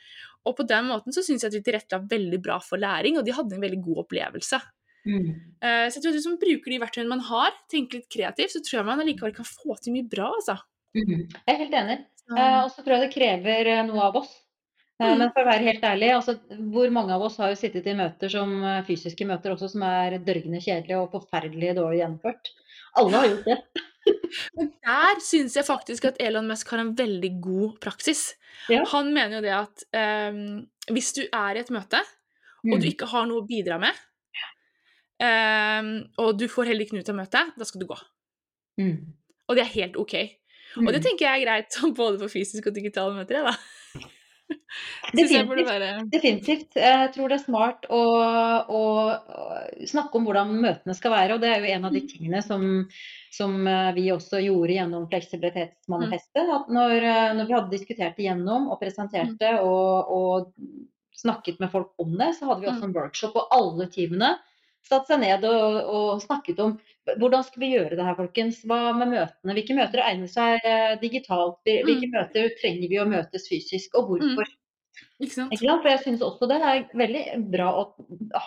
Og 0.46 0.56
på 0.56 0.66
den 0.66 0.86
måten 0.88 1.12
så 1.12 1.20
syns 1.20 1.44
jeg 1.44 1.52
at 1.52 1.58
vi 1.58 1.66
tilrettela 1.66 2.08
veldig 2.08 2.42
bra 2.42 2.58
for 2.64 2.80
læring, 2.80 3.18
og 3.20 3.26
de 3.26 3.36
hadde 3.36 3.54
en 3.54 3.66
veldig 3.68 3.82
god 3.84 4.06
opplevelse. 4.06 4.62
Mm. 5.08 5.32
Eh, 5.62 5.86
så 5.90 5.98
jeg 5.98 6.04
tror 6.04 6.12
at 6.14 6.20
hvis 6.20 6.30
man 6.30 6.40
bruker 6.42 6.74
de 6.74 6.80
verktøyene 6.84 7.10
man 7.12 7.26
har, 7.32 7.56
tenker 7.72 8.02
litt 8.02 8.12
kreativt, 8.14 8.54
så 8.54 8.62
tror 8.62 8.80
jeg 8.82 8.88
man 8.92 9.02
allikevel 9.04 9.34
kan 9.36 9.48
få 9.48 9.78
til 9.82 9.96
mye 9.96 10.08
bra, 10.12 10.30
altså. 10.38 10.58
Mm. 10.98 11.26
Jeg 11.26 11.52
er 11.56 11.60
helt 11.64 11.78
enig. 11.82 12.00
Eh, 12.32 12.58
og 12.62 12.70
så 12.72 12.84
tror 12.84 12.96
jeg 12.98 13.06
det 13.08 13.14
krever 13.16 13.70
eh, 13.74 13.84
noe 13.88 14.08
av 14.10 14.22
oss. 14.22 14.32
Mm. 15.02 15.16
Men 15.18 15.32
for 15.34 15.42
å 15.42 15.50
være 15.50 15.66
helt 15.66 15.86
ærlig, 15.88 16.12
altså, 16.14 16.36
hvor 16.74 16.92
mange 16.94 17.16
av 17.16 17.24
oss 17.26 17.40
har 17.42 17.50
jo 17.50 17.58
sittet 17.58 17.88
i 17.90 17.96
møter 17.98 18.30
som 18.30 18.52
fysiske 18.86 19.26
møter 19.26 19.56
også, 19.56 19.72
som 19.74 19.82
er 19.88 20.20
dørgende 20.22 20.60
kjedelige 20.62 21.00
og 21.02 21.16
forferdelig 21.16 21.72
dårlig 21.80 22.04
gjennomført? 22.04 22.52
Alle 23.02 23.24
har 23.24 23.32
gjort 23.32 23.50
det. 23.50 23.58
Men 24.60 24.70
der 24.86 25.24
syns 25.26 25.56
jeg 25.58 25.66
faktisk 25.66 26.06
at 26.12 26.22
Elon 26.22 26.46
Musk 26.50 26.70
har 26.74 26.84
en 26.84 26.94
veldig 26.98 27.32
god 27.42 27.80
praksis. 27.82 28.36
Ja. 28.70 28.84
Han 28.94 29.10
mener 29.16 29.40
jo 29.40 29.42
det 29.48 29.56
at 29.58 29.84
um, 30.30 30.62
hvis 30.94 31.12
du 31.18 31.24
er 31.26 31.58
i 31.58 31.64
et 31.64 31.74
møte, 31.74 32.02
og 32.62 32.76
du 32.78 32.86
Mm. 32.86 32.90
ikke 32.92 33.10
har 33.10 33.26
noe 33.26 33.42
å 33.42 33.48
bidra 33.50 33.80
med, 33.82 33.98
og 35.22 36.38
du 36.40 36.48
får 36.50 36.72
heller 36.72 36.86
ikke 36.86 36.98
noe 36.98 37.06
ut 37.06 37.12
av 37.14 37.18
møtet, 37.20 37.52
da 37.58 37.68
skal 37.68 37.84
du 37.84 37.90
gå. 37.90 37.98
Mm. 38.82 38.96
Og 39.50 39.58
det 39.58 39.66
er 39.66 39.76
helt 39.76 40.00
ok. 40.02 40.16
Og 40.80 40.88
det 40.88 41.02
Mm. 41.02 41.06
tenker 41.06 41.26
jeg 41.28 41.42
er 41.42 41.46
greit 41.46 41.78
både 42.00 42.20
for 42.22 42.32
fysiske 42.32 42.72
og 42.72 42.76
digitale 42.76 43.14
møter, 43.16 43.42
jeg, 43.42 43.46
da. 43.46 44.08
Definitivt. 45.16 45.70
jeg 45.70 46.06
Definitivt. 46.12 46.76
Jeg 46.80 47.12
tror 47.16 47.32
det 47.32 47.38
er 47.38 47.44
smart 47.44 47.88
å, 47.92 48.00
å, 48.72 48.82
å 49.12 49.88
snakke 49.88 50.20
om 50.20 50.28
hvordan 50.28 50.54
møtene 50.64 50.96
skal 50.96 51.14
være. 51.14 51.36
Og 51.36 51.44
det 51.44 51.52
er 51.52 51.64
jo 51.64 51.74
en 51.76 51.88
av 51.90 51.96
de 51.96 52.02
tingene 52.08 52.42
som, 52.44 52.66
som 53.36 53.68
eh, 53.68 53.92
vi 53.98 54.08
også 54.14 54.42
gjorde 54.44 54.78
gjennom 54.78 55.08
fleksibilitetsmanifestet. 55.12 56.52
At 56.56 56.72
når, 56.72 56.96
eh, 57.00 57.34
når 57.40 57.50
vi 57.50 57.58
hadde 57.58 57.76
diskutert 57.76 58.20
det 58.20 58.28
gjennom 58.28 58.70
og 58.72 58.80
presentert 58.82 59.36
det 59.42 59.58
og, 59.60 60.12
og 60.16 61.20
snakket 61.22 61.60
med 61.62 61.72
folk 61.74 61.92
om 62.02 62.16
det, 62.20 62.32
så 62.38 62.50
hadde 62.50 62.64
vi 62.66 62.72
også 62.72 62.88
en 62.90 62.96
workshop, 62.98 63.36
på 63.36 63.48
alle 63.56 63.88
teamene 63.92 64.34
satte 64.88 65.14
seg 65.14 65.22
ned 65.22 65.46
og, 65.48 65.78
og 65.92 66.24
snakket 66.24 66.60
om 66.64 66.78
hvordan 67.18 67.44
skal 67.46 67.64
vi 67.64 67.72
gjøre 67.74 67.98
det 67.98 68.06
her, 68.06 68.18
folkens. 68.18 68.62
Hva 68.68 68.94
med 68.98 69.12
møtene? 69.14 69.56
Hvilke 69.58 69.78
møter 69.78 70.04
egner 70.06 70.32
seg 70.32 70.66
eh, 70.68 70.96
digitalt? 71.02 71.62
Hvilke 71.66 72.10
møter 72.14 72.52
trenger 72.62 72.92
vi 72.92 73.00
å 73.02 73.08
møtes 73.10 73.48
fysisk, 73.50 73.96
og 73.98 74.12
hvorfor? 74.12 74.52
Ikke 75.22 75.34
sant? 75.34 75.54
Ikke 75.54 75.66
sant? 75.66 75.82
For 75.82 75.92
jeg 75.92 76.04
syns 76.06 76.26
også 76.26 76.50
det 76.52 76.60
er 76.66 76.84
veldig 76.98 77.24
bra 77.54 77.72
å 77.80 77.86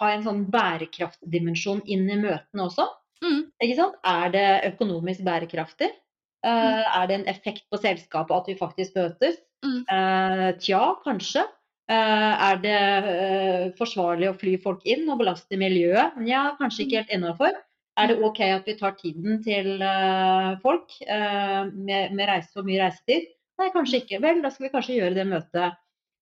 ha 0.00 0.12
en 0.12 0.24
sånn 0.26 0.44
bærekraftdimensjon 0.54 1.82
inn 1.90 2.06
i 2.10 2.20
møtene 2.20 2.66
også. 2.68 2.86
Mm. 3.24 3.42
Ikke 3.64 3.78
sant? 3.78 3.98
Er 4.06 4.32
det 4.34 4.46
økonomisk 4.72 5.24
bærekraftig? 5.26 5.90
Uh, 6.44 6.84
er 6.84 7.08
det 7.08 7.20
en 7.20 7.28
effekt 7.32 7.64
på 7.72 7.80
selskapet 7.80 8.36
at 8.36 8.50
vi 8.50 8.58
faktisk 8.58 8.98
møtes? 8.98 9.38
Mm. 9.64 9.80
Eh, 9.88 10.48
tja, 10.60 10.82
kanskje. 11.04 11.46
Eh, 11.92 12.34
er 12.48 12.60
det 12.64 12.78
eh, 13.12 13.64
forsvarlig 13.76 14.30
å 14.30 14.36
fly 14.40 14.54
folk 14.62 14.84
inn 14.88 15.04
og 15.12 15.18
belaste 15.20 15.58
miljøet? 15.60 16.16
Ja, 16.24 16.54
kanskje 16.60 16.86
ikke 16.86 17.02
helt 17.02 17.12
innafor. 17.12 17.58
Er 18.00 18.10
det 18.10 18.16
OK 18.26 18.40
at 18.42 18.64
vi 18.66 18.74
tar 18.78 18.96
tiden 18.98 19.42
til 19.44 19.82
eh, 19.84 20.54
folk 20.64 20.96
med, 21.04 22.14
med 22.16 22.26
reise 22.30 22.50
for 22.56 22.66
mye 22.66 22.80
reisetid? 22.86 23.28
Nei, 23.60 23.68
kanskje 23.74 24.00
ikke. 24.02 24.18
Vel, 24.24 24.40
da 24.42 24.50
skal 24.50 24.66
vi 24.66 24.72
kanskje 24.72 24.96
gjøre 24.96 25.18
det 25.20 25.26
møtet 25.30 25.76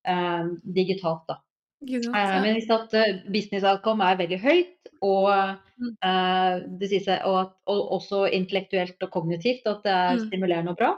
eh, 0.05 0.51
digitalt, 0.77 1.23
da. 1.31 1.39
Eh, 1.83 2.35
Men 2.43 2.53
hvis 2.59 2.69
at 2.71 2.93
business 3.33 3.65
outcome 3.67 4.05
er 4.07 4.19
veldig 4.21 4.41
høyt, 4.43 4.91
og, 5.03 5.59
Mm. 5.83 5.97
eh, 6.07 6.99
seg, 7.03 7.25
og, 7.27 7.37
at, 7.41 7.55
og 7.67 7.89
også 7.97 8.27
intellektuelt 8.31 9.03
og 9.03 9.11
kognitivt 9.11 9.67
at 9.67 9.81
det 9.83 9.91
er 9.95 10.19
Mm. 10.19 10.27
stimulerende 10.29 10.71
og 10.71 10.77
bra, 10.79 10.91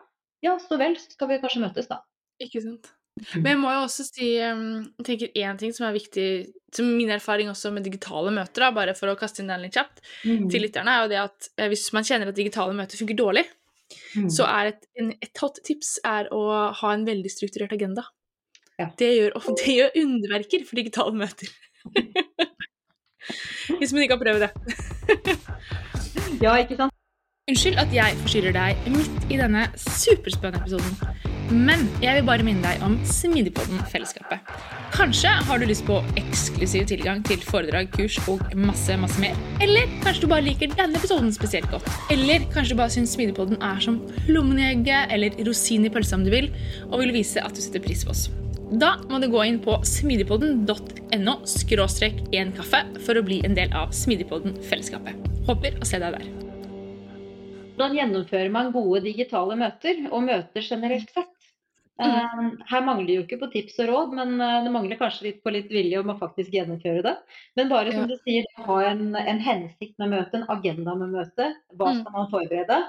ja, 0.42 0.58
så 0.58 0.76
vel, 0.76 0.96
så 0.96 1.14
skal 1.14 1.28
vi 1.28 1.38
kanskje 1.40 1.62
møtes, 1.62 1.88
da. 1.88 2.02
Ikke 2.42 2.60
sant. 2.60 2.90
Men 3.36 3.46
jeg 3.52 3.58
må 3.62 3.70
jo 3.70 3.82
også 3.86 4.04
si 4.08 4.28
um, 4.42 4.62
jeg 4.98 5.04
tenker 5.06 5.36
én 5.38 5.58
ting 5.60 5.70
som 5.76 5.86
er 5.86 5.94
viktig, 5.94 6.24
som 6.74 6.88
min 6.98 7.12
erfaring 7.14 7.46
også 7.52 7.70
med 7.72 7.84
digitale 7.86 8.32
møter, 8.34 8.64
da, 8.64 8.70
bare 8.74 8.94
for 8.98 9.12
å 9.12 9.14
kaste 9.18 9.40
inn 9.44 9.52
den 9.52 9.62
litt 9.62 9.76
kjapt, 9.76 10.00
Mm. 10.26 10.48
til 10.50 10.64
lytterne, 10.64 10.90
er 10.90 11.04
jo 11.04 11.12
det 11.12 11.20
at 11.22 11.48
eh, 11.58 11.68
hvis 11.70 11.84
man 11.94 12.02
kjenner 12.08 12.28
at 12.32 12.34
digitale 12.38 12.74
møter 12.74 12.98
funker 12.98 13.16
dårlig, 13.20 13.44
Mm. 14.16 14.26
så 14.32 14.46
er 14.48 14.72
et, 14.72 14.86
et 15.22 15.38
hot 15.38 15.58
tips 15.62 15.98
er 16.08 16.26
å 16.34 16.40
ha 16.74 16.92
en 16.96 17.04
veldig 17.06 17.30
strukturert 17.30 17.72
agenda. 17.76 18.02
Ja. 18.80 18.88
Det, 18.98 19.10
gjør, 19.14 19.36
det 19.60 19.76
gjør 19.76 19.94
underverker 20.02 20.64
for 20.66 20.80
digitale 20.80 21.14
møter. 21.14 21.52
Hvis 23.78 23.92
man 23.94 24.02
ikke 24.02 24.16
har 24.16 24.24
prøvd 24.24 24.42
det. 24.44 24.50
Ja, 26.42 26.56
ikke 26.58 26.76
sant? 26.80 26.92
Unnskyld 27.48 27.78
at 27.78 27.92
jeg 27.94 28.16
forstyrrer 28.24 28.56
deg 28.56 28.90
midt 28.90 29.30
i 29.30 29.38
denne 29.38 29.68
superspennende 29.78 30.64
episoden. 30.64 31.33
Men 31.52 31.82
jeg 32.00 32.16
vil 32.16 32.24
bare 32.24 32.44
minne 32.46 32.64
deg 32.64 32.82
om 32.86 32.94
Smidigpodden-fellesskapet. 33.04 34.52
Kanskje 34.94 35.32
har 35.48 35.60
du 35.60 35.66
lyst 35.68 35.84
på 35.84 35.98
eksklusiv 36.16 36.86
tilgang 36.88 37.20
til 37.26 37.42
foredrag, 37.44 37.90
kurs 37.92 38.16
og 38.30 38.40
masse, 38.56 38.96
masse 39.00 39.20
mer. 39.20 39.36
Eller 39.64 39.90
kanskje 40.04 40.24
du 40.24 40.30
bare 40.30 40.46
liker 40.46 40.72
denne 40.72 40.96
episoden 40.96 41.34
spesielt 41.34 41.68
godt. 41.72 41.88
Eller 42.14 42.46
kanskje 42.54 42.72
du 42.72 42.80
bare 42.80 42.94
syns 42.94 43.12
Smidigpodden 43.16 43.60
er 43.60 43.82
som 43.84 44.00
plommen 44.24 44.62
eller 44.84 45.36
rosin 45.44 45.84
i 45.84 45.92
pølsa 45.92 46.16
om 46.16 46.24
du 46.24 46.32
vil, 46.32 46.48
og 46.88 47.02
vil 47.02 47.12
vise 47.16 47.42
at 47.42 47.52
du 47.52 47.60
setter 47.60 47.84
pris 47.84 48.06
på 48.06 48.14
oss. 48.14 48.28
Da 48.80 48.94
må 49.10 49.20
du 49.20 49.28
gå 49.30 49.42
inn 49.44 49.60
på 49.62 49.76
smidigpodden.no 49.84 51.34
skråstrek 51.50 52.24
en 52.34 52.54
kaffe 52.56 52.80
for 53.04 53.20
å 53.20 53.26
bli 53.26 53.42
en 53.44 53.58
del 53.58 53.74
av 53.76 53.92
Smidigpodden-fellesskapet. 53.94 55.28
Håper 55.50 55.76
å 55.76 55.86
se 55.88 56.00
deg 56.00 56.16
der. 56.16 56.26
Hvordan 57.74 57.96
gjennomfører 57.98 58.50
man 58.54 58.72
gode 58.74 59.02
digitale 59.04 59.58
møter, 59.58 60.04
og 60.10 60.26
møter 60.30 60.62
generelt 60.62 61.10
sett? 61.10 61.33
Eh, 62.02 62.40
her 62.70 62.82
mangler 62.82 63.06
det 63.06 63.14
jo 63.16 63.22
ikke 63.22 63.38
på 63.44 63.48
tips 63.52 63.76
og 63.84 63.86
råd, 63.92 64.14
men 64.18 64.40
eh, 64.42 64.64
det 64.64 64.72
mangler 64.74 64.98
kanskje 64.98 65.28
litt 65.28 65.42
på 65.44 65.52
litt 65.54 65.68
vilje 65.70 66.00
om 66.00 66.10
å 66.10 66.18
faktisk 66.18 66.50
gjennomføre 66.56 67.02
det. 67.06 67.12
Men 67.56 67.68
bare 67.70 67.92
som 67.92 68.02
Ja. 68.02 68.06
du 68.10 68.16
sier, 68.24 68.44
ha 68.66 68.78
en, 68.90 69.14
en 69.14 69.38
hensikt 69.40 69.94
med 70.02 70.10
møtet, 70.10 70.34
en 70.40 70.48
agenda 70.50 70.94
med 70.98 71.12
møtet. 71.14 71.54
Hva 71.78 71.92
Mm. 71.92 72.00
skal 72.00 72.12
man 72.12 72.30
forberede? 72.32 72.80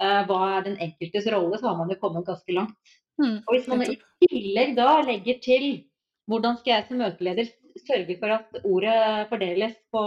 Eh, 0.00 0.24
hva 0.28 0.40
er 0.58 0.62
den 0.68 0.76
enkeltes 0.76 1.26
rolle? 1.32 1.56
Så 1.58 1.68
har 1.68 1.76
man 1.76 1.88
jo 1.88 1.96
kommet 1.96 2.26
ganske 2.26 2.52
langt. 2.52 2.76
Mm, 3.20 3.38
Og 3.48 3.54
hvis 3.54 3.66
man 3.68 3.82
i 3.82 3.98
tillegg 4.28 4.76
da 4.76 5.00
legger 5.04 5.40
til 5.44 5.84
hvordan 6.28 6.56
skal 6.58 6.72
jeg 6.74 6.86
som 6.88 6.98
møteleder 6.98 7.48
sørge 7.86 8.16
for 8.20 8.32
at 8.34 8.58
ordet 8.64 9.28
fordeles 9.30 9.74
på, 9.92 10.02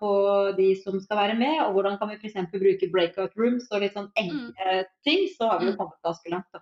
på 0.00 0.10
de 0.58 0.68
som 0.82 0.98
skal 1.00 1.16
være 1.22 1.36
med, 1.38 1.60
og 1.66 1.72
hvordan 1.76 1.98
kan 2.00 2.10
vi 2.12 2.18
f.eks. 2.20 2.36
bruke 2.52 2.90
breakout 2.92 3.36
rooms 3.40 3.66
og 3.72 3.80
litt 3.84 3.94
sånn 3.96 4.10
enkle 4.20 4.84
ting, 5.06 5.26
så 5.36 5.48
har 5.52 5.60
vi 5.62 5.70
jo 5.70 5.74
Mm. 5.74 5.78
kommet 5.80 6.02
ganske 6.04 6.30
langt. 6.32 6.48
Da, 6.52 6.60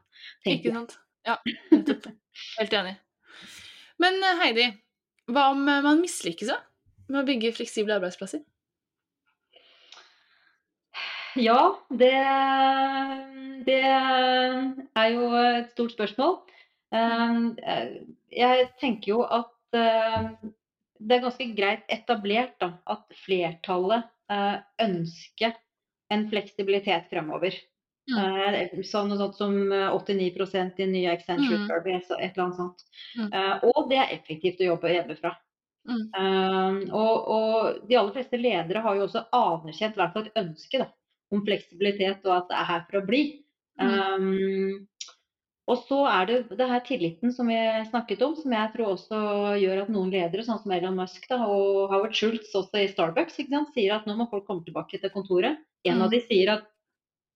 Ikke 0.50 0.72
sant. 0.74 0.96
Ja. 1.26 1.36
Helt 2.58 2.72
enig. 2.80 2.96
Men 3.98 4.18
eh, 4.22 4.40
Heidi, 4.42 4.66
hva 5.32 5.48
om 5.54 5.62
eh, 5.68 5.82
man 5.82 6.00
mislykkes? 6.04 6.52
Med 7.08 7.22
å 7.22 7.26
bygge 7.26 7.52
fleksible 7.54 7.94
arbeidsplasser? 7.96 8.42
Ja, 11.36 11.76
det, 11.92 12.12
det 13.66 13.80
er 13.84 15.08
jo 15.12 15.26
et 15.36 15.72
stort 15.74 15.92
spørsmål. 15.92 16.38
Eh, 16.96 17.82
jeg 18.32 18.68
tenker 18.80 19.10
jo 19.12 19.20
at 19.26 19.50
det 19.76 21.16
er 21.16 21.24
ganske 21.24 21.46
greit 21.56 21.86
etablert 21.92 22.56
da, 22.62 22.72
at 22.88 23.06
flertallet 23.24 24.06
eh, 24.32 24.58
ønsker 24.86 25.56
en 26.14 26.28
fleksibilitet 26.30 27.08
fremover. 27.10 27.56
Mm. 28.06 28.84
Sånn 28.86 29.08
noe 29.10 29.18
sånt 29.18 29.34
som 29.34 29.54
89% 29.72 30.76
i 30.78 30.86
nye 30.86 31.16
Accenture 31.16 31.58
mm. 31.58 31.72
Et 31.96 32.12
eller 32.12 32.44
annet 32.44 32.60
sånt. 32.60 32.84
Mm. 33.18 33.32
Og 33.66 33.88
det 33.90 33.98
er 33.98 34.12
effektivt 34.14 34.62
å 34.62 34.68
jobbe 34.68 34.92
hjemmefra. 34.94 35.32
Mm. 35.86 36.06
Uh, 36.18 36.94
og, 36.98 37.28
og, 37.30 37.80
de 37.86 37.98
aller 37.98 38.14
fleste 38.14 38.38
ledere 38.40 38.82
har 38.82 38.98
jo 38.98 39.06
også 39.06 39.26
anerkjent 39.36 39.98
hvert 39.98 40.14
fall 40.16 40.26
et 40.26 40.40
ønske 40.42 40.80
da, 40.82 40.88
om 41.34 41.42
fleksibilitet, 41.46 42.26
og 42.26 42.34
at 42.40 42.48
det 42.50 42.58
er 42.58 42.70
her 42.72 42.86
for 42.88 43.00
å 43.00 43.06
bli. 43.06 43.22
Um, 43.76 44.86
og 45.66 45.80
så 45.88 45.98
er 46.06 46.28
det 46.28 46.36
det 46.58 46.68
her 46.70 46.82
tilliten 46.86 47.32
som 47.34 47.48
vi 47.50 47.58
snakket 47.88 48.20
om, 48.22 48.36
som 48.38 48.52
jeg 48.54 48.70
tror 48.74 48.92
også 48.92 49.20
gjør 49.58 49.82
at 49.82 49.90
noen 49.90 50.12
ledere, 50.14 50.44
sånn 50.46 50.60
som 50.62 50.74
Elon 50.76 50.94
Musk 50.98 51.26
da, 51.30 51.40
og 51.42 51.90
Howard 51.90 52.14
Schultz 52.14 52.54
også 52.54 52.84
i 52.84 52.90
Starbucks, 52.92 53.40
sier 53.74 53.96
at 53.96 54.06
nå 54.06 54.14
må 54.14 54.28
folk 54.30 54.46
komme 54.46 54.62
tilbake 54.66 55.00
til 55.02 55.12
kontoret. 55.14 55.58
En 55.86 55.98
av 55.98 56.06
mm. 56.06 56.14
de 56.14 56.22
sier 56.28 56.52
at 56.54 56.68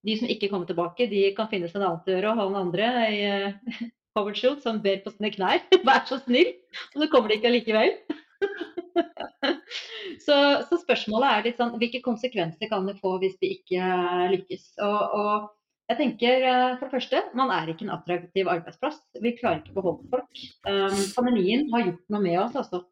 de 0.07 0.17
som 0.17 0.31
ikke 0.31 0.49
kommer 0.53 0.69
tilbake, 0.71 1.11
de 1.11 1.27
kan 1.37 1.51
finne 1.51 1.69
seg 1.69 1.81
en 1.81 1.89
annen 1.91 2.07
gjøre. 2.09 2.33
Og 2.33 2.41
han 2.41 2.61
andre, 2.63 2.89
i, 3.11 3.91
Howard 4.17 4.39
Schultz, 4.39 4.65
som 4.65 4.81
ber 4.85 5.03
på 5.05 5.13
sine 5.17 5.33
knær, 5.35 5.63
vær 5.89 6.07
så 6.09 6.21
snill. 6.23 6.55
Og 6.95 7.03
så 7.03 7.11
kommer 7.13 7.31
de 7.31 7.41
ikke 7.41 7.51
allikevel. 7.51 7.97
så, 10.25 10.37
så, 10.69 10.79
spørsmålet 10.81 11.31
er 11.31 11.49
litt 11.49 11.61
sånn 11.61 11.75
hvilke 11.81 12.03
konsekvenser 12.05 12.71
kan 12.71 12.87
det 12.89 12.97
få 13.03 13.19
hvis 13.23 13.37
vi 13.43 13.57
ikke 13.59 13.91
lykkes? 14.37 14.71
Og, 14.87 15.19
og, 15.19 15.51
jeg 15.91 15.99
tenker 15.99 16.45
eh, 16.47 16.73
for 16.79 16.87
det 16.87 16.95
første, 16.95 17.21
man 17.39 17.51
er 17.51 17.73
ikke 17.73 17.87
en 17.87 17.95
attraktiv 17.97 18.49
arbeidsplass. 18.51 19.01
Vi 19.19 19.35
klarer 19.39 19.61
ikke 19.61 19.75
å 19.75 19.81
beholde 19.81 20.11
folk. 20.13 20.43
Um, 20.69 21.01
pandemien 21.17 21.67
har 21.73 21.89
gjort 21.89 22.15
noe 22.15 22.23
med 22.23 22.39
oss, 22.45 22.55
altså. 22.61 22.85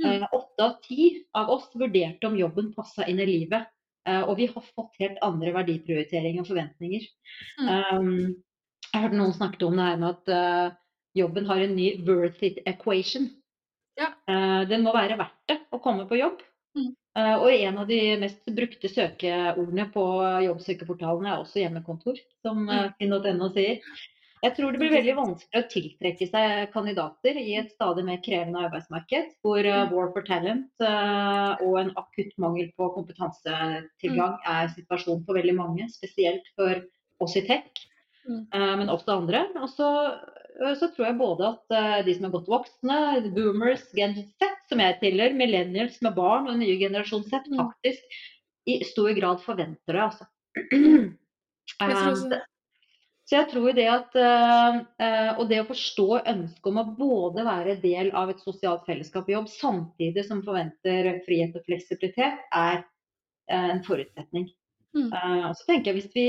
Mm. 0.00 0.06
Eh, 0.08 0.24
åtte 0.36 0.64
av 0.64 0.74
ti 0.84 1.08
av 1.36 1.52
oss 1.52 1.68
vurderte 1.76 2.28
om 2.28 2.36
jobben 2.36 2.72
passa 2.76 3.04
inn 3.08 3.20
i 3.20 3.28
livet. 3.28 3.68
Uh, 4.08 4.22
og 4.22 4.36
vi 4.38 4.48
har 4.48 4.64
fått 4.64 4.96
helt 5.02 5.20
andre 5.26 5.52
verdiprioriteringer 5.56 6.44
og 6.44 6.48
forventninger. 6.48 7.06
Um, 7.60 8.36
jeg 8.86 9.02
hørte 9.02 9.18
noen 9.18 9.34
snakket 9.36 9.66
om 9.66 9.76
det 9.76 9.88
her 9.90 10.00
med 10.00 10.12
at 10.14 10.30
uh, 10.32 10.76
jobben 11.18 11.48
har 11.50 11.64
en 11.64 11.74
ny 11.76 11.90
worth 12.06 12.44
it 12.46 12.62
equation. 12.64 13.28
Ja. 14.00 14.14
Uh, 14.30 14.62
det 14.70 14.78
må 14.80 14.94
være 14.96 15.18
verdt 15.20 15.50
det 15.50 15.58
å 15.74 15.82
komme 15.82 16.06
på 16.08 16.20
jobb. 16.22 16.40
Mm. 16.78 16.94
Uh, 17.16 17.36
og 17.40 17.48
en 17.48 17.78
av 17.80 17.86
de 17.88 18.00
mest 18.20 18.50
brukte 18.52 18.90
søkeordene 18.92 19.86
på 19.94 20.04
jobbsøkerportalene 20.44 21.32
er 21.32 21.40
også 21.40 21.62
hjemmekontor, 21.62 22.20
som 22.44 22.66
uh, 22.68 22.90
finn.no 22.98 23.48
sier. 23.54 23.80
Jeg 24.44 24.52
tror 24.58 24.74
det 24.74 24.80
blir 24.82 24.92
veldig 24.92 25.14
vanskelig 25.16 25.62
å 25.62 25.68
tiltrekke 25.72 26.28
seg 26.28 26.66
kandidater 26.74 27.38
i 27.40 27.54
et 27.56 27.72
stadig 27.72 28.04
mer 28.04 28.20
krevende 28.22 28.60
arbeidsmarked, 28.66 29.32
hvor 29.40 29.64
uh, 29.64 29.86
war 29.94 30.12
for 30.12 30.28
talent 30.28 30.84
og 30.84 31.80
en 31.80 31.94
akutt 31.96 32.36
mangel 32.42 32.68
på 32.76 32.90
kompetansetilgang 32.98 34.36
mm. 34.36 34.46
er 34.52 34.70
situasjonen 34.76 35.24
for 35.24 35.40
veldig 35.40 35.56
mange, 35.56 35.88
spesielt 35.94 36.44
for 36.52 36.84
oss 37.24 37.38
i 37.40 37.46
tech, 37.48 37.72
mm. 38.28 38.44
men 38.52 38.92
også 38.92 39.16
andre. 39.16 39.46
Og 39.56 39.72
så 39.72 39.88
Eh, 40.35 40.35
så 40.56 40.88
tror 40.88 41.10
jeg 41.10 41.18
både 41.18 41.48
at 41.50 41.74
eh, 41.76 41.98
de 42.06 42.14
som 42.16 42.26
er 42.28 42.32
godt 42.32 42.48
voksne, 42.48 42.98
boomers, 43.34 43.84
Gen 43.96 44.14
Z, 44.16 44.46
som 44.70 44.80
jeg 44.80 44.96
tilhører, 45.02 45.36
millennials 45.36 45.98
med 46.04 46.16
barn 46.16 46.48
og 46.48 46.58
nye 46.60 46.78
generasjon 46.80 47.26
Z, 47.28 47.44
mm. 47.50 47.58
faktisk 47.60 48.18
i 48.66 48.80
stor 48.88 49.12
grad 49.18 49.42
forventer 49.44 49.98
det. 49.98 50.04
altså. 50.08 50.26
Så 53.26 53.34
jeg 53.34 53.48
tror 53.50 53.72
det 53.74 53.88
at 53.90 54.12
eh, 54.22 55.30
Og 55.34 55.48
det 55.50 55.56
å 55.58 55.66
forstå 55.66 56.20
ønsket 56.30 56.68
om 56.70 56.76
å 56.78 56.84
både 56.94 57.42
være 57.42 57.74
del 57.82 58.12
av 58.14 58.30
et 58.30 58.44
sosialt 58.44 58.86
fellesskap 58.86 59.26
i 59.28 59.34
jobb, 59.34 59.48
samtidig 59.50 60.22
som 60.28 60.44
forventer 60.46 61.08
frihet 61.26 61.56
og 61.58 61.66
fleksibilitet, 61.66 62.38
er 62.54 62.84
en 63.50 63.82
forutsetning. 63.86 64.46
Mm. 64.96 65.10
Så 65.54 65.66
tenker 65.68 65.92
jeg 65.92 66.00
hvis 66.00 66.14
vi 66.14 66.26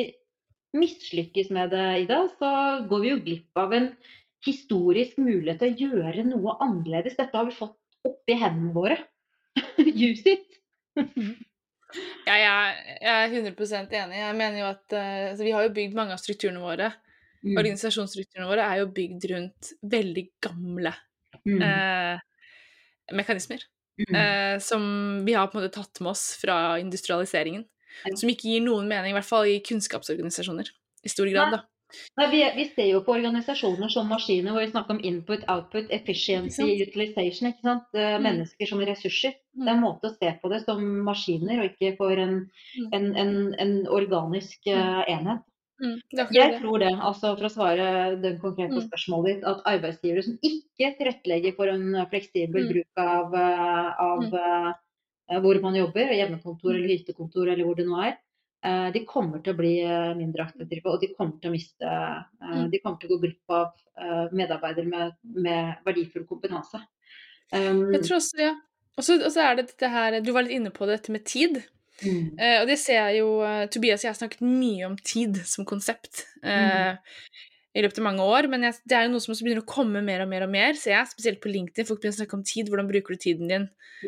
mislykkes 0.76 1.52
med 1.56 1.72
det, 1.72 1.86
Ida, 2.04 2.24
så 2.40 2.52
går 2.90 3.04
vi 3.04 3.12
jo 3.12 3.20
glipp 3.24 3.62
av 3.62 3.76
en 3.78 3.92
historisk 4.46 5.18
mulighet 5.22 5.62
til 5.62 5.74
å 5.74 5.88
gjøre 5.88 6.26
noe 6.28 6.56
annerledes. 6.64 7.18
Dette 7.18 7.36
har 7.38 7.48
vi 7.48 7.56
fått 7.56 7.78
oppi 8.08 8.38
hendene 8.38 8.74
våre. 8.76 9.00
Use 10.08 10.36
it! 10.36 10.60
ja, 12.28 12.36
jeg, 12.36 12.86
er 13.02 13.34
100% 13.34 13.98
enig. 14.02 14.20
Jeg 14.22 14.38
mener 14.38 14.62
jo 14.62 14.70
at 14.70 14.96
uh, 14.96 15.32
altså, 15.32 15.46
Vi 15.46 15.54
har 15.56 15.68
jo 15.68 15.76
bygd 15.78 15.98
mange 15.98 16.16
av 16.16 16.22
strukturene 16.22 16.64
våre. 16.64 16.92
Mm. 17.46 17.56
Organisasjonsstrukturene 17.56 18.50
våre 18.50 18.66
er 18.66 18.82
jo 18.82 18.92
bygd 18.94 19.28
rundt 19.32 19.72
veldig 19.88 20.24
gamle 20.44 20.92
mm. 21.46 21.62
eh, 21.64 22.24
mekanismer. 23.16 23.62
Mm. 24.02 24.16
Eh, 24.18 24.56
som 24.62 24.84
vi 25.26 25.36
har 25.38 25.48
på 25.48 25.58
en 25.58 25.64
måte 25.64 25.78
tatt 25.78 26.02
med 26.02 26.12
oss 26.12 26.26
fra 26.42 26.78
industrialiseringen. 26.82 27.64
Som 28.18 28.32
ikke 28.34 28.52
gir 28.52 28.64
noen 28.66 28.90
mening, 28.90 29.14
i 29.14 29.18
hvert 29.18 29.28
fall 29.28 29.50
i 29.50 29.58
kunnskapsorganisasjoner. 29.66 30.70
I 31.06 31.12
stor 31.12 31.30
grad, 31.32 31.56
da. 31.56 31.64
Nei, 32.20 32.26
vi, 32.32 32.40
vi, 32.56 32.66
ser 32.76 32.90
jo 32.90 33.00
på 33.06 33.14
organisasjoner 33.16 33.92
som 33.92 34.10
maskiner 34.12 34.52
hvor 34.52 34.66
vi 34.66 34.72
snakker 34.74 34.98
om 34.98 35.04
input, 35.08 35.46
output, 35.48 35.88
efficiency, 35.96 36.66
utilization. 36.84 37.52
ikke 37.52 37.64
sant? 37.64 37.86
Mm. 37.96 38.26
Mennesker 38.26 38.70
som 38.70 38.82
ressurser. 38.90 39.38
Mm. 39.56 39.62
Det 39.62 39.70
er 39.70 39.76
en 39.76 39.86
måte 39.86 40.10
å 40.10 40.16
se 40.16 40.34
på 40.42 40.52
det 40.52 40.64
som 40.66 40.82
maskiner, 41.08 41.62
og 41.62 41.70
ikke 41.72 41.94
for 42.00 42.24
en, 42.24 42.42
mm. 42.50 42.90
en, 42.98 43.08
en, 43.24 43.38
en 43.64 43.78
organisk 44.00 44.68
uh, 44.68 45.06
enhet. 45.08 45.46
Mm, 45.78 46.00
jeg 46.34 46.56
tror 46.58 46.82
det, 46.82 46.90
altså 46.90 47.36
for 47.38 47.46
å 47.46 47.54
svare 47.54 47.88
den 48.18 48.40
konkrete 48.42 48.80
mm. 48.80 48.86
spørsmålet 48.88 49.30
ditt, 49.30 49.44
at 49.46 49.68
arbeidsgivere 49.76 50.24
som 50.26 50.40
ikke 50.42 50.90
tilrettelegger 50.98 51.54
for 51.54 51.70
en 51.70 52.00
fleksibel 52.10 52.66
mm. 52.66 52.72
bruk 52.72 53.02
av, 53.04 53.36
eh, 53.38 53.92
av 54.08 54.24
hvor 55.28 55.58
man 55.64 55.76
jobber, 55.76 56.14
hjemmekontor 56.16 56.72
eller 56.72 56.94
hyttekontor 56.94 57.50
eller 57.52 57.68
hvor 57.68 57.76
det 57.76 57.86
nå 57.88 57.98
er, 58.00 58.14
Eh, 58.66 58.88
de 58.94 59.04
kommer 59.06 59.42
til 59.46 59.54
å 59.54 59.58
bli 59.58 59.74
eh, 59.86 60.14
mindre 60.18 60.48
aktive, 60.48 60.82
og 60.90 61.02
de 61.02 61.12
kommer 61.14 61.38
til 61.42 61.52
å 61.52 61.54
miste 61.54 61.88
eh, 61.88 62.54
mm. 62.56 62.70
De 62.74 62.80
kommer 62.82 62.98
til 63.02 63.10
å 63.10 63.16
gå 63.16 63.28
glipp 63.28 63.54
av 63.54 63.84
medarbeidere 64.38 64.86
med, 64.86 65.14
med 65.42 65.80
verdifull 65.82 66.28
kompetanse. 66.30 66.78
Um, 67.50 67.88
jeg 67.96 68.04
tror 68.04 68.20
også, 68.20 68.38
ja. 68.38 68.52
Og 68.94 69.06
så 69.08 69.16
er 69.42 69.56
det 69.58 69.64
dette 69.72 69.90
her 69.90 70.18
Du 70.22 70.30
var 70.36 70.46
litt 70.46 70.54
inne 70.54 70.70
på 70.74 70.86
dette 70.86 71.10
med 71.14 71.24
tid. 71.26 71.64
Mm. 72.04 72.36
Uh, 72.38 72.60
og 72.60 72.70
det 72.70 72.76
ser 72.78 73.00
jeg 73.00 73.24
jo 73.24 73.32
Tobias 73.74 74.04
og 74.04 74.06
jeg 74.06 74.12
har 74.12 74.20
snakket 74.20 74.46
mye 74.46 74.86
om 74.86 75.00
tid 75.02 75.40
som 75.50 75.66
konsept 75.66 76.28
uh, 76.44 76.94
mm. 76.94 77.00
I 77.78 77.84
løpet 77.86 78.00
av 78.02 78.08
mange 78.08 78.26
år, 78.26 78.48
men 78.50 78.66
jeg, 78.66 78.80
det 78.90 78.98
er 78.98 79.06
jo 79.06 79.14
noe 79.14 79.24
som 79.24 79.36
også 79.36 79.46
begynner 79.46 79.62
å 79.62 79.70
komme 79.70 80.02
mer 80.06 80.24
og 80.24 80.32
mer 80.32 80.48
og 80.48 80.50
mer, 80.54 80.74
ser 80.80 80.96
jeg, 80.96 81.12
spesielt 81.12 81.42
på 81.44 81.52
LinkedIn. 81.52 81.86
Folk 81.86 82.02
begynner 82.02 82.18
å 82.18 82.22
snakke 82.24 82.38
om 82.40 82.48
tid, 82.48 82.72
hvordan 82.72 82.90
bruker 82.90 83.14
du 83.14 83.22
tiden 83.22 83.52
din, 83.52 83.68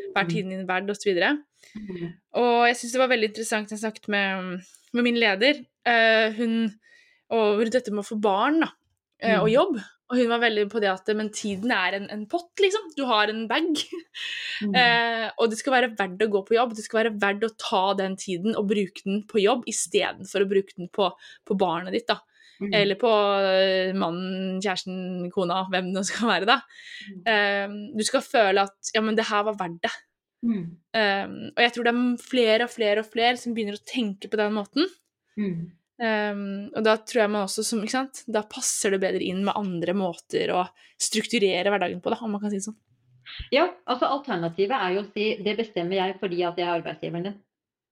hva 0.09 0.23
er 0.23 0.25
mm. 0.25 0.31
tiden 0.33 0.55
din 0.55 0.65
verd, 0.69 0.89
osv. 0.89 1.11
Og, 1.13 2.01
Og 2.41 2.65
jeg 2.69 2.79
syns 2.79 2.95
det 2.95 3.03
var 3.03 3.13
veldig 3.13 3.29
interessant 3.29 3.75
jeg 3.75 3.83
snakket 3.83 4.09
med, 4.09 4.65
med 4.97 5.05
min 5.05 5.21
leder, 5.21 5.61
uh, 5.89 6.27
hun 6.39 6.59
og 7.29 7.59
rundt 7.59 7.75
dette 7.75 7.93
med 7.93 8.01
å 8.01 8.09
få 8.09 8.17
barn 8.17 8.63
da, 8.63 8.71
uh, 8.73 9.37
og 9.43 9.49
mm. 9.49 9.53
jobb. 9.53 9.79
Og 10.09 10.17
hun 10.17 10.31
var 10.31 10.41
veldig 10.41 10.63
på 10.71 10.79
det 10.81 10.89
at 10.89 11.09
men 11.13 11.27
tiden 11.29 11.69
er 11.75 11.99
en, 11.99 12.07
en 12.09 12.23
pott, 12.29 12.49
liksom. 12.57 12.87
Du 12.97 13.03
har 13.05 13.29
en 13.29 13.43
bag. 13.49 13.67
Mm. 14.65 14.73
eh, 14.81 15.25
og 15.37 15.51
det 15.51 15.59
skal 15.59 15.75
være 15.75 15.91
verdt 15.99 16.23
å 16.25 16.29
gå 16.33 16.41
på 16.47 16.55
jobb. 16.57 16.73
Det 16.73 16.85
skal 16.87 17.03
være 17.03 17.11
verdt 17.21 17.45
å 17.45 17.51
ta 17.61 17.83
den 17.99 18.17
tiden 18.17 18.57
og 18.57 18.71
bruke 18.71 19.05
den 19.05 19.21
på 19.29 19.43
jobb 19.43 19.67
istedenfor 19.69 20.47
å 20.47 20.49
bruke 20.49 20.73
den 20.73 20.89
på, 20.89 21.11
på 21.45 21.59
barnet 21.61 21.93
ditt. 21.93 22.09
da. 22.09 22.17
Mm. 22.59 22.73
Eller 22.75 22.97
på 22.99 23.09
mannen, 23.95 24.59
kjæresten, 24.59 25.29
kona, 25.31 25.61
hvem 25.71 25.93
det 25.95 26.03
skal 26.09 26.27
være, 26.33 26.47
da. 26.49 26.57
Mm. 27.07 27.77
du 27.95 28.03
skal 28.03 28.25
føle 28.25 28.65
at 28.67 28.91
ja, 28.91 29.03
men 29.05 29.15
det 29.15 29.29
her 29.29 29.45
var 29.47 29.55
verdt 29.61 29.79
det. 29.87 29.93
Mm. 30.45 30.61
Um, 30.95 31.33
og 31.51 31.59
jeg 31.63 31.73
tror 31.75 31.87
det 31.87 31.91
er 31.91 32.21
flere 32.23 32.65
og 32.65 32.71
flere 32.71 33.03
og 33.03 33.09
flere 33.11 33.39
som 33.39 33.55
begynner 33.55 33.75
å 33.75 33.87
tenke 33.87 34.31
på 34.31 34.39
den 34.39 34.55
måten. 34.55 34.87
Mm. 35.39 35.57
Um, 35.99 36.43
og 36.71 36.85
da 36.87 36.95
tror 37.03 37.25
jeg 37.25 37.31
man 37.33 37.45
også 37.45 37.65
som, 37.67 37.81
ikke 37.83 37.97
sant, 37.97 38.23
da 38.31 38.45
passer 38.47 38.95
det 38.95 39.01
bedre 39.03 39.23
inn 39.25 39.43
med 39.47 39.57
andre 39.59 39.95
måter 39.97 40.53
å 40.55 40.63
strukturere 40.99 41.71
hverdagen 41.71 41.99
på, 42.03 42.13
da, 42.13 42.21
om 42.23 42.35
man 42.35 42.43
kan 42.43 42.53
si 42.53 42.61
det 42.61 42.69
sånn. 42.69 42.79
Ja, 43.53 43.67
altså 43.85 44.07
alternativet 44.09 44.73
er 44.73 44.95
jo 44.95 45.03
å 45.03 45.09
si 45.11 45.31
det 45.45 45.53
bestemmer 45.59 45.99
jeg 45.99 46.15
fordi 46.21 46.39
at 46.47 46.57
jeg 46.57 46.65
er 46.65 46.79
arbeidsgiveren 46.79 47.27
din. 47.27 47.37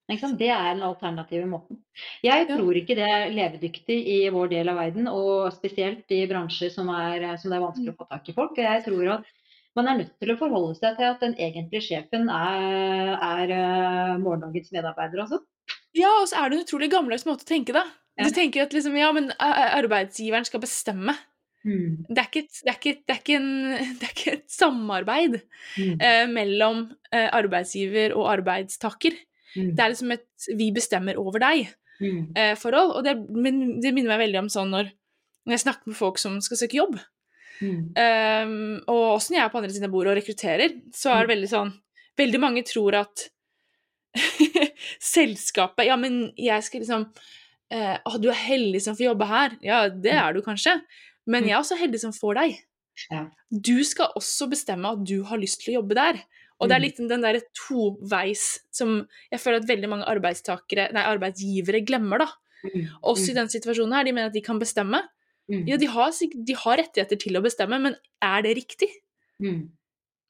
Det 0.07 0.47
er 0.47 0.69
den 0.71 0.85
alternative 0.87 1.47
måten. 1.51 1.81
Jeg 2.23 2.45
tror 2.47 2.77
ikke 2.79 2.95
det 2.95 3.07
er 3.07 3.33
levedyktig 3.33 3.97
i 4.07 4.19
vår 4.31 4.53
del 4.53 4.71
av 4.71 4.79
verden, 4.79 5.09
og 5.11 5.49
spesielt 5.51 6.07
i 6.15 6.21
bransjer 6.29 6.71
som, 6.71 6.87
er, 6.95 7.25
som 7.41 7.51
det 7.51 7.57
er 7.57 7.65
vanskelig 7.65 7.91
å 7.91 7.97
få 7.97 8.07
tak 8.13 8.31
i 8.31 8.35
folk. 8.37 8.61
Jeg 8.61 8.85
tror 8.85 9.11
at 9.17 9.27
man 9.75 9.91
er 9.91 9.99
nødt 9.99 10.15
til 10.17 10.31
å 10.31 10.39
forholde 10.39 10.77
seg 10.79 10.95
til 10.97 11.09
at 11.11 11.21
den 11.21 11.35
egentlige 11.35 11.83
sjefen 11.89 12.31
er, 12.33 13.13
er 13.19 13.53
uh, 13.53 14.15
morgendagens 14.23 14.71
medarbeider, 14.73 15.25
altså. 15.27 15.43
Ja, 15.97 16.09
og 16.21 16.29
så 16.31 16.39
er 16.39 16.49
det 16.49 16.57
en 16.57 16.65
utrolig 16.65 16.89
gammeldags 16.93 17.27
måte 17.27 17.43
å 17.43 17.51
tenke, 17.51 17.75
da. 17.75 17.83
Du 18.17 18.31
tenker 18.33 18.63
at 18.63 18.73
liksom, 18.73 18.95
ja, 18.97 19.11
men 19.13 19.29
arbeidsgiveren 19.37 20.47
skal 20.47 20.63
bestemme. 20.63 21.13
Mm. 21.67 22.07
Det, 22.07 22.21
er 22.21 22.39
et, 22.39 22.59
det, 22.63 22.71
er 22.71 22.77
ikke, 22.77 22.93
det, 23.03 23.13
er 23.13 23.21
ikke 23.21 23.37
en, 23.37 23.49
det, 23.99 24.07
er 24.07 24.13
ikke 24.15 24.35
et, 24.37 24.45
samarbeid 24.51 25.39
mm. 25.41 25.95
eh, 25.99 26.23
mellom 26.31 26.85
eh, 27.11 27.27
arbeidsgiver 27.35 28.15
og 28.17 28.29
arbeidstaker. 28.37 29.17
Mm. 29.57 29.73
Det 29.75 29.83
er 29.83 29.93
liksom 29.93 30.13
et 30.13 30.47
'vi 30.53 30.71
bestemmer 30.71 31.17
over 31.17 31.39
deg'. 31.41 31.73
Mm. 31.99 32.33
eh. 32.37 32.55
Og 32.61 33.03
det, 33.03 33.13
det 33.81 33.93
minner 33.93 34.13
meg 34.13 34.27
veldig 34.27 34.39
om 34.45 34.49
sånn 34.53 34.69
når, 34.69 34.91
når 35.45 35.55
jeg 35.55 35.65
snakker 35.65 35.89
med 35.89 35.97
folk 35.97 36.19
som 36.21 36.39
skal 36.41 36.57
søke 36.61 36.77
jobb. 36.77 36.99
Mm. 37.57 37.89
Um, 37.97 38.81
og 38.85 39.17
når 39.17 39.33
jeg 39.33 39.43
er 39.43 39.49
på 39.49 39.57
andre 39.57 39.73
siden 39.73 39.89
av 39.89 39.95
bordet 39.95 40.11
og 40.11 40.19
rekrutterer, 40.19 40.75
så 40.93 41.09
er 41.09 41.25
det 41.25 41.33
veldig 41.33 41.49
sånn 41.49 41.73
Veldig 42.17 42.39
mange 42.41 42.61
tror 42.65 42.95
at 42.97 43.23
selskapet 45.13 45.85
Ja, 45.85 45.97
men 45.97 46.31
jeg 46.37 46.65
skal 46.65 46.81
liksom 46.81 47.03
eh, 47.73 47.97
Å, 47.97 48.13
du 48.21 48.29
er 48.29 48.37
heldig 48.37 48.81
som 48.81 48.97
får 48.97 49.11
jobbe 49.11 49.27
her. 49.29 49.57
Ja, 49.65 49.83
det 49.89 50.15
er 50.17 50.33
du 50.33 50.41
kanskje. 50.45 50.79
Men 51.29 51.45
jeg 51.45 51.53
er 51.53 51.61
også 51.61 51.77
heldig 51.77 52.01
som 52.01 52.15
får 52.15 52.39
deg. 52.39 52.55
Ja. 53.11 53.27
Du 53.51 53.75
skal 53.85 54.15
også 54.17 54.47
bestemme 54.49 54.89
at 54.95 55.03
du 55.05 55.19
har 55.29 55.41
lyst 55.41 55.61
til 55.61 55.75
å 55.75 55.79
jobbe 55.81 55.97
der. 55.97 56.21
Og 56.59 56.69
det 56.69 56.75
er 56.75 56.79
Mm. 56.79 56.85
litt 56.87 56.97
den 57.09 57.21
derre 57.21 57.41
toveis 57.53 58.59
som 58.71 59.07
jeg 59.31 59.39
føler 59.39 59.61
at 59.61 59.67
veldig 59.69 59.89
mange 59.89 60.05
nei, 60.93 61.03
arbeidsgivere 61.03 61.85
glemmer, 61.85 62.19
da. 62.25 62.27
Mm. 62.65 62.87
Også 63.03 63.29
i 63.29 63.37
den 63.37 63.47
situasjonen 63.47 63.93
her. 63.93 64.03
De 64.03 64.11
mener 64.11 64.31
at 64.31 64.33
de 64.33 64.41
kan 64.41 64.59
bestemme. 64.59 65.03
Mm. 65.49 65.67
Ja, 65.69 65.77
de 65.77 65.85
har, 65.85 66.11
de 66.11 66.55
har 66.55 66.77
rettigheter 66.77 67.19
til 67.19 67.37
å 67.37 67.43
bestemme, 67.43 67.79
men 67.79 67.95
er 68.21 68.41
det 68.41 68.55
riktig? 68.57 68.89
Mm. 69.39 69.69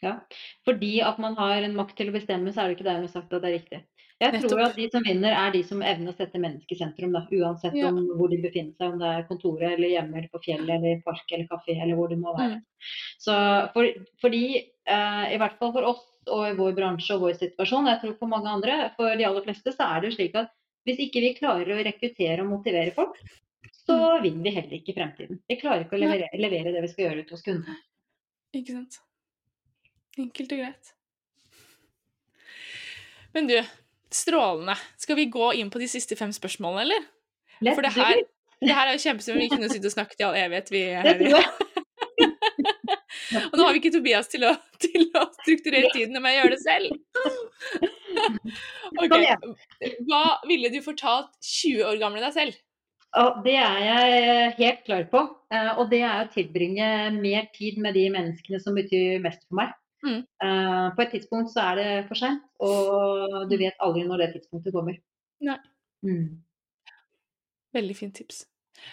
Ja. 0.06 0.20
Fordi 0.68 0.98
at 1.02 1.20
man 1.22 1.38
har 1.40 1.64
en 1.66 1.78
makt 1.78 1.98
til 1.98 2.12
å 2.12 2.16
bestemme, 2.16 2.54
så 2.54 2.64
er 2.64 2.70
det 2.70 2.78
ikke 2.78 2.90
dermed 2.90 3.14
sagt 3.14 3.34
at 3.34 3.44
det 3.44 3.50
er 3.50 3.58
riktig. 3.60 3.84
Jeg 4.18 4.42
tror 4.42 4.64
at 4.66 4.78
de 4.78 4.88
som 4.90 5.04
vinner, 5.06 5.30
er 5.30 5.52
de 5.54 5.60
som 5.66 5.82
evner 5.86 6.10
å 6.10 6.18
sette 6.18 6.40
mennesket 6.42 6.74
i 6.74 6.80
sentrum, 6.80 7.12
da. 7.14 7.22
Uansett 7.30 7.76
Ja. 7.78 7.92
om 7.92 8.00
hvor 8.18 8.32
de 8.32 8.40
befinner 8.42 8.74
seg, 8.74 8.94
om 8.94 9.00
det 9.00 9.10
er 9.14 9.28
kontoret 9.30 9.76
eller 9.76 9.94
hjemme 9.94 10.18
eller 10.18 10.30
på 10.34 10.42
fjellet 10.42 10.74
eller 10.74 11.02
park 11.06 11.32
eller 11.32 11.46
kafé 11.46 11.78
eller 11.78 11.96
hvor 11.96 12.10
det 12.10 12.18
må 12.18 12.34
være. 12.34 12.58
Mm. 12.58 12.64
Så 13.22 13.34
for, 13.74 13.86
fordi, 14.22 14.72
eh, 14.88 15.26
i 15.36 15.38
hvert 15.38 15.60
fall 15.60 15.74
for 15.74 15.84
oss 15.94 16.06
og 16.28 16.44
i 16.50 16.56
vår 16.58 16.74
bransje 16.76 17.16
og 17.16 17.22
vår 17.22 17.38
situasjon, 17.38 17.88
jeg 17.88 18.02
tror 18.02 18.18
for 18.18 18.28
mange 18.28 18.50
andre, 18.50 18.92
for 18.98 19.16
de 19.16 19.24
aller 19.24 19.46
fleste, 19.46 19.72
så 19.72 19.86
er 19.86 20.02
det 20.02 20.10
jo 20.10 20.18
slik 20.18 20.36
at 20.36 20.50
hvis 20.88 21.00
ikke 21.00 21.22
vi 21.22 21.36
klarer 21.38 21.76
å 21.76 21.84
rekruttere 21.86 22.42
og 22.42 22.50
motivere 22.50 22.92
folk, 22.96 23.16
så 23.72 24.20
vinner 24.24 24.44
vi 24.44 24.56
heller 24.56 24.78
ikke 24.80 24.94
i 24.94 24.98
fremtiden. 24.98 25.40
Vi 25.48 25.60
klarer 25.60 25.86
ikke 25.86 25.96
å 25.96 26.02
levere, 26.02 26.30
levere 26.34 26.74
det 26.74 26.82
vi 26.82 26.92
skal 26.92 27.06
gjøre 27.06 27.24
ut 27.24 27.30
hos 27.36 27.44
kundene. 27.46 27.78
Ikke 28.56 28.74
sant. 28.80 29.00
Enkelt 30.18 30.54
og 30.56 30.64
greit. 30.64 30.94
Men 33.36 33.50
du, 33.50 33.58
strålende. 34.14 34.78
Skal 34.98 35.20
vi 35.20 35.28
gå 35.30 35.52
inn 35.60 35.70
på 35.74 35.82
de 35.82 35.90
siste 35.92 36.18
fem 36.18 36.34
spørsmålene, 36.34 36.88
eller? 36.88 37.08
Let's 37.62 37.78
For 37.78 37.86
det 37.86 37.94
her, 37.94 38.22
det 38.64 38.74
her 38.74 38.90
er 38.90 38.98
jo 38.98 39.04
kjempespennende. 39.04 39.46
Vi 39.46 39.54
kunne 39.56 39.70
sittet 39.72 39.92
og 39.92 39.96
snakket 39.98 40.22
i 40.24 40.28
all 40.28 40.40
evighet, 40.40 40.72
vi. 40.74 40.84
Og 43.52 43.58
nå 43.58 43.66
har 43.66 43.76
vi 43.76 43.82
ikke 43.82 43.94
Tobias 43.94 44.30
til 44.32 44.46
å, 44.48 44.54
til 44.82 45.08
å 45.18 45.26
strukturere 45.42 45.92
tiden, 45.94 46.18
men 46.22 46.34
jeg 46.34 46.42
gjør 46.42 46.56
det 46.56 46.62
selv. 46.64 46.88
Ok, 48.98 49.14
Hva 50.08 50.22
ville 50.48 50.72
du 50.74 50.78
fortalt 50.82 51.30
20 51.44 51.84
år 51.86 52.00
gamle 52.02 52.22
deg 52.24 52.34
selv? 52.34 52.56
Og 53.20 53.42
det 53.46 53.54
er 53.60 53.78
jeg 53.84 54.54
helt 54.58 54.82
klar 54.88 55.04
på. 55.12 55.22
eh, 55.54 55.70
Og 55.78 55.92
det 55.92 56.00
er 56.08 56.24
å 56.24 56.32
tilbringe 56.34 56.88
mer 57.18 57.46
tid 57.56 57.78
med 57.84 57.94
de 57.98 58.08
menneskene 58.16 58.60
som 58.64 58.78
betyr 58.78 59.22
mest 59.24 59.44
for 59.46 59.60
meg. 59.60 59.76
Mm. 60.06 60.20
Uh, 60.44 60.96
På 60.96 61.02
et 61.04 61.16
tidspunkt 61.16 61.50
så 61.54 61.64
er 61.72 61.80
det 61.80 61.88
for 62.10 62.20
seint, 62.20 62.44
og 62.64 63.48
du 63.50 63.56
vet 63.58 63.80
aldri 63.84 64.04
når 64.08 64.24
det 64.24 64.28
tidspunktet 64.36 64.76
kommer. 64.76 65.00
Nei. 65.46 65.58
Mm. 66.06 66.38
Veldig 67.74 67.96
fint 67.98 68.16
tips. 68.16 68.44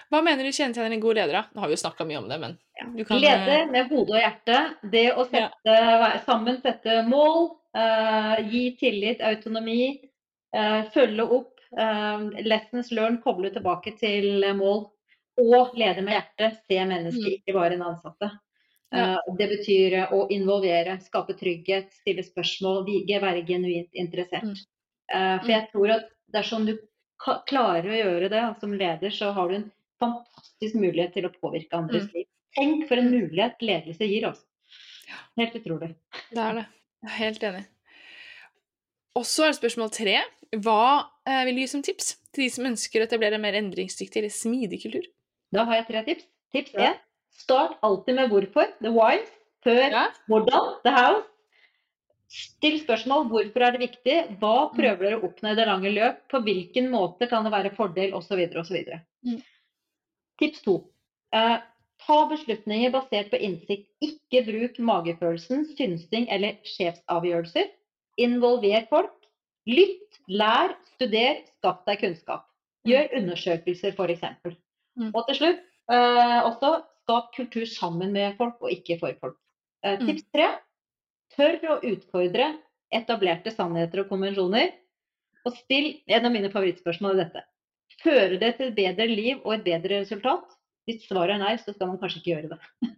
Hva 0.08 0.22
mener 0.24 0.46
du 0.46 0.52
kjennetegner 0.52 0.96
en 0.96 1.02
god 1.02 1.18
leder, 1.20 1.36
da? 1.36 1.42
Nå 1.52 1.60
har 1.60 1.68
vi 1.68 1.76
jo 1.76 1.82
snakka 1.82 2.06
mye 2.08 2.22
om 2.22 2.28
det, 2.30 2.38
men 2.40 2.56
du 2.96 3.02
kan 3.04 3.18
eh, 3.18 3.22
Leder 3.26 3.66
med 3.72 3.90
hode 3.92 4.16
og 4.16 4.22
hjerte. 4.22 4.60
Det 4.96 5.04
å 5.12 5.26
sette, 5.28 5.76
sammen 6.24 6.56
sette 6.64 7.02
mål, 7.08 7.50
uh, 7.76 8.36
gi 8.48 8.64
tillit, 8.80 9.20
autonomi, 9.20 9.98
uh, 10.56 10.84
følge 10.94 11.28
opp, 11.28 11.50
Uh, 11.74 12.30
lessons 12.46 12.92
learned, 12.94 13.18
koble 13.24 13.48
tilbake 13.50 13.96
til 13.98 14.44
mål. 14.54 14.84
Og 15.42 15.72
lede 15.74 16.04
med 16.06 16.14
hjertet, 16.14 16.60
se 16.68 16.76
mennesket, 16.86 17.24
Mm. 17.24 17.32
ikke 17.40 17.54
bare 17.56 17.74
en 17.74 17.82
ansatte. 17.82 18.28
Ja. 18.94 19.04
Eh, 19.18 19.34
det 19.38 19.48
betyr 19.50 19.96
eh, 19.98 20.12
å 20.14 20.26
involvere, 20.32 20.98
skape 21.02 21.34
trygghet, 21.38 21.92
stille 22.00 22.22
spørsmål, 22.22 22.84
være 23.10 23.44
genuint 23.46 23.90
interessert. 23.92 24.44
Mm. 24.44 24.60
Eh, 25.14 25.38
for 25.42 25.50
jeg 25.52 25.68
tror 25.72 25.94
at 25.98 26.10
dersom 26.34 26.66
du 26.68 26.76
klarer 27.48 27.88
å 27.90 27.98
gjøre 27.98 28.30
det 28.30 28.44
som 28.60 28.72
leder, 28.72 29.10
så 29.10 29.32
har 29.34 29.48
du 29.50 29.56
en 29.56 29.68
fantastisk 30.02 30.74
mulighet 30.78 31.14
til 31.14 31.26
å 31.26 31.32
påvirke 31.34 31.76
andres 31.78 32.04
Mm. 32.08 32.14
liv. 32.14 32.26
Tenk 32.54 32.88
for 32.88 32.96
en 32.96 33.10
mulighet 33.10 33.62
ledelse 33.62 34.06
gir, 34.06 34.28
altså. 34.28 34.44
Helt 35.38 35.54
utrolig. 35.54 35.94
Det 36.30 36.38
er 36.38 36.54
det. 36.54 36.66
Jeg 37.02 37.10
er 37.10 37.18
helt 37.18 37.42
enig. 37.42 37.64
Og 39.16 39.24
så 39.24 39.44
er 39.44 39.52
det 39.52 39.58
spørsmål 39.60 39.90
tre. 39.94 40.22
Hva 40.54 41.06
vil 41.46 41.54
du 41.54 41.60
gi 41.60 41.66
som 41.70 41.82
tips 41.82 42.16
til 42.32 42.44
de 42.44 42.50
som 42.50 42.64
ønsker 42.66 43.00
å 43.02 43.06
etablere 43.08 43.34
en 43.34 43.42
mer 43.42 43.54
endringsdyktig 43.58 44.16
eller 44.16 44.30
smidig 44.30 44.82
kultur? 44.82 45.06
Da 45.52 45.64
har 45.64 45.74
jeg 45.80 45.86
tre 45.86 46.04
tips. 46.04 46.24
Tips 46.54 46.72
Ja. 46.74 46.94
1. 47.34 47.40
Start 47.44 47.78
alltid 47.82 48.14
med 48.14 48.30
hvorfor, 48.30 48.66
the 48.80 48.90
why, 48.94 49.18
før 49.64 49.90
Ja. 49.90 50.06
hvordan, 50.28 50.74
the 50.84 50.90
how. 50.94 51.22
Still 52.28 52.80
spørsmål 52.80 53.28
hvorfor 53.30 53.62
er 53.62 53.72
det 53.76 53.80
viktig, 53.80 54.38
hva 54.40 54.70
Mm. 54.70 54.76
prøver 54.76 54.98
dere 54.98 55.20
å 55.20 55.24
oppnå 55.28 55.52
i 55.52 55.54
det 55.54 55.66
lange 55.66 55.90
løp, 55.94 56.16
på 56.28 56.40
hvilken 56.42 56.90
måte 56.90 57.28
kan 57.28 57.44
det 57.44 57.52
være 57.52 57.74
fordel, 57.76 58.12
osv. 58.14 58.40
osv. 58.56 59.00
Mm. 59.26 59.42
Tips 60.40 60.62
to. 60.62 60.84
Eh, 61.32 61.58
ta 62.06 62.26
beslutninger 62.28 62.90
basert 62.90 63.30
på 63.30 63.38
innsikt. 63.40 63.88
Ikke 64.02 64.44
bruk 64.46 64.78
magefølelsen, 64.78 65.64
synsing 65.76 66.26
eller 66.30 66.56
sjefsavgjørelser. 66.64 67.70
Involver 68.18 68.86
folk. 68.88 69.12
Lytt, 69.66 70.18
lær, 70.28 70.74
studer, 70.94 71.42
skaff 71.58 71.84
deg 71.86 72.00
kunnskap. 72.00 72.44
Gjør 72.86 73.14
undersøkelser, 73.16 73.94
f.eks. 73.94 74.20
Mm. 74.98 75.10
Og 75.14 75.26
til 75.28 75.34
slutt 75.36 75.62
eh, 75.90 76.40
også 76.44 76.82
skap 77.04 77.30
kultur 77.36 77.66
sammen 77.68 78.12
med 78.16 78.36
folk, 78.40 78.56
og 78.64 78.72
ikke 78.72 78.98
for 79.00 79.14
folk. 79.20 79.36
Eh, 79.84 79.98
Mm. 80.00 80.06
tips 80.08 80.24
tre. 80.34 80.48
Tør 81.36 81.60
å 81.76 81.80
utfordre 81.84 82.58
etablerte 82.94 83.50
sannheter 83.52 84.00
og 84.04 84.08
konvensjoner. 84.08 84.72
Og 85.44 85.52
still 85.58 86.00
en 86.08 86.24
av 86.26 86.32
mine 86.32 86.48
favorittspørsmål 86.50 87.18
er 87.18 87.24
dette. 87.24 87.42
Fører 88.02 88.38
det 88.40 88.56
til 88.56 88.68
et 88.70 88.76
bedre 88.76 89.06
liv 89.10 89.40
og 89.44 89.54
et 89.58 89.64
bedre 89.64 90.00
resultat? 90.02 90.44
Hvis 90.88 91.06
svaret 91.08 91.36
er 91.36 91.38
nei, 91.42 91.56
så 91.56 91.74
skal 91.74 91.88
man 91.88 91.98
kanskje 91.98 92.20
ikke 92.22 92.32
gjøre 92.34 92.54
det. 92.54 92.94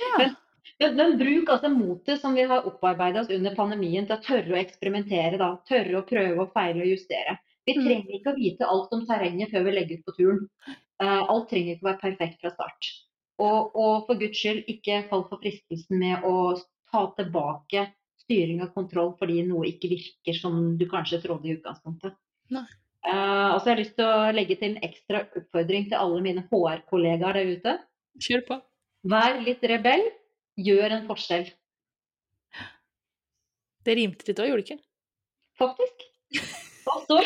Ja. 0.00 0.30
Men, 0.80 0.96
men 0.96 1.18
bruk 1.18 1.48
altså 1.50 1.68
motet 1.70 2.20
som 2.20 2.34
vi 2.34 2.42
har 2.46 2.64
opparbeidet 2.66 3.20
oss 3.20 3.30
under 3.34 3.54
pandemien 3.54 4.06
til 4.06 4.16
å 4.16 4.22
tørre 4.22 4.54
å 4.54 4.58
eksperimentere. 4.60 5.38
Da. 5.38 5.56
Tørre 5.68 6.00
å 6.00 6.06
prøve 6.06 6.38
og 6.42 6.52
feile 6.54 6.82
og 6.82 6.86
justere. 6.90 7.36
Vi 7.66 7.74
Mm. 7.76 7.84
trenger 7.86 8.14
ikke 8.16 8.32
å 8.32 8.36
vite 8.36 8.66
alt 8.66 8.92
om 8.92 9.04
terrenget 9.06 9.50
før 9.50 9.64
vi 9.64 9.72
legger 9.72 9.98
ut 9.98 10.04
på 10.06 10.14
turen. 10.16 10.48
Uh, 11.02 11.22
alt 11.28 11.48
trenger 11.50 11.76
ikke 11.76 11.82
å 11.86 11.90
være 11.90 12.00
perfekt 12.00 12.40
fra 12.40 12.50
start. 12.54 12.88
Og, 13.40 13.72
og 13.72 14.06
for 14.06 14.20
guds 14.20 14.38
skyld, 14.38 14.64
ikke 14.70 15.04
fall 15.08 15.24
for 15.30 15.40
fristelsen 15.42 15.98
med 16.02 16.26
å 16.28 16.54
ta 16.92 17.06
tilbake 17.16 17.88
styring 18.22 18.62
og 18.64 18.74
kontroll 18.76 19.14
fordi 19.18 19.40
noe 19.48 19.66
ikke 19.70 19.90
virker 19.92 20.36
som 20.36 20.76
du 20.78 20.86
kanskje 20.90 21.22
trodde 21.24 21.48
i 21.48 21.56
utgangspunktet. 21.56 22.14
Nei. 22.52 22.66
Eh, 23.02 23.48
og 23.50 23.58
så 23.58 23.70
har 23.70 23.74
jeg 23.74 23.82
lyst 23.82 23.96
til 23.98 24.06
å 24.06 24.34
legge 24.34 24.56
til 24.60 24.70
en 24.70 24.84
ekstra 24.86 25.24
oppfordring 25.24 25.88
til 25.90 25.98
alle 25.98 26.20
mine 26.22 26.44
HR-kollegaer 26.50 27.40
der 27.40 27.56
ute. 27.56 27.74
Kjør 28.22 28.44
på. 28.46 28.58
Vær 29.10 29.40
litt 29.42 29.64
rebell, 29.66 30.04
gjør 30.60 30.98
en 30.98 31.08
forskjell. 31.08 31.48
Det 33.82 33.96
rimte 33.98 34.28
litt 34.28 34.38
òg, 34.38 34.52
gjorde 34.52 34.62
det 34.62 34.68
ikke? 34.68 34.84
Faktisk. 35.58 36.04
Og 36.92 37.08
så, 37.08 37.18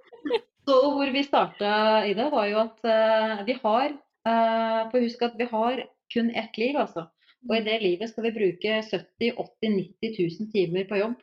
så 0.66 0.80
hvor 0.96 1.12
vi 1.14 1.22
starta 1.26 1.76
i 2.08 2.16
det, 2.18 2.26
var 2.32 2.48
jo 2.50 2.58
at 2.64 2.88
uh, 2.88 3.44
vi 3.46 3.54
har 3.60 3.94
uh, 4.26 4.90
For 4.90 5.00
husk 5.04 5.22
at 5.22 5.36
vi 5.38 5.46
har 5.50 5.84
kun 6.12 6.30
ett 6.36 6.56
liv, 6.60 6.76
altså. 6.76 7.06
Og 7.48 7.56
i 7.58 7.64
det 7.66 7.78
livet 7.82 8.08
skal 8.10 8.24
vi 8.28 8.34
bruke 8.36 8.78
70 8.88 9.34
80 9.36 9.74
90 10.00 10.14
000 10.40 10.52
timer 10.52 10.86
på 10.88 10.96
jobb. 11.00 11.16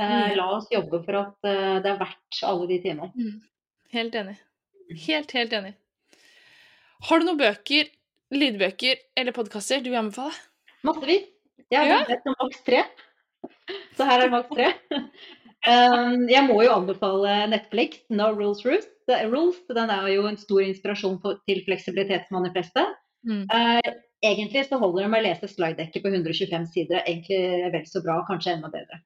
Eh, 0.00 0.32
la 0.38 0.46
oss 0.56 0.70
jobbe 0.72 1.02
for 1.04 1.18
at 1.20 1.46
eh, 1.46 1.76
det 1.84 1.90
er 1.90 1.98
verdt 2.00 2.38
alle 2.48 2.66
de 2.70 2.78
timene. 2.82 3.32
Helt 3.92 4.14
enig. 4.16 4.34
Helt, 5.04 5.34
helt 5.36 5.52
enig. 5.52 5.74
Har 7.08 7.20
du 7.20 7.26
noen 7.28 7.38
bøker, 7.38 7.90
lydbøker 8.32 9.02
eller 9.20 9.36
podkaster 9.36 9.82
du 9.84 9.90
vil 9.92 10.00
anbefale? 10.00 10.32
Massevis. 10.82 11.28
Jeg 11.70 11.78
har 11.78 11.90
Ja. 11.92 12.00
bedt 12.08 12.26
om 12.26 12.34
maks 12.40 12.64
tre. 12.66 12.82
Så 13.96 14.04
her 14.08 14.24
er 14.24 14.32
maks 14.32 14.48
tre. 14.56 14.72
Um, 15.62 16.24
jeg 16.26 16.42
må 16.48 16.56
jo 16.64 16.72
anbefale 16.74 17.34
Netflix, 17.52 18.00
No 18.10 18.32
Rules 18.34 18.64
Rules. 18.66 18.88
The 19.10 19.20
Rules 19.30 19.60
den 19.70 19.92
er 19.94 20.08
jo 20.10 20.26
en 20.26 20.38
stor 20.38 20.64
inspirasjon 20.64 21.20
på, 21.22 21.36
til 21.46 21.62
fleksibilitetsmanifestet. 21.66 22.96
Mm. 23.28 23.44
Uh, 23.46 23.92
egentlig 24.26 24.64
så 24.66 24.80
holder 24.82 25.04
det 25.04 25.12
med 25.12 25.22
å 25.22 25.26
lese 25.28 25.50
slidedekket 25.52 26.02
på 26.02 26.10
125 26.10 26.66
sider. 26.74 27.04
Egentlig 27.06 27.70
vel 27.74 27.86
så 27.86 28.02
bra, 28.02 28.18
kanskje 28.26 28.56
enda 28.56 28.72
bedre. 28.74 29.02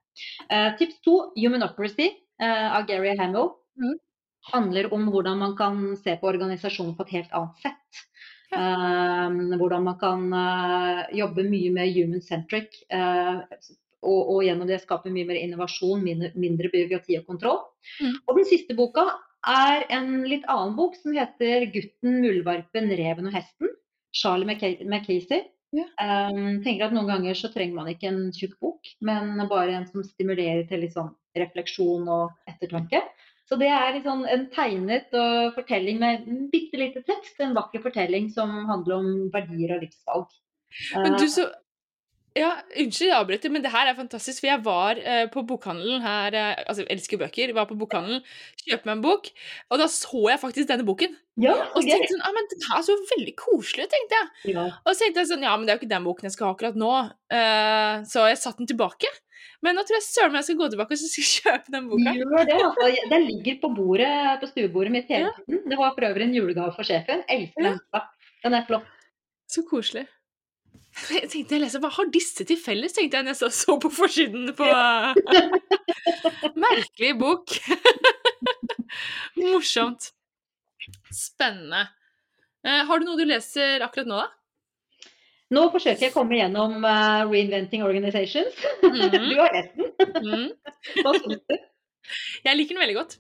Uh, 0.49 0.73
tips 0.81 1.01
to, 1.05 1.19
Humanocracy 1.37 2.11
uh, 2.41 2.77
av 2.79 2.89
Gary 2.89 3.13
Hamill. 3.21 3.53
Mm. 3.77 3.97
Handler 4.53 4.93
om 4.95 5.09
hvordan 5.13 5.43
man 5.43 5.57
kan 5.59 5.81
se 6.01 6.15
på 6.21 6.29
organisasjonen 6.31 6.95
på 6.97 7.05
et 7.05 7.17
helt 7.19 7.33
annet 7.37 7.65
sett. 7.67 8.05
Hvordan 8.47 9.83
man 9.83 9.97
kan 9.99 10.21
jobbe 11.19 11.43
mye 11.51 11.73
mer 11.75 11.89
human-centric. 11.91 12.77
eh, 12.95 13.41
og, 14.07 14.21
og 14.35 14.45
gjennom 14.47 14.69
det 14.71 14.81
skape 14.83 15.13
mye 15.13 15.29
mer 15.29 15.41
innovasjon, 15.41 16.05
mindre, 16.05 16.31
mindre 16.39 16.71
byråkrati 16.73 17.19
og 17.21 17.27
kontroll. 17.33 17.59
Mm. 18.01 18.15
Og 18.27 18.39
den 18.41 18.49
siste 18.49 18.77
boka 18.79 19.07
er 19.47 19.85
en 19.95 20.23
litt 20.27 20.47
annen 20.51 20.75
bok 20.79 20.97
som 20.99 21.15
heter 21.15 21.69
'Gutten, 21.71 22.23
muldvarpen, 22.23 22.89
reven 22.99 23.31
og 23.31 23.37
hesten'. 23.37 23.75
Charlie 24.17 24.49
McKeesey. 24.49 25.45
Ja. 25.77 25.85
Um, 26.01 26.63
tenker 26.65 26.87
at 26.87 26.95
Noen 26.95 27.11
ganger 27.11 27.37
så 27.37 27.51
trenger 27.53 27.77
man 27.77 27.91
ikke 27.91 28.09
en 28.09 28.31
tjukk 28.33 28.55
bok, 28.63 28.89
men 29.05 29.35
bare 29.51 29.75
en 29.77 29.87
som 29.91 30.05
stimulerer 30.07 30.65
til 30.71 30.85
litt 30.85 30.95
sånn 30.95 31.13
refleksjon 31.37 32.07
og 32.09 32.33
ettertanke. 32.49 33.03
Så 33.47 33.59
det 33.61 33.69
er 33.71 34.01
sånn 34.03 34.25
en 34.31 34.49
tegnet 34.55 35.13
og 35.15 35.55
fortelling 35.55 36.01
med 36.03 36.25
bitte 36.51 36.81
lite 36.81 37.03
tekst. 37.07 37.37
En 37.43 37.55
vakker 37.55 37.83
fortelling 37.85 38.31
som 38.35 38.51
handler 38.71 38.97
om 38.97 39.11
verdier 39.35 39.77
og 39.77 39.85
livsvalg. 39.85 40.33
Men 40.97 41.15
du 41.21 41.29
så 41.31 41.47
Ja, 42.37 42.51
unnskyld 42.77 43.09
jeg 43.09 43.17
avbryter, 43.17 43.53
men 43.55 43.63
det 43.65 43.71
her 43.73 43.89
er 43.89 43.97
fantastisk. 43.97 44.43
For 44.43 44.51
jeg 44.51 44.61
var 44.67 44.99
eh, 45.01 45.25
på 45.33 45.41
bokhandelen 45.49 46.03
her 46.05 46.35
eh, 46.37 46.63
Altså, 46.67 46.83
jeg 46.85 46.91
elsker 46.99 47.21
bøker. 47.23 47.53
Var 47.57 47.69
på 47.71 47.77
bokhandelen, 47.81 48.21
kjøpte 48.61 48.91
meg 48.91 48.99
en 48.99 49.05
bok, 49.07 49.31
og 49.73 49.81
da 49.81 49.87
så 49.93 50.23
jeg 50.29 50.43
faktisk 50.43 50.69
denne 50.69 50.85
boken. 50.89 51.15
ja, 51.41 51.55
Og 51.73 51.79
så 51.81 51.87
tenkte 51.89 52.11
jeg 52.11 52.13
sånn, 52.15 52.25
ah, 52.29 52.35
men 52.37 52.51
den 52.53 52.67
her 52.69 52.83
så 52.85 52.97
veldig 53.13 53.37
koselig 53.41 53.87
ut, 53.87 53.95
tenkte 53.95 54.19
jeg. 54.21 54.57
Ja. 54.57 54.67
Og 54.85 54.91
så 54.93 54.99
tenkte 55.05 55.23
jeg 55.23 55.31
sånn, 55.33 55.47
ja, 55.49 55.55
men 55.57 55.65
det 55.69 55.73
er 55.73 55.79
jo 55.79 55.83
ikke 55.85 55.95
den 55.95 56.09
boken 56.11 56.29
jeg 56.29 56.35
skal 56.37 56.49
ha 56.51 56.57
akkurat 56.57 56.77
nå. 56.83 56.91
Eh, 57.39 57.95
så 58.11 58.27
jeg 58.31 58.41
satte 58.43 58.61
den 58.61 58.71
tilbake. 58.75 59.13
Men 59.65 59.79
nå 59.79 59.87
tror 59.89 59.97
jeg 59.97 60.05
søren 60.05 60.35
meg 60.35 60.43
jeg 60.43 60.51
skal 60.51 60.59
gå 60.61 60.67
tilbake 60.75 60.93
og 60.95 61.01
så 61.01 61.09
skal 61.09 61.25
jeg 61.25 61.31
kjøpe 61.41 61.73
den 61.73 61.87
boka. 61.89 62.13
Gjør 62.19 62.51
det, 62.51 62.59
altså. 62.67 62.91
Den 63.15 63.25
ligger 63.31 63.57
på 63.63 63.71
bordet 63.79 64.11
på 64.43 64.51
stuebordet 64.51 64.93
mitt 64.93 65.09
hele 65.13 65.33
tiden. 65.39 65.63
Det 65.73 65.79
var 65.81 65.95
for 65.97 66.05
øvrig 66.11 66.27
en 66.29 66.37
julegave 66.37 66.75
for 66.77 66.85
sjefen. 66.87 67.25
Elsker 67.33 67.65
den. 67.71 67.81
Ja. 67.97 68.03
Den 68.45 68.59
er 68.61 68.69
flott. 68.69 68.93
Så 69.49 69.65
koselig. 69.71 70.05
Jeg 70.97 71.29
tenkte 71.29 71.55
jeg 71.57 71.61
leser, 71.61 71.81
Hva 71.85 71.91
har 71.93 72.09
disse 72.13 72.45
til 72.49 72.57
felles, 72.57 72.95
tenkte 72.97 73.19
jeg 73.21 73.27
nesten 73.29 73.53
så- 73.53 73.77
på 73.83 73.91
forsiden 73.93 74.49
på 74.57 74.65
Merkelig 76.65 77.13
bok. 77.21 77.53
Morsomt. 79.37 80.11
Spennende. 81.13 81.83
Eh, 82.67 82.83
har 82.89 82.99
du 82.99 83.05
noe 83.07 83.19
du 83.21 83.25
leser 83.29 83.85
akkurat 83.85 84.09
nå, 84.09 84.17
da? 84.25 84.31
Nå 85.55 85.67
forsøker 85.71 86.09
jeg 86.09 86.11
å 86.11 86.17
komme 86.17 86.41
gjennom 86.41 86.81
uh, 86.83 87.23
Reinventing 87.31 87.85
Organizations. 87.87 88.57
Mhm. 88.83 89.29
Du 89.31 89.37
har 89.39 89.53
lest 89.55 89.77
den. 89.77 89.93
Mm. 90.25 90.49
Hva 91.05 91.13
syns 91.21 91.45
du? 91.47 91.57
Jeg 92.47 92.57
liker 92.59 92.75
den 92.75 92.83
veldig 92.83 92.97
godt. 92.99 93.19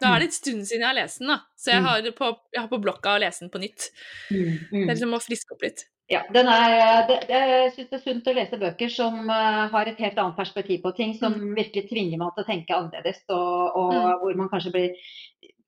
Nå 0.00 0.08
er 0.08 0.22
det 0.22 0.30
en 0.30 0.32
stund 0.38 0.62
siden 0.64 0.86
jeg 0.86 0.88
har 0.88 0.96
lest 0.96 1.20
den, 1.20 1.28
da. 1.34 1.40
så 1.58 1.74
jeg 1.74 1.82
Mm. 1.82 1.86
har, 1.90 2.08
på, 2.16 2.30
jeg 2.54 2.62
har 2.62 2.70
på 2.70 2.78
blokka 2.80 3.16
å 3.16 3.20
lese 3.20 3.44
den 3.44 3.50
på 3.52 3.60
nytt. 3.60 3.90
Det 4.30 4.80
er 4.86 4.88
liksom 4.94 5.12
å 5.16 5.20
friske 5.20 5.52
opp 5.56 5.66
litt. 5.66 5.84
Ja, 6.08 6.20
den 6.30 6.46
er, 6.46 7.06
det, 7.08 7.16
det, 7.26 7.38
jeg 7.50 7.70
syns 7.74 7.88
det 7.90 7.98
er 7.98 8.02
sunt 8.04 8.28
å 8.30 8.34
lese 8.36 8.58
bøker 8.60 8.90
som 8.92 9.24
uh, 9.26 9.66
har 9.72 9.88
et 9.90 9.98
helt 9.98 10.18
annet 10.22 10.36
perspektiv 10.38 10.84
på 10.84 10.92
ting, 10.94 11.16
som 11.18 11.34
virkelig 11.56 11.88
tvinger 11.88 12.20
man 12.20 12.30
til 12.36 12.44
å 12.44 12.50
tenke 12.50 12.76
annerledes, 12.76 13.24
og, 13.28 13.78
og 13.80 13.94
Mm. 13.96 14.12
hvor 14.20 14.38
man 14.38 14.50
kanskje 14.52 14.72
blir 14.76 15.16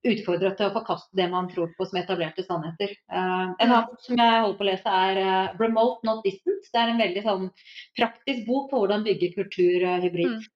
utfordret 0.08 0.54
til 0.56 0.68
å 0.68 0.74
forkaste 0.76 1.18
det 1.18 1.26
man 1.32 1.48
tror 1.50 1.72
på 1.74 1.86
som 1.88 1.98
etablerte 1.98 2.44
sannheter. 2.46 2.92
Uh, 3.10 3.50
en 3.58 3.72
annen 3.72 3.98
som 4.04 4.20
jeg 4.20 4.44
holder 4.44 4.58
på 4.60 4.66
å 4.66 4.70
lese, 4.70 5.00
er 5.08 5.18
uh, 5.24 5.56
'Remote 5.58 6.06
Not 6.06 6.22
Distant'. 6.26 6.70
Det 6.70 6.84
er 6.84 6.92
en 6.92 7.02
veldig 7.02 7.24
sånn 7.26 7.50
praktisk 7.98 8.46
bok 8.46 8.70
på 8.70 8.84
hvordan 8.84 9.02
bygge 9.06 9.34
kultur 9.34 9.82
eh, 9.82 9.98
hybrid. 10.06 10.38
Mm. 10.38 10.46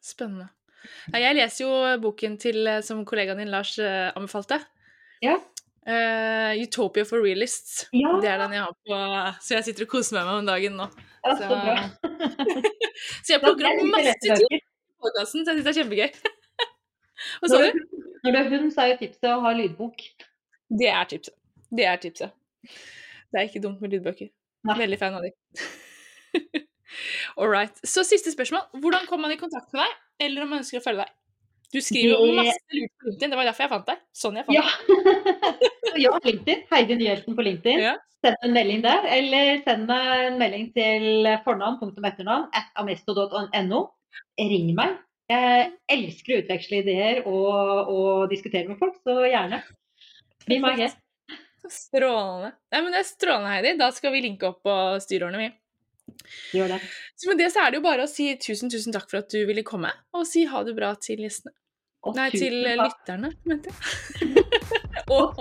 Spennende. 0.00 0.48
Jeg 1.12 1.36
leser 1.36 1.64
jo 1.66 1.72
boken 2.00 2.38
til, 2.40 2.64
eh, 2.66 2.80
som 2.84 3.04
kollegaen 3.04 3.40
din 3.42 3.52
Lars 3.52 3.74
eh, 3.78 4.08
anbefalte. 4.16 4.60
Ja. 5.20 5.36
Eh, 5.86 6.60
'Utopia 6.60 7.04
for 7.08 7.22
Realists'. 7.24 7.86
Ja. 7.92 8.18
Det 8.20 8.28
er 8.28 8.38
den 8.42 8.52
jeg 8.52 8.62
har 8.62 8.74
på 8.74 8.96
Så 9.40 9.54
jeg 9.56 9.64
sitter 9.64 9.86
og 9.86 9.88
koser 9.94 10.18
meg 10.18 10.26
med 10.28 10.34
om 10.42 10.50
dagen 10.50 10.76
nå. 10.76 10.88
Ja, 11.24 11.36
Så, 11.36 11.42
så 11.42 11.48
bra. 11.48 11.76
så 13.24 13.32
jeg 13.32 13.40
plukker 13.40 13.68
opp 13.70 13.86
masse 13.94 14.14
ting 14.20 14.44
i 14.44 14.60
podkasten, 15.00 15.44
så 15.44 15.54
jeg 15.54 15.60
syns 15.60 15.66
det 15.66 15.72
er 15.72 15.78
kjempegøy. 15.80 16.10
Hva 17.40 17.52
sa 17.52 17.60
du? 17.64 17.80
du, 17.80 18.02
når 18.24 18.36
du 18.36 18.40
er 18.40 18.50
hund, 18.54 18.72
så 18.74 18.84
er 18.84 18.92
jo 18.92 18.98
tipset 19.04 19.30
å 19.32 19.38
ha 19.44 19.52
lydbok. 19.56 20.04
Det 20.80 20.90
er 20.92 21.08
tipset. 21.12 21.36
Det 21.70 21.86
er 21.86 22.02
tipset. 22.02 22.36
Det 23.30 23.40
er 23.40 23.48
ikke 23.48 23.62
dumt 23.64 23.80
med 23.80 23.94
lydbøker. 23.94 24.28
Nei. 24.68 24.76
Veldig 24.82 24.98
fan 25.00 25.16
av 25.16 25.24
de. 25.24 25.32
All 27.40 27.48
right. 27.48 27.80
Så 27.86 28.04
siste 28.04 28.32
spørsmål. 28.34 28.66
Hvordan 28.82 29.06
kommer 29.08 29.28
man 29.28 29.36
i 29.36 29.40
kontakt 29.40 29.72
med 29.72 29.84
deg, 29.84 29.96
eller 30.26 30.44
om 30.44 30.52
man 30.52 30.64
ønsker 30.64 30.80
å 30.80 30.84
følge 30.84 31.06
deg? 31.06 31.16
Du 31.70 31.78
skriver 31.80 32.16
jo 32.16 32.26
Det- 32.26 32.36
masse 32.40 32.74
lurt 32.74 32.90
på 32.98 33.06
LinkedIn, 33.08 33.30
det 33.30 33.36
var 33.38 33.44
derfor 33.46 33.62
jeg 33.66 33.70
fant 33.70 33.86
deg. 33.86 33.98
Sånn 34.16 34.36
jeg 34.40 34.46
fant 34.46 34.56
Ja. 34.56 34.62
deg. 34.62 35.70
ja, 36.04 36.12
LinkedIn. 36.24 36.64
Heidi 36.72 36.96
Nyhjelten 36.98 37.36
på 37.38 37.44
LinkedIn. 37.46 37.78
Ja. 37.84 37.92
Send 38.24 38.36
en 38.44 38.52
melding 38.52 38.82
der, 38.84 39.06
eller 39.16 39.62
send 39.64 39.86
meg 39.88 40.08
en 40.26 40.38
melding 40.40 40.66
til 40.74 41.28
fornavn, 41.44 41.78
punktum 41.80 42.04
etternavn, 42.04 42.48
at 42.52 42.66
amesto.no. 42.76 43.84
Ring 44.38 44.74
meg. 44.76 44.98
Jeg 45.30 45.70
elsker 45.94 46.34
å 46.34 46.40
utveksle 46.42 46.80
ideer 46.82 47.20
og, 47.24 47.88
og 47.94 48.30
diskutere 48.32 48.66
med 48.68 48.80
folk, 48.82 48.96
så 49.06 49.14
gjerne. 49.30 49.62
Be 50.50 50.58
my 50.58 50.74
guest. 50.76 50.98
Strålende. 51.70 52.52
Nei, 52.72 52.80
men 52.82 52.92
det 52.92 53.00
er 53.04 53.08
strålende, 53.08 53.52
Heidi. 53.54 53.76
Da 53.78 53.90
skal 53.94 54.12
vi 54.12 54.22
linke 54.24 54.48
opp 54.48 54.62
på 54.66 54.74
styreårene, 55.04 55.38
vi. 55.38 55.50
Gjør 56.58 56.72
det. 56.74 56.80
Så 57.16 57.28
med 57.30 57.38
det 57.38 57.48
så 57.54 57.62
er 57.62 57.70
det 57.70 57.78
jo 57.78 57.84
bare 57.86 58.04
å 58.04 58.10
si 58.10 58.32
tusen, 58.42 58.68
tusen 58.72 58.92
takk 58.96 59.06
for 59.10 59.20
at 59.22 59.30
du 59.30 59.44
ville 59.46 59.62
komme, 59.62 59.92
og 60.16 60.26
si 60.26 60.44
ha 60.50 60.64
det 60.66 60.74
bra 60.76 60.92
til 60.98 61.22
gjestene. 61.22 61.54
Og 62.08 62.16
Nei, 62.16 62.30
til 62.32 62.62
eh, 62.64 62.78
lytterne, 62.80 63.32
mente 63.44 63.68
jeg. 63.68 64.44
og 65.16 65.36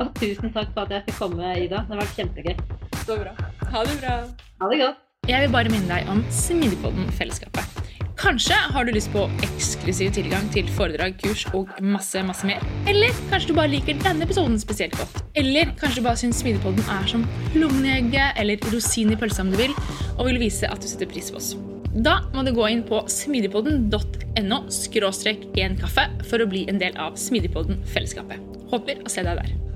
og 0.00 0.08
tusen 0.16 0.50
takk 0.54 0.72
for 0.74 0.86
at 0.86 0.96
jeg 0.96 1.06
fikk 1.10 1.20
komme, 1.20 1.52
Ida. 1.60 1.84
Det 1.86 1.94
har 1.94 2.00
vært 2.02 2.16
kjempegøy. 2.18 2.56
så 3.04 3.20
bra. 3.20 3.36
Ha 3.70 3.84
det 3.86 4.00
bra. 4.00 4.16
Ha 4.62 4.72
det 4.72 4.80
godt. 4.82 5.06
Jeg 5.28 5.44
vil 5.44 5.52
bare 5.52 5.70
minne 5.70 5.86
deg 5.92 6.08
om 6.10 6.24
Smidipodden-fellesskapet. 6.32 7.80
Kanskje 8.20 8.56
har 8.74 8.84
du 8.84 8.90
lyst 8.92 9.12
på 9.14 9.22
eksklusiv 9.46 10.10
tilgang 10.16 10.48
til 10.52 10.66
foredrag, 10.76 11.14
kurs 11.22 11.46
og 11.56 11.70
masse, 11.80 12.20
masse 12.26 12.48
mer. 12.48 12.64
Eller 12.90 13.14
kanskje 13.30 13.52
du 13.52 13.56
bare 13.56 13.70
liker 13.72 14.00
denne 14.02 14.26
episoden 14.26 14.58
spesielt 14.60 14.96
godt. 14.98 15.22
Eller 15.38 15.72
kanskje 15.80 16.02
du 16.02 16.08
bare 16.08 16.20
syns 16.20 16.42
Smidipodden 16.42 16.84
er 16.98 17.08
som 17.08 17.24
plommeegget 17.54 18.40
eller 18.42 18.70
rosin 18.74 19.14
i 19.14 19.20
pølsa 19.20 19.46
om 19.46 19.54
du 19.54 19.60
vil, 19.60 19.76
og 20.18 20.26
vil 20.28 20.40
vise 20.42 20.68
at 20.68 20.82
du 20.82 20.90
setter 20.90 21.08
pris 21.08 21.30
på 21.30 21.40
oss. 21.40 21.54
Da 21.90 22.20
må 22.30 22.44
du 22.46 22.52
gå 22.54 22.68
inn 22.70 22.84
på 22.86 23.00
smidigpodden.no 23.10 24.60
skråstrek 24.70 25.42
en 25.58 25.74
kaffe 25.80 26.06
for 26.30 26.42
å 26.42 26.46
bli 26.50 26.62
en 26.70 26.78
del 26.78 26.94
av 26.94 27.18
Smidigpodden-fellesskapet. 27.18 28.38
Håper 28.70 29.02
å 29.02 29.10
se 29.10 29.24
deg 29.26 29.40
der. 29.42 29.69